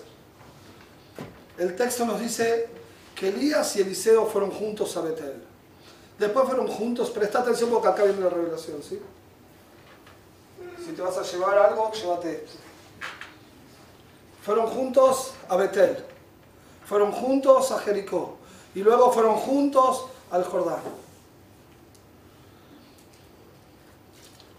El 1.58 1.74
texto 1.74 2.04
nos 2.04 2.20
dice 2.20 2.68
que 3.14 3.28
Elías 3.28 3.76
y 3.76 3.80
Eliseo 3.80 4.26
fueron 4.26 4.50
juntos 4.50 4.96
a 4.96 5.00
Betel. 5.00 5.42
Después 6.18 6.46
fueron 6.46 6.66
juntos, 6.68 7.10
presta 7.10 7.40
atención 7.40 7.70
porque 7.70 7.88
acá 7.88 8.04
viene 8.04 8.20
la 8.20 8.30
revelación, 8.30 8.82
¿sí? 8.82 9.00
Si 10.84 10.92
te 10.92 11.02
vas 11.02 11.16
a 11.16 11.22
llevar 11.22 11.58
algo, 11.58 11.90
llévate 11.92 12.44
esto. 12.44 12.58
Fueron 14.42 14.66
juntos 14.68 15.32
a 15.48 15.56
Betel, 15.56 16.04
fueron 16.84 17.10
juntos 17.10 17.72
a 17.72 17.78
Jericó 17.80 18.36
y 18.74 18.80
luego 18.80 19.10
fueron 19.10 19.34
juntos 19.36 20.06
al 20.30 20.44
Jordán. 20.44 20.80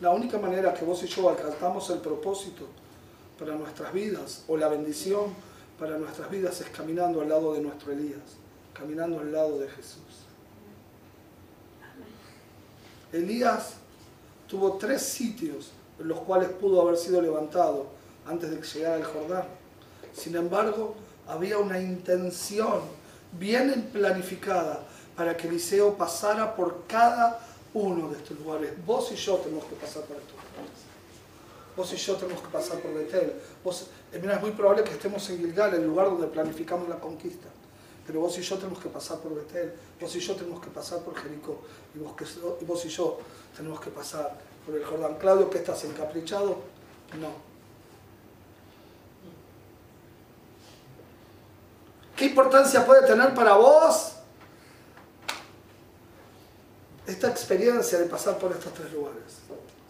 La 0.02 0.12
única 0.12 0.38
manera 0.38 0.74
que 0.74 0.86
vos 0.86 1.02
y 1.04 1.08
yo 1.08 1.30
alcanzamos 1.30 1.90
el 1.90 2.00
propósito 2.00 2.66
para 3.40 3.56
nuestras 3.56 3.94
vidas 3.94 4.44
o 4.48 4.58
la 4.58 4.68
bendición 4.68 5.34
para 5.80 5.98
nuestras 5.98 6.30
vidas 6.30 6.60
es 6.62 6.70
caminando 6.70 7.22
al 7.22 7.30
lado 7.30 7.54
de 7.54 7.62
nuestro 7.62 7.92
Elías, 7.92 8.38
caminando 8.74 9.20
al 9.20 9.32
lado 9.32 9.60
de 9.60 9.68
Jesús. 9.70 10.02
Elías 13.14 13.74
tuvo 14.48 14.74
tres 14.78 15.02
sitios 15.02 15.72
en 16.00 16.08
los 16.08 16.20
cuales 16.22 16.50
pudo 16.50 16.82
haber 16.82 16.98
sido 16.98 17.22
levantado 17.22 17.88
antes 18.26 18.50
de 18.50 18.60
que 18.60 18.68
llegara 18.68 18.96
al 18.96 19.04
Jordán. 19.04 19.46
Sin 20.14 20.36
embargo, 20.36 20.96
había 21.28 21.58
una 21.58 21.80
intención 21.80 22.82
bien 23.40 23.90
planificada 23.94 24.84
para 25.16 25.36
que 25.36 25.48
Eliseo 25.48 25.96
pasara 25.96 26.56
por 26.56 26.86
cada 26.88 27.40
uno 27.74 28.10
de 28.10 28.18
estos 28.18 28.38
lugares. 28.40 28.74
Vos 28.86 29.12
y 29.12 29.16
yo 29.16 29.36
tenemos 29.38 29.66
que 29.66 29.76
pasar 29.76 30.04
por 30.04 30.18
estos 30.18 30.34
lugares. 30.34 30.87
Vos 31.78 31.94
y 31.94 31.96
yo 31.96 32.16
tenemos 32.16 32.42
que 32.42 32.50
pasar 32.50 32.80
por 32.80 32.92
Betel. 32.92 33.34
Vos, 33.64 33.86
eh, 34.12 34.20
es 34.20 34.42
muy 34.42 34.52
probable 34.52 34.84
que 34.84 34.94
estemos 34.94 35.30
en 35.30 35.38
Gilgal, 35.38 35.76
el 35.76 35.86
lugar 35.86 36.08
donde 36.08 36.26
planificamos 36.26 36.90
la 36.90 37.00
conquista. 37.00 37.48
Pero 38.08 38.22
vos 38.22 38.36
y 38.40 38.42
yo 38.42 38.58
tenemos 38.58 38.80
que 38.80 38.90
pasar 38.90 39.20
por 39.20 39.36
Betel, 39.36 39.74
vos 40.02 40.16
y 40.16 40.20
yo 40.20 40.36
tenemos 40.36 40.60
que 40.60 40.72
pasar 40.72 41.00
por 41.02 41.16
Jericó, 41.16 41.62
y 41.94 42.00
vos, 42.00 42.16
y 42.60 42.66
vos 42.66 42.86
y 42.86 42.90
yo 42.90 43.20
tenemos 43.56 43.80
que 43.80 43.92
pasar 43.92 44.36
por 44.66 44.76
el 44.76 44.84
Jordán. 44.84 45.18
Claudio, 45.20 45.50
¿qué 45.52 45.60
estás 45.60 45.84
encaprichado? 45.84 46.58
No. 47.20 47.30
¿Qué 52.16 52.26
importancia 52.26 52.84
puede 52.86 53.06
tener 53.06 53.36
para 53.36 53.54
vos 53.54 54.14
esta 57.06 57.30
experiencia 57.30 58.00
de 58.00 58.06
pasar 58.06 58.40
por 58.40 58.52
estos 58.52 58.74
tres 58.74 58.92
lugares? 58.92 59.42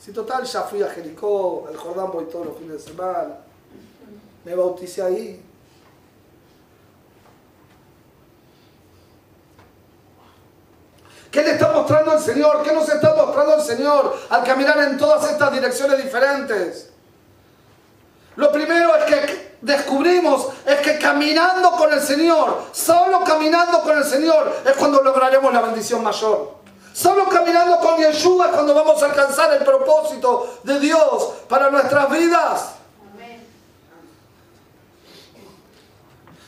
Si 0.07 0.13
total 0.13 0.45
ya 0.45 0.61
fui 0.61 0.81
a 0.81 0.87
Jericó, 0.87 1.65
al 1.67 1.75
Jordán 1.75 2.09
voy 2.13 2.23
todos 2.31 2.45
los 2.45 2.57
fines 2.57 2.81
de 2.81 2.91
semana, 2.91 3.39
me 4.45 4.55
bauticé 4.55 5.01
ahí. 5.01 5.45
¿Qué 11.29 11.41
le 11.43 11.51
está 11.51 11.73
mostrando 11.73 12.13
el 12.13 12.21
Señor? 12.21 12.63
¿Qué 12.63 12.71
nos 12.71 12.87
está 12.87 13.15
mostrando 13.15 13.55
el 13.55 13.61
Señor 13.61 14.17
al 14.29 14.45
caminar 14.45 14.77
en 14.83 14.97
todas 14.97 15.29
estas 15.29 15.51
direcciones 15.51 16.01
diferentes? 16.01 16.89
Lo 18.37 18.49
primero 18.49 18.95
es 18.95 19.03
que 19.03 19.57
descubrimos 19.59 20.47
es 20.65 20.77
que 20.77 20.99
caminando 20.99 21.71
con 21.71 21.91
el 21.91 21.99
Señor, 21.99 22.61
solo 22.71 23.25
caminando 23.25 23.81
con 23.81 23.97
el 23.97 24.05
Señor 24.05 24.55
es 24.65 24.71
cuando 24.77 25.01
lograremos 25.01 25.51
la 25.51 25.63
bendición 25.63 26.01
mayor. 26.01 26.56
Solo 26.97 27.29
caminando 27.29 27.77
con 27.77 27.99
Yeshua 27.99 28.47
es 28.47 28.51
cuando 28.53 28.73
vamos 28.73 29.03
a 29.03 29.05
alcanzar 29.05 29.53
el 29.53 29.63
propósito 29.63 30.61
de 30.63 30.79
Dios 30.79 31.31
para 31.47 31.69
nuestras 31.69 32.09
vidas. 32.09 32.71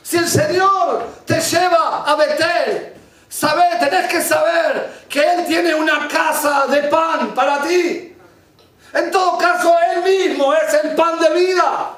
Si 0.02 0.16
el 0.16 0.26
Señor 0.26 1.06
te 1.24 1.40
lleva 1.40 2.02
a 2.04 2.16
Betel, 2.16 2.94
saber, 3.28 3.78
tenés 3.78 4.08
que 4.10 4.20
saber 4.20 5.04
que 5.08 5.20
Él 5.20 5.46
tiene 5.46 5.72
una 5.72 6.08
casa 6.08 6.66
de 6.66 6.82
pan 6.88 7.32
para 7.32 7.62
ti. 7.62 8.16
En 8.92 9.10
todo 9.12 9.38
caso, 9.38 9.72
Él 9.92 10.02
mismo 10.02 10.52
es 10.52 10.74
el 10.82 10.96
pan 10.96 11.20
de 11.20 11.30
vida. 11.30 11.90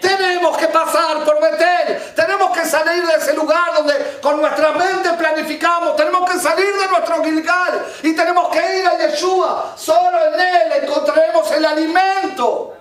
Tenemos 0.00 0.56
que 0.56 0.68
pasar 0.68 1.24
por 1.24 1.40
Betel, 1.40 2.14
tenemos 2.14 2.56
que 2.56 2.64
salir 2.64 3.06
de 3.06 3.14
ese 3.14 3.34
lugar 3.34 3.74
donde 3.74 4.18
con 4.22 4.40
nuestra 4.40 4.72
mente 4.72 5.12
planificamos, 5.12 5.96
tenemos 5.96 6.30
que 6.30 6.38
salir 6.38 6.74
de 6.74 6.88
nuestro 6.88 7.22
Gilgal 7.22 7.86
y 8.02 8.14
tenemos 8.14 8.48
que 8.48 8.78
ir 8.78 8.86
a 8.86 8.98
Yeshua. 8.98 9.74
Solo 9.76 10.18
en 10.26 10.40
Él 10.40 10.72
encontraremos 10.82 11.50
el 11.52 11.64
alimento. 11.64 12.76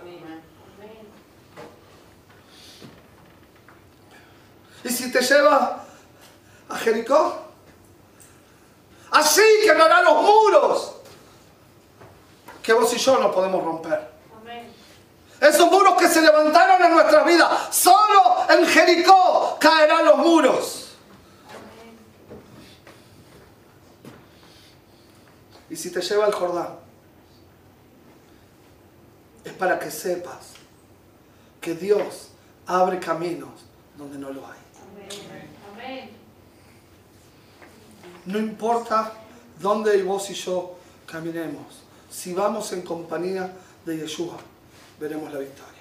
¿Y 4.84 4.90
si 4.90 5.12
te 5.12 5.22
lleva 5.22 5.84
a 6.70 6.76
Jericó? 6.78 7.50
Así 9.12 9.42
quebrará 9.64 10.02
los 10.02 10.22
muros 10.22 10.96
que 12.64 12.74
vos 12.74 12.94
y 12.94 12.98
yo 12.98 13.18
no 13.18 13.32
podemos 13.32 13.64
romper. 13.64 14.09
Esos 15.42 15.72
muros 15.72 15.96
que 15.98 16.08
se 16.08 16.22
levantaron 16.22 16.84
en 16.84 16.92
nuestras 16.92 17.26
vidas, 17.26 17.76
solo 17.76 18.46
en 18.50 18.66
Jericó 18.66 19.58
caerán 19.60 20.06
los 20.06 20.18
muros. 20.18 20.90
Y 25.70 25.76
si 25.76 25.92
te 25.92 26.02
lleva 26.02 26.26
al 26.26 26.34
Jordán, 26.34 26.70
es 29.44 29.54
para 29.54 29.80
que 29.80 29.92
sepas 29.92 30.54
que 31.62 31.76
Dios 31.76 32.30
abre 32.66 33.00
caminos 33.00 33.50
donde 33.98 34.18
no 34.18 34.32
lo 34.32 34.46
hay. 34.46 34.60
No 38.26 38.38
importa 38.38 39.14
dónde 39.60 40.04
vos 40.04 40.30
y 40.30 40.34
yo 40.34 40.76
caminemos, 41.06 41.84
si 42.10 42.34
vamos 42.34 42.72
en 42.74 42.82
compañía 42.82 43.54
de 43.86 43.98
Yeshua, 43.98 44.38
veremos 45.00 45.32
la 45.32 45.40
victoria. 45.40 45.74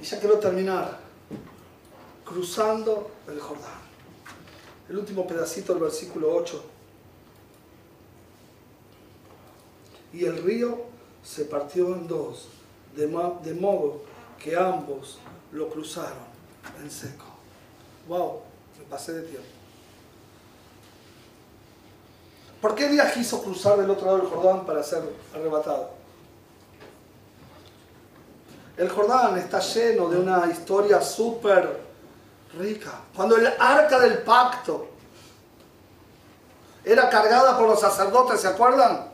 Y 0.00 0.02
ya 0.02 0.18
quiero 0.18 0.38
terminar 0.38 0.98
cruzando 2.24 3.10
el 3.28 3.38
Jordán. 3.38 3.80
El 4.88 4.98
último 4.98 5.26
pedacito 5.26 5.74
del 5.74 5.82
versículo 5.82 6.34
8. 6.34 6.64
Y 10.12 10.24
el 10.24 10.42
río 10.42 10.86
se 11.22 11.44
partió 11.44 11.94
en 11.94 12.08
dos, 12.08 12.48
de, 12.96 13.06
de 13.06 13.54
modo 13.54 14.02
que 14.42 14.56
ambos 14.56 15.18
lo 15.52 15.68
cruzaron 15.68 16.30
en 16.82 16.90
seco. 16.90 17.26
¡Wow! 18.08 18.40
Me 18.78 18.84
pasé 18.86 19.12
de 19.12 19.22
tiempo. 19.22 19.59
¿Por 22.60 22.74
qué 22.74 22.86
Elías 22.86 23.12
quiso 23.12 23.42
cruzar 23.42 23.78
del 23.78 23.90
otro 23.90 24.06
lado 24.06 24.18
del 24.18 24.28
Jordán 24.28 24.66
para 24.66 24.82
ser 24.82 25.02
arrebatado? 25.34 25.90
El 28.76 28.88
Jordán 28.88 29.38
está 29.38 29.60
lleno 29.60 30.08
de 30.08 30.18
una 30.18 30.46
historia 30.50 31.00
súper 31.00 31.80
rica. 32.58 32.92
Cuando 33.14 33.36
el 33.36 33.46
arca 33.58 33.98
del 33.98 34.18
pacto 34.18 34.88
era 36.84 37.08
cargada 37.08 37.56
por 37.56 37.66
los 37.68 37.80
sacerdotes, 37.80 38.40
¿se 38.40 38.48
acuerdan? 38.48 39.10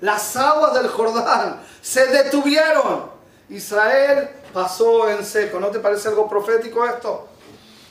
Las 0.00 0.36
aguas 0.36 0.74
del 0.74 0.88
Jordán 0.88 1.62
se 1.80 2.06
detuvieron. 2.06 3.10
Israel 3.48 4.30
pasó 4.52 5.08
en 5.08 5.24
seco. 5.24 5.60
¿No 5.60 5.68
te 5.68 5.78
parece 5.78 6.08
algo 6.08 6.28
profético 6.28 6.84
esto? 6.84 7.28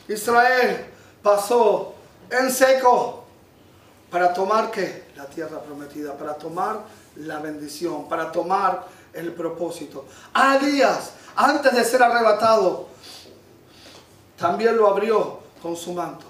Israel 0.07 0.91
pasó 1.21 1.93
en 2.29 2.51
seco 2.51 3.22
para 4.13 4.31
tomar 4.31 4.69
qué? 4.69 5.05
La 5.15 5.25
tierra 5.25 5.59
prometida, 5.59 6.15
para 6.15 6.35
tomar 6.35 6.81
la 7.15 7.39
bendición, 7.39 8.07
para 8.07 8.31
tomar 8.31 8.85
el 9.11 9.33
propósito. 9.33 10.05
A 10.35 10.57
Elías, 10.57 11.13
antes 11.35 11.73
de 11.73 11.83
ser 11.83 12.03
arrebatado, 12.03 12.89
también 14.37 14.77
lo 14.77 14.87
abrió 14.87 15.39
con 15.63 15.75
su 15.75 15.93
manto. 15.93 16.27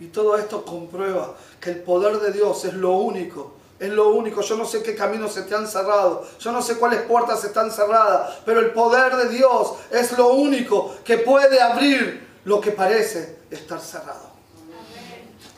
Y 0.00 0.06
todo 0.06 0.36
esto 0.36 0.64
comprueba 0.64 1.36
que 1.60 1.70
el 1.70 1.82
poder 1.82 2.18
de 2.18 2.32
Dios 2.32 2.64
es 2.64 2.74
lo 2.74 2.96
único, 2.96 3.52
es 3.78 3.90
lo 3.90 4.08
único. 4.08 4.40
Yo 4.40 4.56
no 4.56 4.66
sé 4.66 4.82
qué 4.82 4.96
caminos 4.96 5.34
se 5.34 5.42
te 5.42 5.54
han 5.54 5.68
cerrado, 5.68 6.26
yo 6.40 6.50
no 6.50 6.62
sé 6.62 6.78
cuáles 6.78 7.02
puertas 7.02 7.44
están 7.44 7.70
cerradas, 7.70 8.38
pero 8.44 8.58
el 8.58 8.72
poder 8.72 9.14
de 9.14 9.28
Dios 9.28 9.74
es 9.92 10.18
lo 10.18 10.32
único 10.32 10.96
que 11.04 11.18
puede 11.18 11.60
abrir 11.60 12.28
lo 12.44 12.60
que 12.60 12.72
parece 12.72 13.38
estar 13.52 13.80
cerrado. 13.80 14.29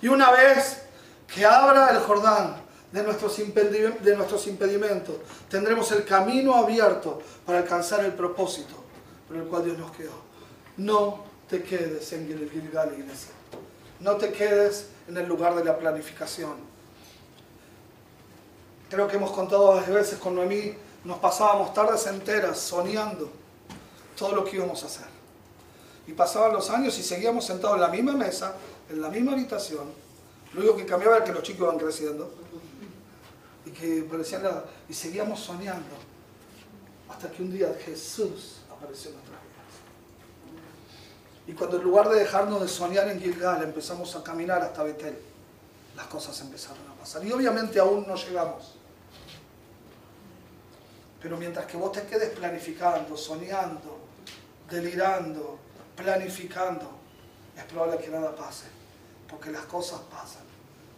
Y 0.02 0.08
una 0.08 0.30
vez 0.32 0.82
que 1.32 1.46
abra 1.46 1.90
el 1.90 2.00
Jordán 2.00 2.56
de 2.90 3.02
nuestros, 3.02 3.38
impedimentos, 3.38 5.14
tendremos 5.48 5.90
el 5.92 6.04
camino 6.04 6.54
abierto 6.54 7.22
para 7.46 7.58
alcanzar 7.58 8.04
el 8.04 8.12
propósito 8.12 8.74
por 9.26 9.36
el 9.36 9.44
cual 9.44 9.64
Dios 9.64 9.78
nos 9.78 9.92
quedó. 9.92 10.12
No 10.76 11.24
te 11.48 11.62
quedes 11.62 12.12
en 12.12 12.26
Gilgal, 12.26 12.92
iglesia. 12.98 13.30
No 14.00 14.16
te 14.16 14.32
quedes 14.32 14.88
en 15.08 15.16
el 15.16 15.26
lugar 15.26 15.54
de 15.54 15.64
la 15.64 15.78
planificación. 15.78 16.56
Creo 18.90 19.08
que 19.08 19.16
hemos 19.16 19.30
contado 19.30 19.68
varias 19.68 19.88
veces 19.88 20.18
con 20.18 20.34
Noemí, 20.34 20.74
nos 21.04 21.18
pasábamos 21.18 21.72
tardes 21.72 22.06
enteras 22.06 22.58
soñando 22.58 23.30
todo 24.18 24.32
lo 24.32 24.44
que 24.44 24.56
íbamos 24.56 24.82
a 24.82 24.86
hacer. 24.86 25.06
Y 26.06 26.12
pasaban 26.12 26.52
los 26.52 26.68
años 26.68 26.98
y 26.98 27.02
seguíamos 27.02 27.46
sentados 27.46 27.76
en 27.76 27.82
la 27.82 27.88
misma 27.88 28.12
mesa, 28.12 28.54
en 28.88 29.00
la 29.00 29.08
misma 29.08 29.32
habitación. 29.32 29.92
Lo 30.52 30.60
único 30.60 30.76
que 30.76 30.86
cambiaba 30.86 31.16
era 31.16 31.24
que 31.24 31.32
los 31.32 31.42
chicos 31.42 31.62
iban 31.62 31.78
creciendo. 31.78 32.32
Y 33.64 33.70
que 33.70 34.02
parecían 34.02 34.42
nada. 34.42 34.64
Y 34.88 34.94
seguíamos 34.94 35.40
soñando. 35.40 35.96
Hasta 37.08 37.30
que 37.30 37.42
un 37.42 37.52
día 37.52 37.74
Jesús 37.84 38.58
apareció 38.70 39.10
en 39.10 39.16
nuestras 39.16 39.40
vidas. 39.42 39.52
Y 41.46 41.52
cuando 41.52 41.76
en 41.76 41.82
lugar 41.84 42.08
de 42.08 42.18
dejarnos 42.18 42.60
de 42.60 42.68
soñar 42.68 43.08
en 43.08 43.20
Gilgal 43.20 43.62
empezamos 43.62 44.14
a 44.16 44.22
caminar 44.22 44.62
hasta 44.62 44.82
Betel, 44.82 45.18
las 45.96 46.06
cosas 46.06 46.40
empezaron 46.40 46.86
a 46.90 46.94
pasar. 46.94 47.24
Y 47.24 47.32
obviamente 47.32 47.78
aún 47.78 48.06
no 48.06 48.16
llegamos. 48.16 48.74
Pero 51.22 51.36
mientras 51.36 51.66
que 51.66 51.76
vos 51.76 51.92
te 51.92 52.02
quedes 52.02 52.30
planificando, 52.30 53.16
soñando, 53.16 54.00
delirando, 54.68 55.58
planificando, 55.94 57.01
es 57.62 57.72
probable 57.72 57.98
que 57.98 58.10
nada 58.10 58.34
pase. 58.34 58.66
Porque 59.28 59.50
las 59.50 59.64
cosas 59.64 60.00
pasan 60.10 60.42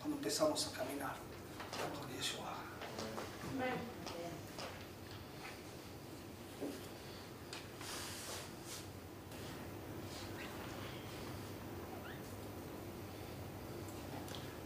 cuando 0.00 0.16
empezamos 0.16 0.66
a 0.66 0.78
caminar 0.78 1.14
con 1.98 2.16
Yeshua. 2.16 2.54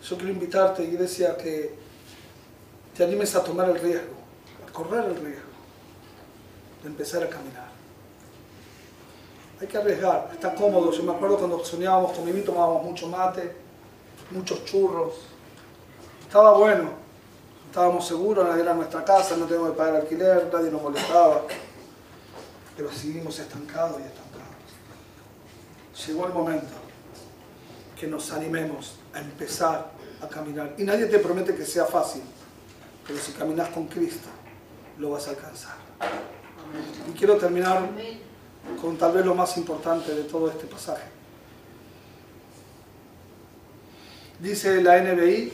Yo 0.03 0.17
quiero 0.17 0.33
invitarte, 0.33 0.85
iglesia, 0.85 1.33
a 1.33 1.37
que 1.37 1.79
te 2.97 3.05
animes 3.05 3.35
a 3.35 3.45
tomar 3.45 3.69
el 3.69 3.79
riesgo, 3.79 4.15
a 4.67 4.73
correr 4.73 5.05
el 5.05 5.17
riesgo 5.17 5.49
de 6.83 6.89
empezar 6.89 7.23
a 7.23 7.29
caminar. 7.29 7.68
Hay 9.61 9.67
que 9.67 9.77
arriesgar, 9.77 10.31
está 10.33 10.55
cómodo. 10.55 10.93
Yo 10.93 11.03
me 11.03 11.13
acuerdo 11.13 11.39
cuando 11.39 11.65
soñábamos 11.65 12.13
con 12.13 12.25
mi 12.25 12.41
tomábamos 12.43 12.85
mucho 12.85 13.09
mate, 13.09 13.57
muchos 14.31 14.65
churros. 14.65 15.15
Estaba 16.23 16.57
bueno, 16.57 16.91
estábamos 17.67 18.07
seguros, 18.07 18.47
nadie 18.47 18.63
era 18.63 18.75
nuestra 18.75 19.05
casa, 19.05 19.37
no 19.37 19.47
teníamos 19.47 19.73
que 19.73 19.79
pagar 19.79 19.97
alquiler, 19.97 20.49
nadie 20.53 20.71
nos 20.71 20.83
molestaba. 20.83 21.43
Pero 22.77 22.93
seguimos 22.93 23.39
estancados 23.39 24.01
y 24.01 24.05
estancados. 24.05 26.07
Llegó 26.07 26.27
el 26.27 26.33
momento 26.33 26.75
que 27.99 28.07
nos 28.07 28.31
animemos 28.31 28.95
a 29.13 29.21
empezar 29.21 29.91
a 30.23 30.29
caminar. 30.29 30.75
Y 30.79 30.85
nadie 30.85 31.07
te 31.07 31.19
promete 31.19 31.57
que 31.57 31.65
sea 31.65 31.85
fácil, 31.85 32.23
pero 33.05 33.19
si 33.19 33.33
caminas 33.33 33.71
con 33.71 33.89
Cristo, 33.89 34.29
lo 34.99 35.11
vas 35.11 35.27
a 35.27 35.31
alcanzar. 35.31 35.75
Y 37.09 37.19
quiero 37.19 37.37
terminar 37.37 37.89
con 38.81 38.97
tal 38.97 39.13
vez 39.13 39.25
lo 39.25 39.35
más 39.35 39.57
importante 39.57 40.15
de 40.15 40.25
todo 40.25 40.49
este 40.49 40.67
pasaje. 40.67 41.05
Dice 44.41 44.81
la 44.83 45.01
NBI, 45.01 45.53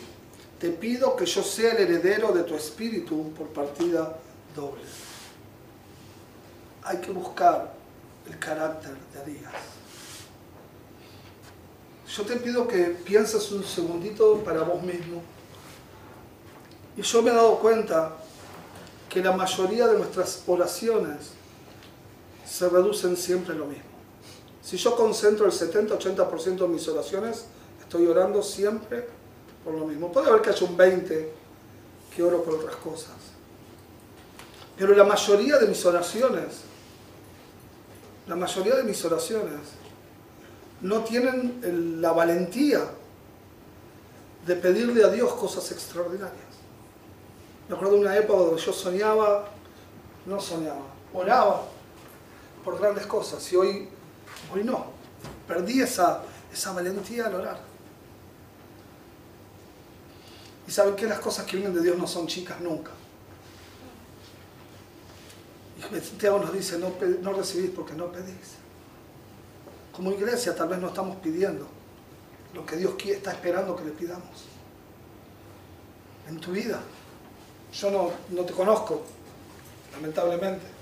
te 0.58 0.70
pido 0.70 1.16
que 1.16 1.24
yo 1.26 1.42
sea 1.42 1.72
el 1.72 1.78
heredero 1.78 2.32
de 2.32 2.42
tu 2.42 2.54
espíritu 2.54 3.32
por 3.32 3.48
partida 3.48 4.16
doble. 4.54 4.82
Hay 6.82 6.98
que 6.98 7.10
buscar 7.10 7.72
el 8.26 8.38
carácter 8.38 8.92
de 9.12 9.32
Díaz. 9.32 9.52
Yo 12.06 12.22
te 12.24 12.36
pido 12.36 12.68
que 12.68 12.84
pienses 13.04 13.50
un 13.52 13.64
segundito 13.64 14.38
para 14.44 14.62
vos 14.62 14.82
mismo. 14.82 15.22
Y 16.96 17.02
yo 17.02 17.22
me 17.22 17.30
he 17.30 17.34
dado 17.34 17.58
cuenta 17.58 18.12
que 19.08 19.22
la 19.22 19.32
mayoría 19.32 19.86
de 19.86 19.98
nuestras 19.98 20.42
oraciones 20.46 21.32
se 22.47 22.68
reducen 22.68 23.16
siempre 23.16 23.55
a 23.55 23.59
lo 23.59 23.66
mismo. 23.66 23.84
Si 24.62 24.76
yo 24.76 24.97
concentro 24.97 25.47
el 25.47 25.53
70-80% 25.53 26.57
de 26.57 26.68
mis 26.68 26.88
oraciones, 26.88 27.45
estoy 27.80 28.07
orando 28.07 28.42
siempre 28.42 29.07
por 29.62 29.74
lo 29.74 29.86
mismo. 29.86 30.11
Puede 30.11 30.28
haber 30.28 30.42
que 30.42 30.51
haya 30.51 30.66
un 30.66 30.76
20% 30.76 31.26
que 32.14 32.22
oro 32.22 32.42
por 32.42 32.55
otras 32.55 32.76
cosas. 32.76 33.12
Pero 34.78 34.95
la 34.95 35.05
mayoría 35.05 35.59
de 35.59 35.66
mis 35.66 35.84
oraciones, 35.84 36.61
la 38.26 38.36
mayoría 38.36 38.76
de 38.76 38.84
mis 38.84 39.05
oraciones 39.05 39.61
no 40.80 41.03
tienen 41.03 42.01
la 42.01 42.12
valentía 42.12 42.80
de 44.47 44.57
pedirle 44.57 45.05
a 45.05 45.09
Dios 45.09 45.32
cosas 45.34 45.70
extraordinarias. 45.72 46.38
Me 47.68 47.74
acuerdo 47.74 47.95
de 47.95 48.01
una 48.01 48.16
época 48.16 48.45
donde 48.45 48.62
yo 48.62 48.72
soñaba, 48.72 49.49
no 50.26 50.40
soñaba, 50.40 50.86
oraba 51.12 51.74
por 52.64 52.78
grandes 52.78 53.06
cosas 53.06 53.52
y 53.52 53.56
hoy, 53.56 53.88
hoy 54.52 54.64
no. 54.64 54.86
Perdí 55.46 55.80
esa, 55.80 56.22
esa 56.52 56.72
valentía 56.72 57.26
al 57.26 57.34
orar. 57.34 57.60
Y 60.66 60.70
saben 60.70 60.96
que 60.96 61.06
las 61.06 61.18
cosas 61.20 61.44
que 61.44 61.56
vienen 61.56 61.74
de 61.74 61.82
Dios 61.82 61.98
no 61.98 62.06
son 62.06 62.26
chicas 62.26 62.60
nunca. 62.60 62.90
Y 65.78 66.00
Santiago 66.00 66.38
nos 66.38 66.52
dice, 66.52 66.78
no, 66.78 66.92
no 67.20 67.32
recibís 67.34 67.70
porque 67.70 67.92
no 67.92 68.10
pedís. 68.10 68.56
Como 69.92 70.10
iglesia 70.10 70.56
tal 70.56 70.68
vez 70.68 70.78
no 70.78 70.88
estamos 70.88 71.16
pidiendo 71.18 71.68
lo 72.54 72.64
que 72.64 72.76
Dios 72.76 72.94
está 73.04 73.32
esperando 73.32 73.76
que 73.76 73.84
le 73.84 73.90
pidamos. 73.90 74.46
En 76.28 76.40
tu 76.40 76.52
vida. 76.52 76.80
Yo 77.72 77.90
no, 77.90 78.10
no 78.30 78.44
te 78.44 78.54
conozco, 78.54 79.02
lamentablemente. 79.92 80.74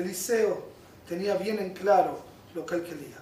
Eliseo 0.00 0.62
tenía 1.08 1.34
bien 1.34 1.58
en 1.58 1.72
claro 1.74 2.18
lo 2.54 2.64
que 2.66 2.76
él 2.76 2.82
quería. 2.82 3.16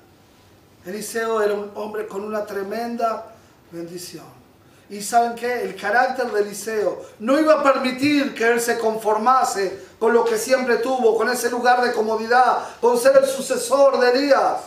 Eliseo 0.86 1.42
era 1.42 1.54
un 1.54 1.70
hombre 1.74 2.06
con 2.06 2.24
una 2.24 2.44
tremenda 2.44 3.34
bendición. 3.70 4.38
Y 4.90 5.02
saben 5.02 5.34
qué, 5.34 5.62
el 5.62 5.76
carácter 5.76 6.30
de 6.30 6.40
Eliseo 6.40 7.04
no 7.18 7.38
iba 7.38 7.60
a 7.60 7.62
permitir 7.62 8.34
que 8.34 8.48
él 8.48 8.60
se 8.60 8.78
conformase 8.78 9.86
con 9.98 10.14
lo 10.14 10.24
que 10.24 10.38
siempre 10.38 10.76
tuvo, 10.76 11.16
con 11.16 11.28
ese 11.28 11.50
lugar 11.50 11.82
de 11.82 11.92
comodidad, 11.92 12.64
con 12.80 12.98
ser 12.98 13.18
el 13.18 13.26
sucesor 13.26 14.00
de 14.00 14.10
Elías. 14.10 14.60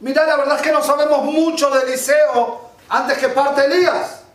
Mirá, 0.00 0.26
la 0.26 0.36
verdad 0.36 0.56
es 0.56 0.62
que 0.62 0.72
no 0.72 0.82
sabemos 0.82 1.24
mucho 1.24 1.70
de 1.70 1.84
Eliseo 1.84 2.70
antes 2.88 3.16
que 3.16 3.28
parte 3.30 3.64
Elías. 3.64 4.25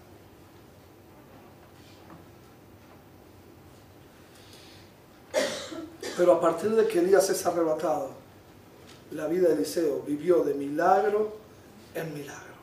Pero 6.22 6.34
a 6.34 6.39
partir 6.39 6.69
de 6.76 6.88
que 6.88 6.99
Elías 6.99 7.28
es 7.32 7.43
arrebatado, 7.47 8.11
la 9.09 9.26
vida 9.26 9.47
de 9.47 9.55
Eliseo 9.55 10.03
vivió 10.05 10.43
de 10.43 10.53
milagro 10.53 11.36
en 11.95 12.13
milagro. 12.13 12.53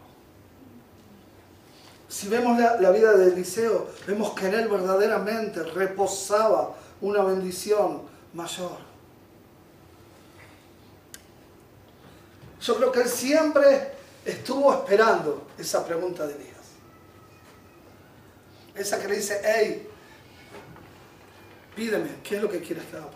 Si 2.09 2.29
vemos 2.29 2.57
la, 2.57 2.91
vida 2.93 3.15
de 3.15 3.33
Eliseo, 3.33 3.89
vemos 4.07 4.33
que 4.35 4.47
en 4.47 4.55
él 4.55 4.69
verdaderamente 4.69 5.65
reposaba 5.65 6.77
una 7.01 7.25
bendición 7.25 8.03
mayor. 8.33 8.79
Yo 12.61 12.77
creo 12.77 12.93
que 12.93 13.01
él 13.01 13.09
siempre 13.09 13.91
estuvo 14.25 14.73
esperando 14.73 15.49
esa 15.59 15.85
pregunta 15.85 16.29
de 16.29 16.35
Elías. 16.35 16.55
Esa 18.77 19.01
que 19.01 19.09
le 19.09 19.17
dice, 19.17 19.43
hey, 19.43 19.89
pídeme, 21.75 22.21
¿qué 22.23 22.37
es 22.37 22.43
lo 22.43 22.49
que 22.49 22.61
quieres 22.61 22.85
que 22.85 22.97
haga? 22.99 23.09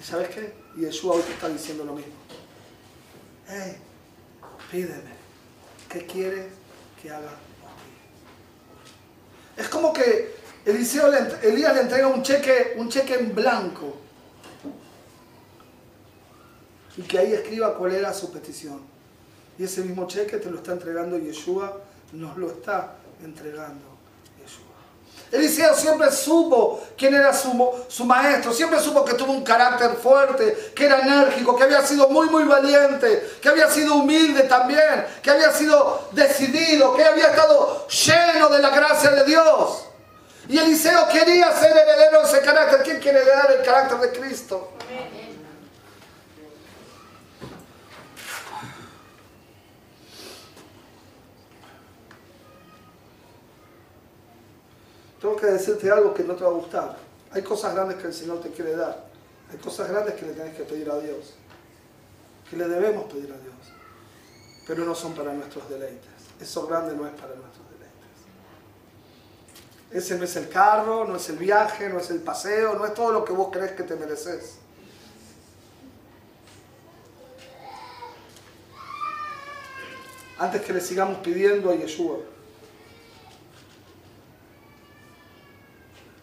¿Y 0.00 0.02
sabes 0.02 0.30
qué? 0.30 0.54
Yeshua 0.78 1.16
hoy 1.16 1.22
te 1.22 1.32
está 1.32 1.48
diciendo 1.50 1.84
lo 1.84 1.92
mismo. 1.92 2.14
Hey, 3.46 3.76
pídeme, 4.70 5.10
¿qué 5.90 6.06
quieres 6.06 6.46
que 7.00 7.10
haga? 7.10 7.32
Es 9.58 9.68
como 9.68 9.92
que 9.92 10.34
Eliseo 10.64 11.12
Elías 11.42 11.74
le 11.74 11.82
entrega 11.82 12.06
un 12.06 12.22
cheque, 12.22 12.74
un 12.76 12.88
cheque 12.88 13.14
en 13.14 13.34
blanco 13.34 13.96
y 16.96 17.02
que 17.02 17.18
ahí 17.18 17.34
escriba 17.34 17.76
cuál 17.76 17.92
era 17.92 18.14
su 18.14 18.32
petición. 18.32 18.80
Y 19.58 19.64
ese 19.64 19.82
mismo 19.82 20.06
cheque 20.06 20.38
te 20.38 20.50
lo 20.50 20.58
está 20.58 20.72
entregando 20.72 21.18
Yeshua, 21.18 21.78
nos 22.12 22.38
lo 22.38 22.50
está 22.50 22.96
entregando. 23.22 23.89
Eliseo 25.32 25.74
siempre 25.74 26.10
supo 26.10 26.82
quién 26.96 27.14
era 27.14 27.32
su, 27.32 27.52
su 27.88 28.04
maestro, 28.04 28.52
siempre 28.52 28.80
supo 28.80 29.04
que 29.04 29.14
tuvo 29.14 29.32
un 29.32 29.44
carácter 29.44 29.92
fuerte, 29.92 30.72
que 30.74 30.86
era 30.86 30.98
enérgico, 31.00 31.56
que 31.56 31.64
había 31.64 31.86
sido 31.86 32.08
muy, 32.08 32.28
muy 32.28 32.44
valiente, 32.44 33.36
que 33.40 33.48
había 33.48 33.70
sido 33.70 33.94
humilde 33.94 34.42
también, 34.44 35.06
que 35.22 35.30
había 35.30 35.52
sido 35.52 36.08
decidido, 36.12 36.96
que 36.96 37.04
había 37.04 37.26
estado 37.26 37.86
lleno 37.86 38.48
de 38.48 38.58
la 38.58 38.70
gracia 38.70 39.10
de 39.10 39.24
Dios. 39.24 39.84
Y 40.48 40.58
Eliseo 40.58 41.08
quería 41.08 41.52
ser 41.52 41.76
heredero 41.76 42.22
de 42.22 42.28
ese 42.28 42.40
carácter. 42.40 42.82
¿Quién 42.82 42.98
quiere 42.98 43.20
heredar 43.20 43.52
el 43.52 43.64
carácter 43.64 43.98
de 43.98 44.10
Cristo? 44.18 44.72
Tengo 55.20 55.36
que 55.36 55.46
decirte 55.46 55.90
algo 55.90 56.14
que 56.14 56.24
no 56.24 56.34
te 56.34 56.44
va 56.44 56.50
a 56.50 56.54
gustar. 56.54 56.96
Hay 57.32 57.42
cosas 57.42 57.74
grandes 57.74 57.98
que 57.98 58.06
el 58.06 58.14
Señor 58.14 58.40
te 58.40 58.50
quiere 58.50 58.74
dar. 58.74 59.04
Hay 59.50 59.58
cosas 59.58 59.90
grandes 59.90 60.14
que 60.14 60.26
le 60.26 60.32
tenés 60.32 60.56
que 60.56 60.62
pedir 60.62 60.90
a 60.90 60.98
Dios. 60.98 61.34
Que 62.48 62.56
le 62.56 62.66
debemos 62.66 63.04
pedir 63.12 63.30
a 63.32 63.36
Dios. 63.36 63.54
Pero 64.66 64.84
no 64.84 64.94
son 64.94 65.14
para 65.14 65.32
nuestros 65.32 65.68
deleites. 65.68 66.08
Eso 66.40 66.66
grande 66.66 66.94
no 66.96 67.06
es 67.06 67.12
para 67.12 67.34
nuestros 67.34 67.66
deleites. 67.70 67.90
Ese 69.90 70.16
no 70.16 70.24
es 70.24 70.36
el 70.36 70.48
carro, 70.48 71.04
no 71.04 71.16
es 71.16 71.28
el 71.28 71.36
viaje, 71.36 71.88
no 71.90 71.98
es 71.98 72.10
el 72.10 72.20
paseo, 72.20 72.74
no 72.74 72.86
es 72.86 72.94
todo 72.94 73.12
lo 73.12 73.24
que 73.24 73.32
vos 73.32 73.50
crees 73.52 73.72
que 73.72 73.82
te 73.82 73.96
mereces. 73.96 74.56
Antes 80.38 80.62
que 80.62 80.72
le 80.72 80.80
sigamos 80.80 81.18
pidiendo 81.18 81.70
a 81.70 81.74
Yeshua, 81.74 82.16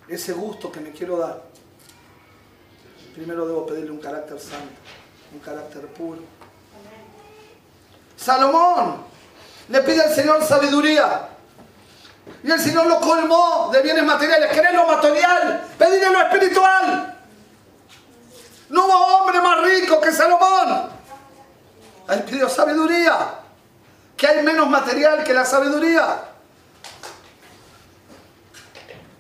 ese 0.08 0.34
gusto 0.34 0.72
que 0.72 0.80
me 0.80 0.92
quiero 0.92 1.18
dar, 1.18 1.44
primero 3.14 3.48
debo 3.48 3.66
pedirle 3.66 3.92
un 3.92 4.00
carácter 4.00 4.40
santo, 4.40 4.76
un 5.34 5.40
carácter 5.40 5.88
puro. 5.88 6.22
Salomón 8.16 9.06
le 9.70 9.82
pide 9.82 10.02
al 10.02 10.14
Señor 10.14 10.44
sabiduría. 10.44 11.30
Y 12.44 12.52
el 12.52 12.60
Señor 12.60 12.88
lo 12.88 13.00
colmó 13.00 13.70
de 13.72 13.82
bienes 13.82 14.04
materiales. 14.04 14.52
¿Querés 14.52 14.74
lo 14.74 14.86
material? 14.86 15.66
Pedile 15.78 16.10
lo 16.12 16.22
espiritual. 16.22 17.18
No 18.70 18.86
hubo 18.86 19.18
hombre 19.18 19.42
más 19.42 19.62
rico 19.64 20.02
que 20.02 20.12
Salomón. 20.12 20.90
Él 22.10 22.24
pidió 22.24 22.50
sabiduría. 22.50 23.18
Que 24.16 24.28
hay 24.28 24.44
menos 24.44 24.70
material 24.70 25.24
que 25.24 25.34
la 25.34 25.46
sabiduría. 25.46 26.27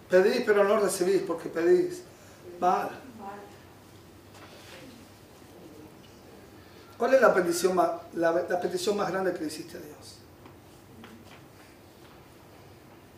Pedís 0.09 0.43
pero 0.45 0.63
no 0.63 0.79
recibís 0.79 1.21
porque 1.23 1.49
pedís 1.49 2.01
mal. 2.59 2.89
¿Cuál 6.97 7.13
es 7.13 7.21
la 7.21 7.33
petición 7.33 7.75
más, 7.75 7.91
la, 8.15 8.33
petición 8.59 8.97
más 8.97 9.11
grande 9.11 9.33
que 9.33 9.45
hiciste 9.45 9.77
a 9.77 9.81
Dios? 9.81 10.17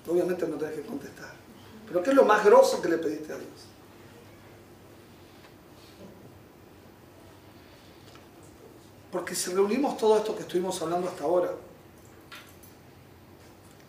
Obviamente 0.07 0.47
no 0.47 0.57
tenés 0.57 0.75
que 0.75 0.81
contestar. 0.81 1.31
Pero 1.87 2.03
¿qué 2.03 2.09
es 2.09 2.15
lo 2.15 2.25
más 2.25 2.43
grosso 2.43 2.81
que 2.81 2.89
le 2.89 2.97
pediste 2.97 3.31
a 3.31 3.37
Dios? 3.37 3.69
Porque 9.11 9.33
si 9.33 9.51
reunimos 9.51 9.97
todo 9.97 10.17
esto 10.17 10.35
que 10.35 10.41
estuvimos 10.41 10.79
hablando 10.81 11.07
hasta 11.07 11.23
ahora 11.23 11.51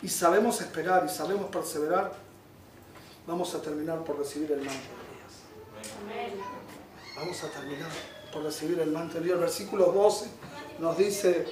y 0.02 0.08
sabemos 0.08 0.60
esperar 0.60 1.04
y 1.04 1.08
sabemos 1.08 1.50
perseverar, 1.50 2.12
vamos 3.30 3.54
a 3.54 3.62
terminar 3.62 4.02
por 4.02 4.18
recibir 4.18 4.50
el 4.50 4.58
manto 4.58 4.72
de 4.74 6.16
Elías. 6.26 6.42
Vamos 7.16 7.44
a 7.44 7.48
terminar 7.48 7.88
por 8.32 8.42
recibir 8.42 8.80
el 8.80 8.90
manto 8.90 9.14
de 9.14 9.20
Elías. 9.20 9.36
El 9.36 9.40
versículo 9.42 9.92
12 9.92 10.26
nos 10.80 10.98
dice, 10.98 11.46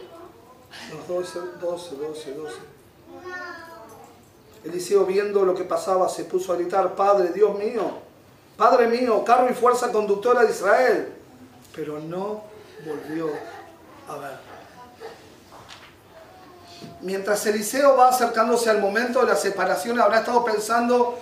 los 0.92 1.06
12, 1.06 1.38
12, 1.60 1.94
12, 1.94 2.34
12. 2.34 2.54
Eliseo 4.64 5.06
viendo 5.06 5.44
lo 5.44 5.54
que 5.54 5.62
pasaba 5.62 6.08
se 6.08 6.24
puso 6.24 6.52
a 6.52 6.56
gritar, 6.56 6.96
Padre, 6.96 7.30
Dios 7.30 7.56
mío, 7.56 8.00
Padre 8.56 8.88
mío, 8.88 9.22
carro 9.24 9.48
y 9.48 9.54
fuerza 9.54 9.92
conductora 9.92 10.42
de 10.42 10.50
Israel. 10.50 11.12
Pero 11.76 12.00
no 12.00 12.42
volvió 12.84 13.30
a 14.08 14.16
ver. 14.16 14.48
Mientras 17.02 17.46
Eliseo 17.46 17.96
va 17.96 18.08
acercándose 18.08 18.68
al 18.68 18.80
momento 18.80 19.20
de 19.20 19.26
la 19.26 19.36
separación, 19.36 20.00
habrá 20.00 20.18
estado 20.18 20.44
pensando, 20.44 21.20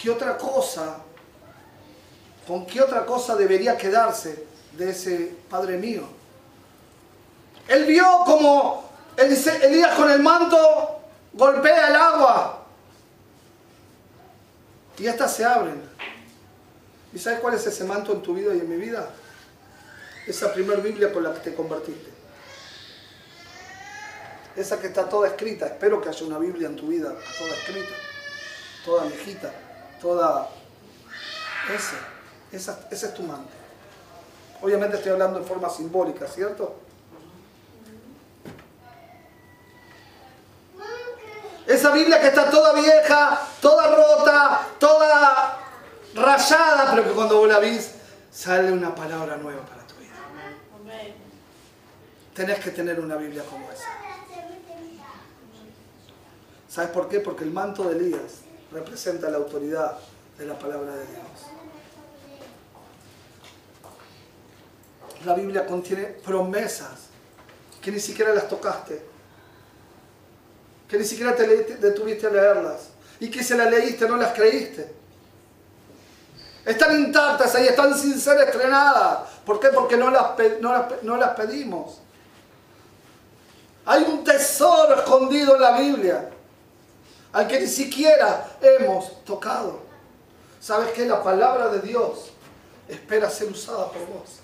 ¿qué 0.00 0.10
otra 0.10 0.36
cosa, 0.38 0.98
con 2.46 2.66
qué 2.66 2.80
otra 2.80 3.04
cosa 3.04 3.36
debería 3.36 3.76
quedarse 3.76 4.46
de 4.72 4.90
ese 4.90 5.36
Padre 5.48 5.76
mío? 5.76 6.02
Él 7.68 7.84
vio 7.84 8.04
como 8.24 8.90
Elías 9.16 9.94
con 9.94 10.10
el 10.10 10.20
manto 10.20 11.00
golpea 11.32 11.88
el 11.88 11.96
agua 11.96 12.66
y 14.98 15.06
estas 15.06 15.34
se 15.34 15.44
abren. 15.44 15.80
¿Y 17.12 17.18
sabes 17.18 17.40
cuál 17.40 17.54
es 17.54 17.66
ese 17.66 17.84
manto 17.84 18.12
en 18.12 18.22
tu 18.22 18.34
vida 18.34 18.54
y 18.54 18.60
en 18.60 18.68
mi 18.68 18.76
vida? 18.76 19.08
Esa 20.26 20.52
primer 20.52 20.80
Biblia 20.80 21.12
con 21.12 21.22
la 21.22 21.32
que 21.32 21.40
te 21.40 21.54
convertiste. 21.54 22.10
Esa 24.54 24.78
que 24.78 24.88
está 24.88 25.08
toda 25.08 25.28
escrita. 25.28 25.66
Espero 25.66 26.00
que 26.00 26.08
haya 26.08 26.26
una 26.26 26.38
Biblia 26.38 26.68
en 26.68 26.76
tu 26.76 26.88
vida 26.88 27.08
toda 27.08 27.50
escrita. 27.50 27.94
Toda 28.84 29.04
viejita. 29.04 29.52
Toda... 30.00 30.48
Ese. 31.74 31.96
Esa, 32.52 32.80
ese 32.90 33.06
es 33.06 33.14
tu 33.14 33.22
manto. 33.22 33.50
Obviamente 34.62 34.96
estoy 34.96 35.12
hablando 35.12 35.38
en 35.38 35.44
forma 35.44 35.70
simbólica, 35.70 36.26
¿cierto? 36.26 36.76
Esa 41.66 41.92
Biblia 41.92 42.20
que 42.20 42.28
está 42.28 42.50
toda 42.50 42.72
vieja, 42.72 43.40
toda 43.62 43.94
rota, 43.94 44.66
toda 44.78 45.58
rayada, 46.14 46.90
pero 46.90 47.04
que 47.04 47.10
cuando 47.10 47.38
vos 47.38 47.48
la 47.48 47.60
vis 47.60 47.92
sale 48.30 48.72
una 48.72 48.94
palabra 48.94 49.36
nueva 49.36 49.62
para 49.62 49.82
tu 49.86 49.94
vida. 49.94 50.16
Tenés 52.34 52.58
que 52.58 52.70
tener 52.72 52.98
una 52.98 53.16
Biblia 53.16 53.44
como 53.48 53.70
esa. 53.70 53.88
¿Sabes 56.68 56.90
por 56.90 57.08
qué? 57.08 57.20
Porque 57.20 57.44
el 57.44 57.52
manto 57.52 57.84
de 57.84 57.96
Elías 57.96 58.49
representa 58.72 59.28
la 59.28 59.38
autoridad 59.38 59.98
de 60.38 60.46
la 60.46 60.58
palabra 60.58 60.94
de 60.94 61.06
Dios. 61.06 61.24
La 65.24 65.34
Biblia 65.34 65.66
contiene 65.66 66.04
promesas 66.04 67.08
que 67.82 67.90
ni 67.90 68.00
siquiera 68.00 68.32
las 68.32 68.48
tocaste, 68.48 69.02
que 70.88 70.98
ni 70.98 71.04
siquiera 71.04 71.34
te 71.34 71.46
detuviste 71.46 72.26
a 72.26 72.30
leerlas 72.30 72.88
y 73.18 73.30
que 73.30 73.44
si 73.44 73.54
las 73.54 73.70
leíste 73.70 74.08
no 74.08 74.16
las 74.16 74.32
creíste. 74.32 74.94
Están 76.64 77.00
intactas 77.00 77.54
ahí, 77.54 77.66
están 77.66 77.96
sin 77.98 78.18
ser 78.20 78.40
estrenadas. 78.40 79.28
¿Por 79.44 79.60
qué? 79.60 79.68
Porque 79.68 79.96
no 79.96 80.10
las, 80.10 80.32
no 80.60 80.72
las 80.72 81.02
no 81.02 81.16
las 81.16 81.30
pedimos. 81.30 82.00
Hay 83.86 84.02
un 84.04 84.22
tesoro 84.22 84.94
escondido 84.94 85.56
en 85.56 85.62
la 85.62 85.78
Biblia. 85.78 86.30
Al 87.32 87.46
que 87.46 87.60
ni 87.60 87.66
siquiera 87.66 88.58
hemos 88.60 89.24
tocado. 89.24 89.80
¿Sabes 90.60 90.90
que 90.90 91.06
La 91.06 91.22
palabra 91.22 91.68
de 91.68 91.80
Dios 91.80 92.32
espera 92.88 93.30
ser 93.30 93.48
usada 93.50 93.90
por 93.90 94.06
vos. 94.06 94.40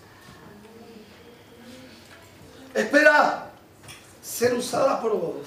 Espera 2.74 3.51
ser 4.22 4.55
usada 4.55 5.01
por 5.01 5.12
vos 5.18 5.47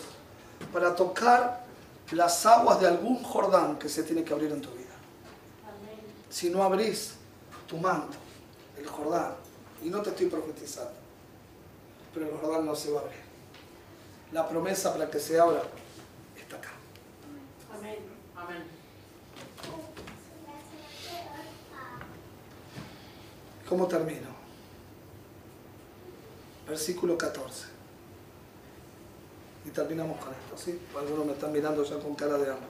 para 0.71 0.95
tocar 0.95 1.63
las 2.11 2.45
aguas 2.45 2.79
de 2.79 2.87
algún 2.87 3.23
Jordán 3.23 3.77
que 3.77 3.89
se 3.89 4.03
tiene 4.03 4.23
que 4.23 4.33
abrir 4.33 4.51
en 4.51 4.61
tu 4.61 4.69
vida. 4.71 4.85
Si 6.29 6.49
no 6.49 6.63
abrís 6.63 7.13
tu 7.67 7.77
manto, 7.77 8.17
el 8.77 8.87
Jordán, 8.87 9.35
y 9.83 9.89
no 9.89 10.01
te 10.01 10.09
estoy 10.09 10.27
profetizando, 10.27 10.91
pero 12.13 12.27
el 12.27 12.37
Jordán 12.37 12.65
no 12.65 12.75
se 12.75 12.91
va 12.91 12.99
a 12.99 13.03
abrir. 13.03 13.19
La 14.31 14.47
promesa 14.47 14.91
para 14.91 15.09
que 15.09 15.19
se 15.19 15.39
abra. 15.39 15.61
Amén. 17.79 17.97
Amén. 18.35 18.63
¿Cómo 23.67 23.87
termino? 23.87 24.27
Versículo 26.67 27.17
14. 27.17 27.67
Y 29.65 29.69
terminamos 29.69 30.17
con 30.23 30.33
esto, 30.33 30.57
¿sí? 30.57 30.79
Algunos 30.97 31.25
me 31.25 31.33
están 31.33 31.53
mirando 31.53 31.83
ya 31.83 31.99
con 31.99 32.15
cara 32.15 32.37
de 32.37 32.49
hambre. 32.49 32.67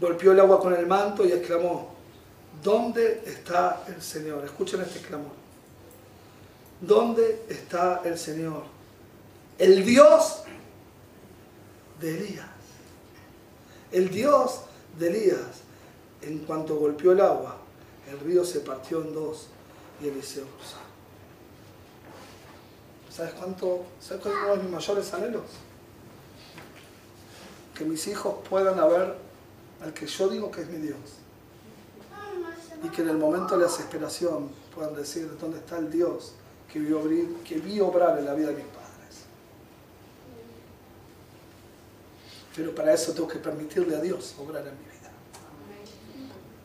Golpeó 0.00 0.32
el 0.32 0.40
agua 0.40 0.60
con 0.60 0.72
el 0.74 0.86
manto 0.86 1.24
y 1.24 1.32
exclamó, 1.32 1.94
¿dónde 2.62 3.22
está 3.26 3.82
el 3.88 4.00
Señor? 4.00 4.44
Escuchen 4.44 4.80
este 4.82 5.00
clamor. 5.00 5.32
¿Dónde 6.80 7.44
está 7.48 8.02
el 8.04 8.18
Señor? 8.18 8.64
El 9.58 9.84
Dios 9.84 10.43
de 12.00 12.16
Elías. 12.16 12.46
El 13.92 14.10
Dios 14.10 14.60
de 14.98 15.08
Elías. 15.08 15.62
En 16.22 16.38
cuanto 16.40 16.76
golpeó 16.76 17.12
el 17.12 17.20
agua, 17.20 17.58
el 18.10 18.18
río 18.20 18.44
se 18.44 18.60
partió 18.60 19.02
en 19.02 19.12
dos 19.12 19.48
y 20.02 20.08
Eliseo 20.08 20.44
cruzó. 20.46 20.76
¿Sabes 23.10 23.34
cuánto? 23.34 23.84
¿Sabes 24.00 24.22
cuál 24.22 24.34
es 24.34 24.42
uno 24.42 24.56
de 24.56 24.62
mis 24.62 24.72
mayores 24.72 25.12
anhelos? 25.12 25.44
Que 27.74 27.84
mis 27.84 28.06
hijos 28.08 28.36
puedan 28.48 28.76
ver 28.76 29.16
al 29.82 29.92
que 29.92 30.06
yo 30.06 30.28
digo 30.28 30.50
que 30.50 30.62
es 30.62 30.68
mi 30.68 30.78
Dios. 30.78 30.98
Y 32.82 32.88
que 32.88 33.02
en 33.02 33.10
el 33.10 33.18
momento 33.18 33.54
de 33.54 33.64
la 33.64 33.70
desesperación 33.70 34.50
puedan 34.74 34.94
decir 34.94 35.30
dónde 35.40 35.58
está 35.58 35.78
el 35.78 35.90
Dios 35.90 36.32
que 36.72 36.80
vi, 36.80 36.92
obrar, 36.92 37.42
que 37.44 37.58
vi 37.58 37.80
obrar 37.80 38.18
en 38.18 38.24
la 38.24 38.34
vida 38.34 38.48
de 38.48 38.56
mis 38.56 38.64
padres. 38.64 38.83
Pero 42.54 42.74
para 42.74 42.92
eso 42.92 43.12
tengo 43.12 43.26
que 43.26 43.38
permitirle 43.38 43.96
a 43.96 44.00
Dios 44.00 44.34
obrar 44.38 44.66
en 44.66 44.78
mi 44.78 44.84
vida. 44.84 45.10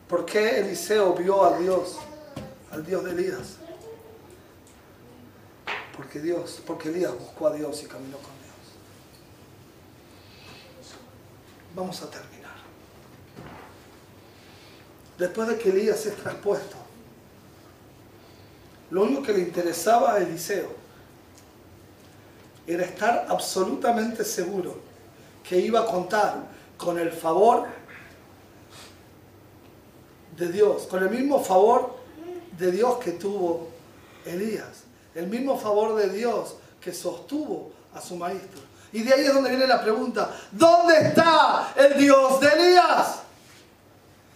¿Por 0.08 0.24
qué 0.24 0.60
Eliseo 0.60 1.14
vio 1.14 1.44
a 1.44 1.58
Dios, 1.58 1.98
al 2.70 2.84
Dios 2.84 3.04
de 3.04 3.10
Elías? 3.10 3.56
Porque 5.96 6.20
Dios, 6.20 6.62
porque 6.66 6.88
Elías 6.88 7.12
buscó 7.18 7.48
a 7.48 7.52
Dios 7.54 7.82
y 7.82 7.86
caminó 7.86 8.16
con 8.18 8.24
Dios. 8.24 8.56
Vamos 11.74 12.02
a 12.02 12.10
terminar. 12.10 12.56
Después 15.18 15.48
de 15.48 15.58
que 15.58 15.70
Elías 15.70 16.06
es 16.06 16.16
traspuesto, 16.16 16.76
lo 18.90 19.02
único 19.02 19.22
que 19.22 19.32
le 19.32 19.40
interesaba 19.40 20.14
a 20.14 20.18
Eliseo 20.18 20.72
era 22.66 22.84
estar 22.84 23.26
absolutamente 23.28 24.24
seguro 24.24 24.89
que 25.50 25.58
iba 25.58 25.80
a 25.80 25.84
contar 25.84 26.36
con 26.78 26.96
el 26.96 27.10
favor 27.10 27.66
de 30.36 30.46
Dios, 30.46 30.82
con 30.82 31.02
el 31.02 31.10
mismo 31.10 31.42
favor 31.42 31.96
de 32.56 32.70
Dios 32.70 32.98
que 32.98 33.10
tuvo 33.10 33.68
Elías, 34.24 34.84
el 35.12 35.26
mismo 35.26 35.58
favor 35.58 35.96
de 35.96 36.08
Dios 36.08 36.54
que 36.80 36.92
sostuvo 36.92 37.72
a 37.92 38.00
su 38.00 38.14
maestro. 38.14 38.60
Y 38.92 39.02
de 39.02 39.12
ahí 39.12 39.24
es 39.24 39.34
donde 39.34 39.50
viene 39.50 39.66
la 39.66 39.82
pregunta, 39.82 40.30
¿dónde 40.52 41.08
está 41.08 41.72
el 41.74 41.98
Dios 41.98 42.38
de 42.38 42.46
Elías? 42.46 43.22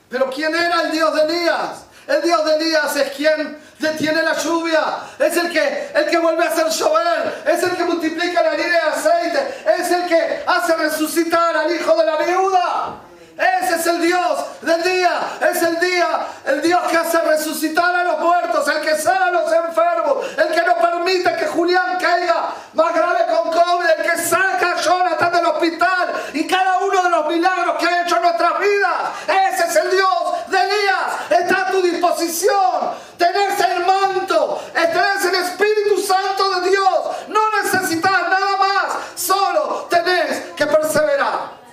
Pero 0.09 0.29
¿quién 0.31 0.53
era 0.53 0.83
el 0.83 0.91
Dios 0.91 1.15
de 1.15 1.23
Elías? 1.23 1.85
El 2.09 2.23
Dios 2.23 2.45
de 2.45 2.57
Elías 2.57 2.97
es 2.97 3.11
quien 3.13 3.57
detiene 3.85 4.23
la 4.23 4.35
lluvia, 4.35 4.99
es 5.19 5.37
el 5.37 5.51
que, 5.51 5.91
el 5.95 6.11
que 6.11 6.19
vuelve 6.19 6.45
a 6.45 6.49
hacer 6.49 6.69
llover, 6.69 7.43
es 7.47 7.63
el 7.63 7.77
que 7.77 7.85
multiplica 7.85 8.43
la 8.43 8.51
harina 8.51 8.69
de 8.69 8.79
aceite, 8.79 9.65
es 9.79 9.91
el 9.91 10.07
que 10.07 10.43
hace 10.47 10.77
resucitar 10.77 11.57
al 11.57 11.75
hijo 11.75 11.97
de 11.97 12.07
la 12.07 12.17
viuda. 12.17 13.04
Ese 13.37 13.75
es 13.75 13.87
el 13.87 14.01
Dios 14.01 14.45
del 14.63 14.83
día, 14.83 15.21
es 15.41 15.63
el 15.63 15.81
día, 15.81 16.27
el 16.47 16.63
Dios 16.63 16.81
que 16.89 16.97
hace 16.97 17.21
resucitar 17.21 17.95
a 17.95 18.05
los 18.05 18.21
muertos, 18.21 18.69
el 18.69 18.81
que 18.81 18.97
sana 18.97 19.27
a 19.27 19.31
los 19.33 19.53
enfermos, 19.53 20.25
el 20.37 20.49
que 20.55 20.63
no 20.63 20.77
permite 20.77 21.35
que 21.37 21.47
Julián 21.47 21.99
caiga 21.99 22.51
más 22.75 22.95
grave 22.95 23.27
con 23.27 23.51
COVID, 23.51 23.87
el 23.99 24.03
que 24.09 24.19
saca 24.19 24.73
a 24.73 24.81
Jonathan 24.81 25.33
del 25.33 25.47
hospital 25.47 26.13
y 26.33 26.47
cada 26.47 26.79
uno 26.79 27.03
de 27.03 27.11
los 27.11 27.27
milagros 27.27 27.77
que 27.79 27.87
ha 27.87 28.05
hecho 28.05 28.17
en 28.17 28.23
nuestras 28.23 28.59
vidas. 28.61 28.95
Ese 29.27 29.67
es 29.67 29.77
el 29.77 29.91
Dios 29.91 30.49
de 30.49 30.63
Elías, 30.63 31.41
está 31.43 31.69
a 31.69 31.71
tu 31.73 31.83
disposición. 31.83 33.05
Tenés 33.19 33.59
el 33.59 33.85
manto, 33.85 34.63
tenés 34.73 35.25
el 35.25 35.35
Espíritu 35.35 35.99
Santo 36.01 36.61
de 36.61 36.71
Dios, 36.71 36.99
no 37.29 37.41
necesitas 37.63 38.13
nada 38.13 38.57
más, 38.59 38.93
solo 39.17 39.89
tenés 39.91 40.53
que 40.55 40.67
perseverar. 40.67 41.64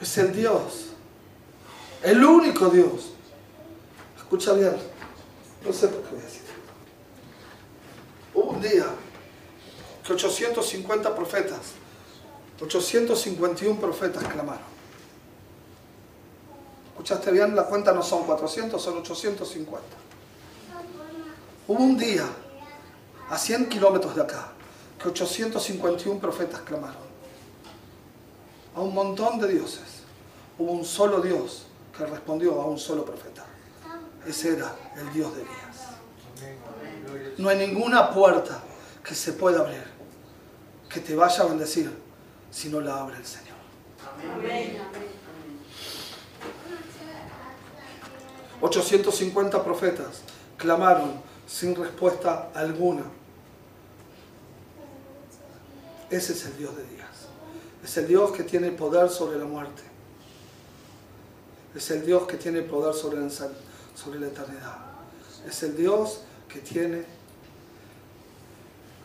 Es 0.00 0.18
el 0.18 0.34
Dios, 0.34 0.86
el 2.02 2.24
único 2.24 2.68
Dios. 2.70 3.12
Escucha 4.16 4.52
bien, 4.54 4.76
no 5.64 5.72
sé 5.72 5.88
por 5.88 6.02
qué 6.02 6.10
voy 6.10 6.20
a 6.20 6.24
decir. 6.24 6.42
Hubo 8.34 8.50
un 8.50 8.60
día 8.60 8.86
que 10.06 10.12
850 10.12 11.14
profetas, 11.14 11.72
851 12.62 13.80
profetas 13.80 14.24
clamaron. 14.24 14.70
¿Escuchaste 16.90 17.30
bien? 17.32 17.56
La 17.56 17.64
cuenta 17.64 17.92
no 17.92 18.02
son 18.02 18.24
400, 18.24 18.80
son 18.80 18.98
850. 18.98 19.80
Hubo 21.66 21.82
un 21.82 21.96
día, 21.96 22.26
a 23.28 23.38
100 23.38 23.68
kilómetros 23.68 24.14
de 24.14 24.22
acá, 24.22 24.52
que 25.00 25.08
851 25.08 26.20
profetas 26.20 26.60
clamaron 26.60 27.09
a 28.74 28.80
un 28.80 28.94
montón 28.94 29.38
de 29.38 29.48
dioses. 29.48 30.02
Hubo 30.58 30.72
un 30.72 30.84
solo 30.84 31.20
Dios 31.20 31.66
que 31.96 32.04
respondió 32.06 32.60
a 32.60 32.66
un 32.66 32.78
solo 32.78 33.04
profeta. 33.04 33.44
Ese 34.26 34.56
era 34.56 34.74
el 34.96 35.12
Dios 35.12 35.34
de 35.34 35.42
Elías. 35.42 37.36
No 37.38 37.48
hay 37.48 37.58
ninguna 37.58 38.10
puerta 38.10 38.62
que 39.02 39.14
se 39.14 39.32
pueda 39.32 39.60
abrir 39.60 39.84
que 40.88 41.00
te 41.00 41.14
vaya 41.14 41.44
a 41.44 41.46
bendecir 41.46 41.90
si 42.50 42.68
no 42.68 42.80
la 42.80 43.00
abre 43.00 43.16
el 43.16 43.24
Señor. 43.26 43.56
Amén. 44.34 44.78
850 48.60 49.64
profetas 49.64 50.22
clamaron 50.58 51.22
sin 51.46 51.74
respuesta 51.74 52.50
alguna. 52.54 53.04
Ese 56.10 56.32
es 56.32 56.44
el 56.46 56.58
Dios 56.58 56.76
de 56.76 56.84
Días. 56.84 57.19
Es 57.84 57.96
el 57.96 58.06
Dios 58.06 58.32
que 58.32 58.42
tiene 58.42 58.70
poder 58.72 59.08
sobre 59.08 59.38
la 59.38 59.44
muerte. 59.44 59.82
Es 61.74 61.90
el 61.90 62.04
Dios 62.04 62.26
que 62.26 62.36
tiene 62.36 62.62
poder 62.62 62.94
sobre 62.94 63.20
la, 63.20 64.26
eternidad. 64.26 64.76
Es 65.46 65.62
el 65.62 65.76
Dios 65.76 66.20
que 66.48 66.60
tiene 66.60 67.04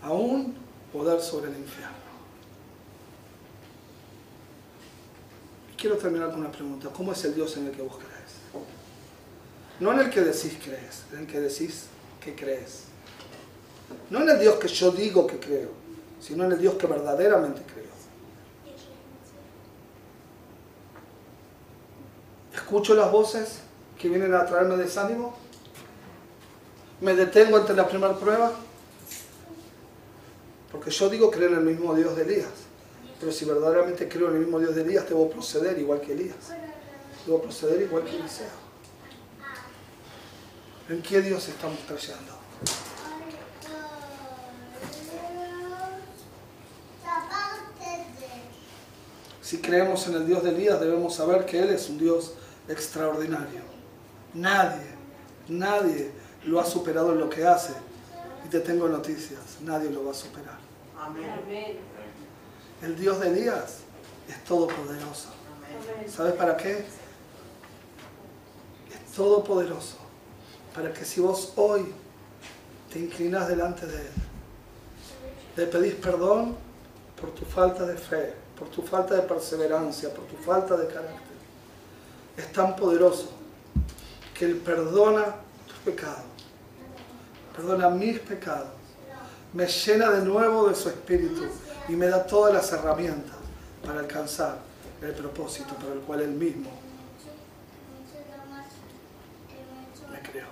aún 0.01 0.55
poder 0.91 1.21
sobre 1.21 1.51
el 1.51 1.57
infierno. 1.57 1.93
Quiero 5.78 5.97
terminar 5.97 6.32
con 6.32 6.39
una 6.39 6.51
pregunta. 6.51 6.89
¿Cómo 6.89 7.11
es 7.11 7.23
el 7.26 7.36
Dios 7.36 7.55
en 7.57 7.67
el 7.67 7.71
que 7.71 7.82
vos 7.82 7.97
crees? 7.97 8.15
No 9.80 9.91
en 9.93 9.99
el 9.99 10.09
que 10.09 10.21
decís 10.21 10.57
crees, 10.63 11.03
en 11.11 11.19
el 11.19 11.28
que 11.28 11.39
decís 11.39 11.86
que 12.23 12.34
crees. 12.34 12.86
No 14.09 14.21
en 14.21 14.30
el 14.30 14.39
Dios 14.39 14.55
que 14.55 14.67
yo 14.67 14.91
digo 14.91 15.28
que 15.28 15.39
creo, 15.39 15.69
sino 16.19 16.45
en 16.45 16.53
el 16.53 16.59
Dios 16.59 16.76
que 16.76 16.88
verdaderamente 16.88 17.61
creo. 17.71 17.74
Escucho 22.66 22.95
las 22.95 23.11
voces 23.11 23.59
que 23.95 24.09
vienen 24.09 24.34
a 24.34 24.43
traerme 24.43 24.76
desánimo, 24.76 25.36
me 26.99 27.13
detengo 27.13 27.57
ante 27.57 27.76
la 27.76 27.88
primera 27.88 28.18
prueba, 28.18 28.53
porque 30.72 30.89
yo 30.89 31.07
digo 31.07 31.30
creer 31.30 31.51
en 31.51 31.59
el 31.59 31.63
mismo 31.63 31.93
Dios 31.93 32.16
de 32.16 32.24
Elías, 32.24 32.49
pero 33.20 33.32
si 33.32 33.45
verdaderamente 33.45 34.09
creo 34.09 34.30
en 34.30 34.38
el 34.38 34.39
mismo 34.39 34.57
Dios 34.57 34.74
de 34.74 34.82
Elías, 34.82 35.07
debo 35.07 35.30
proceder 35.30 35.78
igual 35.78 36.01
que 36.01 36.13
Elías, 36.13 36.38
debo 37.28 37.39
proceder 37.43 37.84
igual 37.84 38.03
que 38.03 38.16
Eliseo. 38.16 38.47
¿En 40.89 41.03
qué 41.03 41.22
Dios 41.22 41.47
estamos 41.47 41.78
creyendo? 41.88 42.34
Si 49.43 49.59
creemos 49.59 50.07
en 50.07 50.16
el 50.16 50.26
Dios 50.26 50.41
de 50.41 50.49
Elías, 50.49 50.80
debemos 50.80 51.13
saber 51.13 51.45
que 51.45 51.59
Él 51.59 51.70
es 51.70 51.88
un 51.89 51.99
Dios 51.99 52.34
extraordinario. 52.68 53.61
Nadie, 54.34 54.88
nadie 55.47 56.11
lo 56.45 56.59
ha 56.59 56.66
superado 56.66 57.13
en 57.13 57.20
lo 57.20 57.30
que 57.30 57.45
hace. 57.45 57.74
Y 58.45 58.49
te 58.49 58.59
tengo 58.59 58.88
noticias, 58.88 59.41
nadie 59.61 59.89
lo 59.89 60.05
va 60.05 60.11
a 60.11 60.13
superar. 60.13 60.57
Amén. 60.99 61.78
El 62.82 62.95
Dios 62.95 63.20
de 63.20 63.30
Elías 63.30 63.80
es 64.28 64.43
todopoderoso. 64.43 65.30
¿Sabes 66.07 66.34
para 66.34 66.55
qué? 66.57 66.86
Es 68.89 69.11
todopoderoso. 69.16 69.97
Para 70.74 70.93
que 70.93 71.05
si 71.05 71.22
vos 71.22 71.53
hoy 71.55 71.93
te 72.91 72.99
inclinas 72.99 73.47
delante 73.47 73.88
de 73.88 74.01
Él, 74.01 74.11
le 75.55 75.68
pedís 75.68 75.95
perdón 75.95 76.55
por 77.20 77.32
tu 77.32 77.45
falta 77.45 77.86
de 77.86 77.95
fe, 77.95 78.34
por 78.57 78.68
tu 78.70 78.82
falta 78.82 79.16
de 79.16 79.22
perseverancia, 79.22 80.13
por 80.13 80.26
tu 80.26 80.36
falta 80.38 80.76
de 80.76 80.88
carácter, 80.88 81.34
es 82.38 82.51
tan 82.51 82.75
poderoso 82.75 83.31
que 84.33 84.45
Él 84.45 84.57
perdona 84.57 85.36
tus 85.67 85.77
pecados, 85.93 86.25
perdona 87.55 87.89
mis 87.89 88.19
pecados, 88.19 88.67
me 89.53 89.65
llena 89.67 90.11
de 90.11 90.25
nuevo 90.25 90.67
de 90.67 90.75
su 90.75 90.89
espíritu 90.89 91.45
y 91.88 91.93
me 91.93 92.07
da 92.07 92.25
todas 92.25 92.53
las 92.53 92.71
herramientas 92.73 93.36
para 93.86 94.01
alcanzar 94.01 94.57
el 95.01 95.13
propósito 95.13 95.75
para 95.75 95.93
el 95.93 95.99
cual 95.99 96.21
Él 96.21 96.31
mismo 96.31 96.69
me 100.11 100.19
creó. 100.21 100.47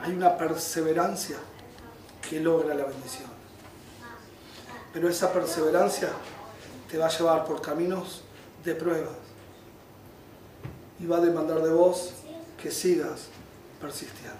Hay 0.00 0.12
una 0.12 0.38
perseverancia 0.38 1.36
que 2.28 2.40
logra 2.40 2.74
la 2.74 2.84
bendición. 2.84 3.28
Pero 4.92 5.08
esa 5.08 5.32
perseverancia 5.32 6.10
te 6.90 6.96
va 6.96 7.06
a 7.06 7.10
llevar 7.10 7.44
por 7.44 7.60
caminos 7.60 8.22
de 8.64 8.74
pruebas 8.74 9.27
y 11.00 11.06
va 11.06 11.18
a 11.18 11.20
demandar 11.20 11.62
de 11.62 11.70
vos 11.70 12.12
que 12.60 12.70
sigas 12.70 13.26
persistiendo. 13.80 14.36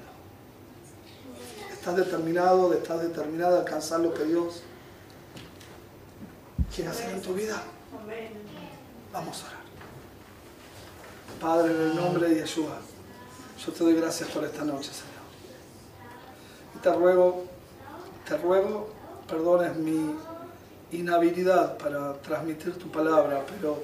¿Estás 1.72 1.96
determinado, 1.96 2.72
estás 2.72 3.00
determinada 3.00 3.58
a 3.58 3.60
alcanzar 3.60 4.00
lo 4.00 4.12
que 4.12 4.24
Dios 4.24 4.62
quiere 6.74 6.90
hacer 6.90 7.14
en 7.14 7.22
tu 7.22 7.34
vida? 7.34 7.62
Vamos 9.12 9.42
a 9.42 9.46
orar. 9.46 9.58
Padre, 11.40 11.72
en 11.72 11.80
el 11.90 11.96
nombre 11.96 12.28
de 12.28 12.40
Yeshua, 12.40 12.78
yo 13.64 13.72
te 13.72 13.84
doy 13.84 13.94
gracias 13.94 14.28
por 14.30 14.44
esta 14.44 14.64
noche, 14.64 14.90
Señor. 14.92 15.18
Y 16.74 16.78
te 16.78 16.92
ruego, 16.92 17.44
te 18.26 18.36
ruego, 18.36 18.88
perdones 19.28 19.76
mi 19.76 20.16
inhabilidad 20.90 21.78
para 21.78 22.14
transmitir 22.14 22.76
tu 22.76 22.90
palabra, 22.90 23.44
pero 23.46 23.82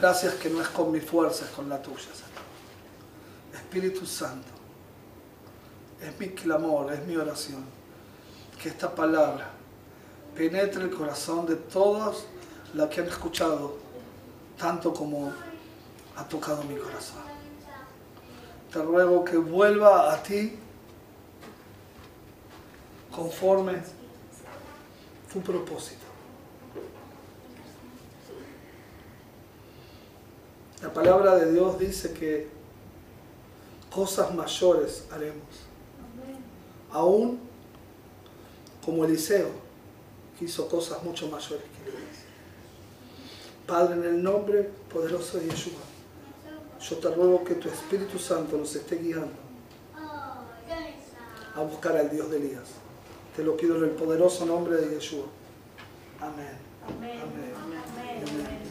gracias 0.00 0.34
que 0.34 0.48
no 0.48 0.60
es 0.60 0.68
con 0.68 0.90
mi 0.92 1.00
fuerza, 1.00 1.44
es 1.44 1.50
con 1.50 1.68
la 1.68 1.80
tuya, 1.80 1.98
Señor. 1.98 2.28
Espíritu 3.54 4.06
Santo, 4.06 4.48
es 6.00 6.18
mi 6.18 6.28
clamor, 6.28 6.92
es 6.92 7.04
mi 7.06 7.16
oración, 7.16 7.64
que 8.62 8.68
esta 8.68 8.94
palabra 8.94 9.50
penetre 10.34 10.84
el 10.84 10.90
corazón 10.90 11.46
de 11.46 11.56
todos 11.56 12.24
los 12.74 12.88
que 12.88 13.00
han 13.00 13.08
escuchado, 13.08 13.76
tanto 14.56 14.92
como 14.92 15.32
ha 16.16 16.24
tocado 16.24 16.62
mi 16.64 16.76
corazón. 16.76 17.22
Te 18.72 18.82
ruego 18.82 19.24
que 19.24 19.36
vuelva 19.36 20.12
a 20.12 20.22
ti 20.22 20.58
conforme 23.10 23.82
tu 25.32 25.40
propósito. 25.40 26.07
La 30.82 30.92
palabra 30.92 31.34
de 31.36 31.52
Dios 31.52 31.78
dice 31.78 32.12
que 32.12 32.48
cosas 33.92 34.32
mayores 34.34 35.04
haremos. 35.10 35.66
Aún 36.92 37.40
como 38.84 39.04
Eliseo, 39.04 39.50
que 40.38 40.44
hizo 40.44 40.68
cosas 40.68 41.02
mucho 41.02 41.28
mayores 41.28 41.64
que 41.64 41.90
Elías. 41.90 42.18
Padre, 43.66 43.96
en 43.96 44.04
el 44.04 44.22
nombre 44.22 44.70
poderoso 44.90 45.38
de 45.38 45.46
Yeshua, 45.46 45.80
yo 46.80 46.96
te 46.96 47.10
ruego 47.10 47.44
que 47.44 47.56
tu 47.56 47.68
Espíritu 47.68 48.18
Santo 48.18 48.56
nos 48.56 48.74
esté 48.74 48.96
guiando 48.96 49.48
a 51.54 51.62
buscar 51.62 51.96
al 51.96 52.08
Dios 52.08 52.30
de 52.30 52.36
Elías. 52.36 52.68
Te 53.34 53.42
lo 53.42 53.56
pido 53.56 53.76
en 53.78 53.84
el 53.84 53.90
poderoso 53.90 54.46
nombre 54.46 54.76
de 54.76 54.94
Yeshua. 54.94 55.26
Amén. 56.20 56.56
Amén. 56.86 57.18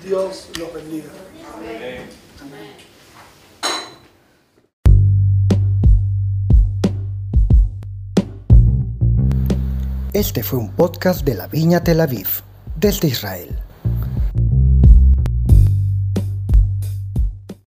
Dios 0.03 0.49
los 0.57 0.73
bendiga. 0.73 1.09
Este 10.17 10.41
fue 10.41 10.57
un 10.57 10.71
podcast 10.71 11.23
de 11.23 11.35
la 11.35 11.47
Viña 11.47 11.83
Tel 11.83 12.01
Aviv, 12.01 12.27
desde 12.75 13.07
Israel. 13.07 13.66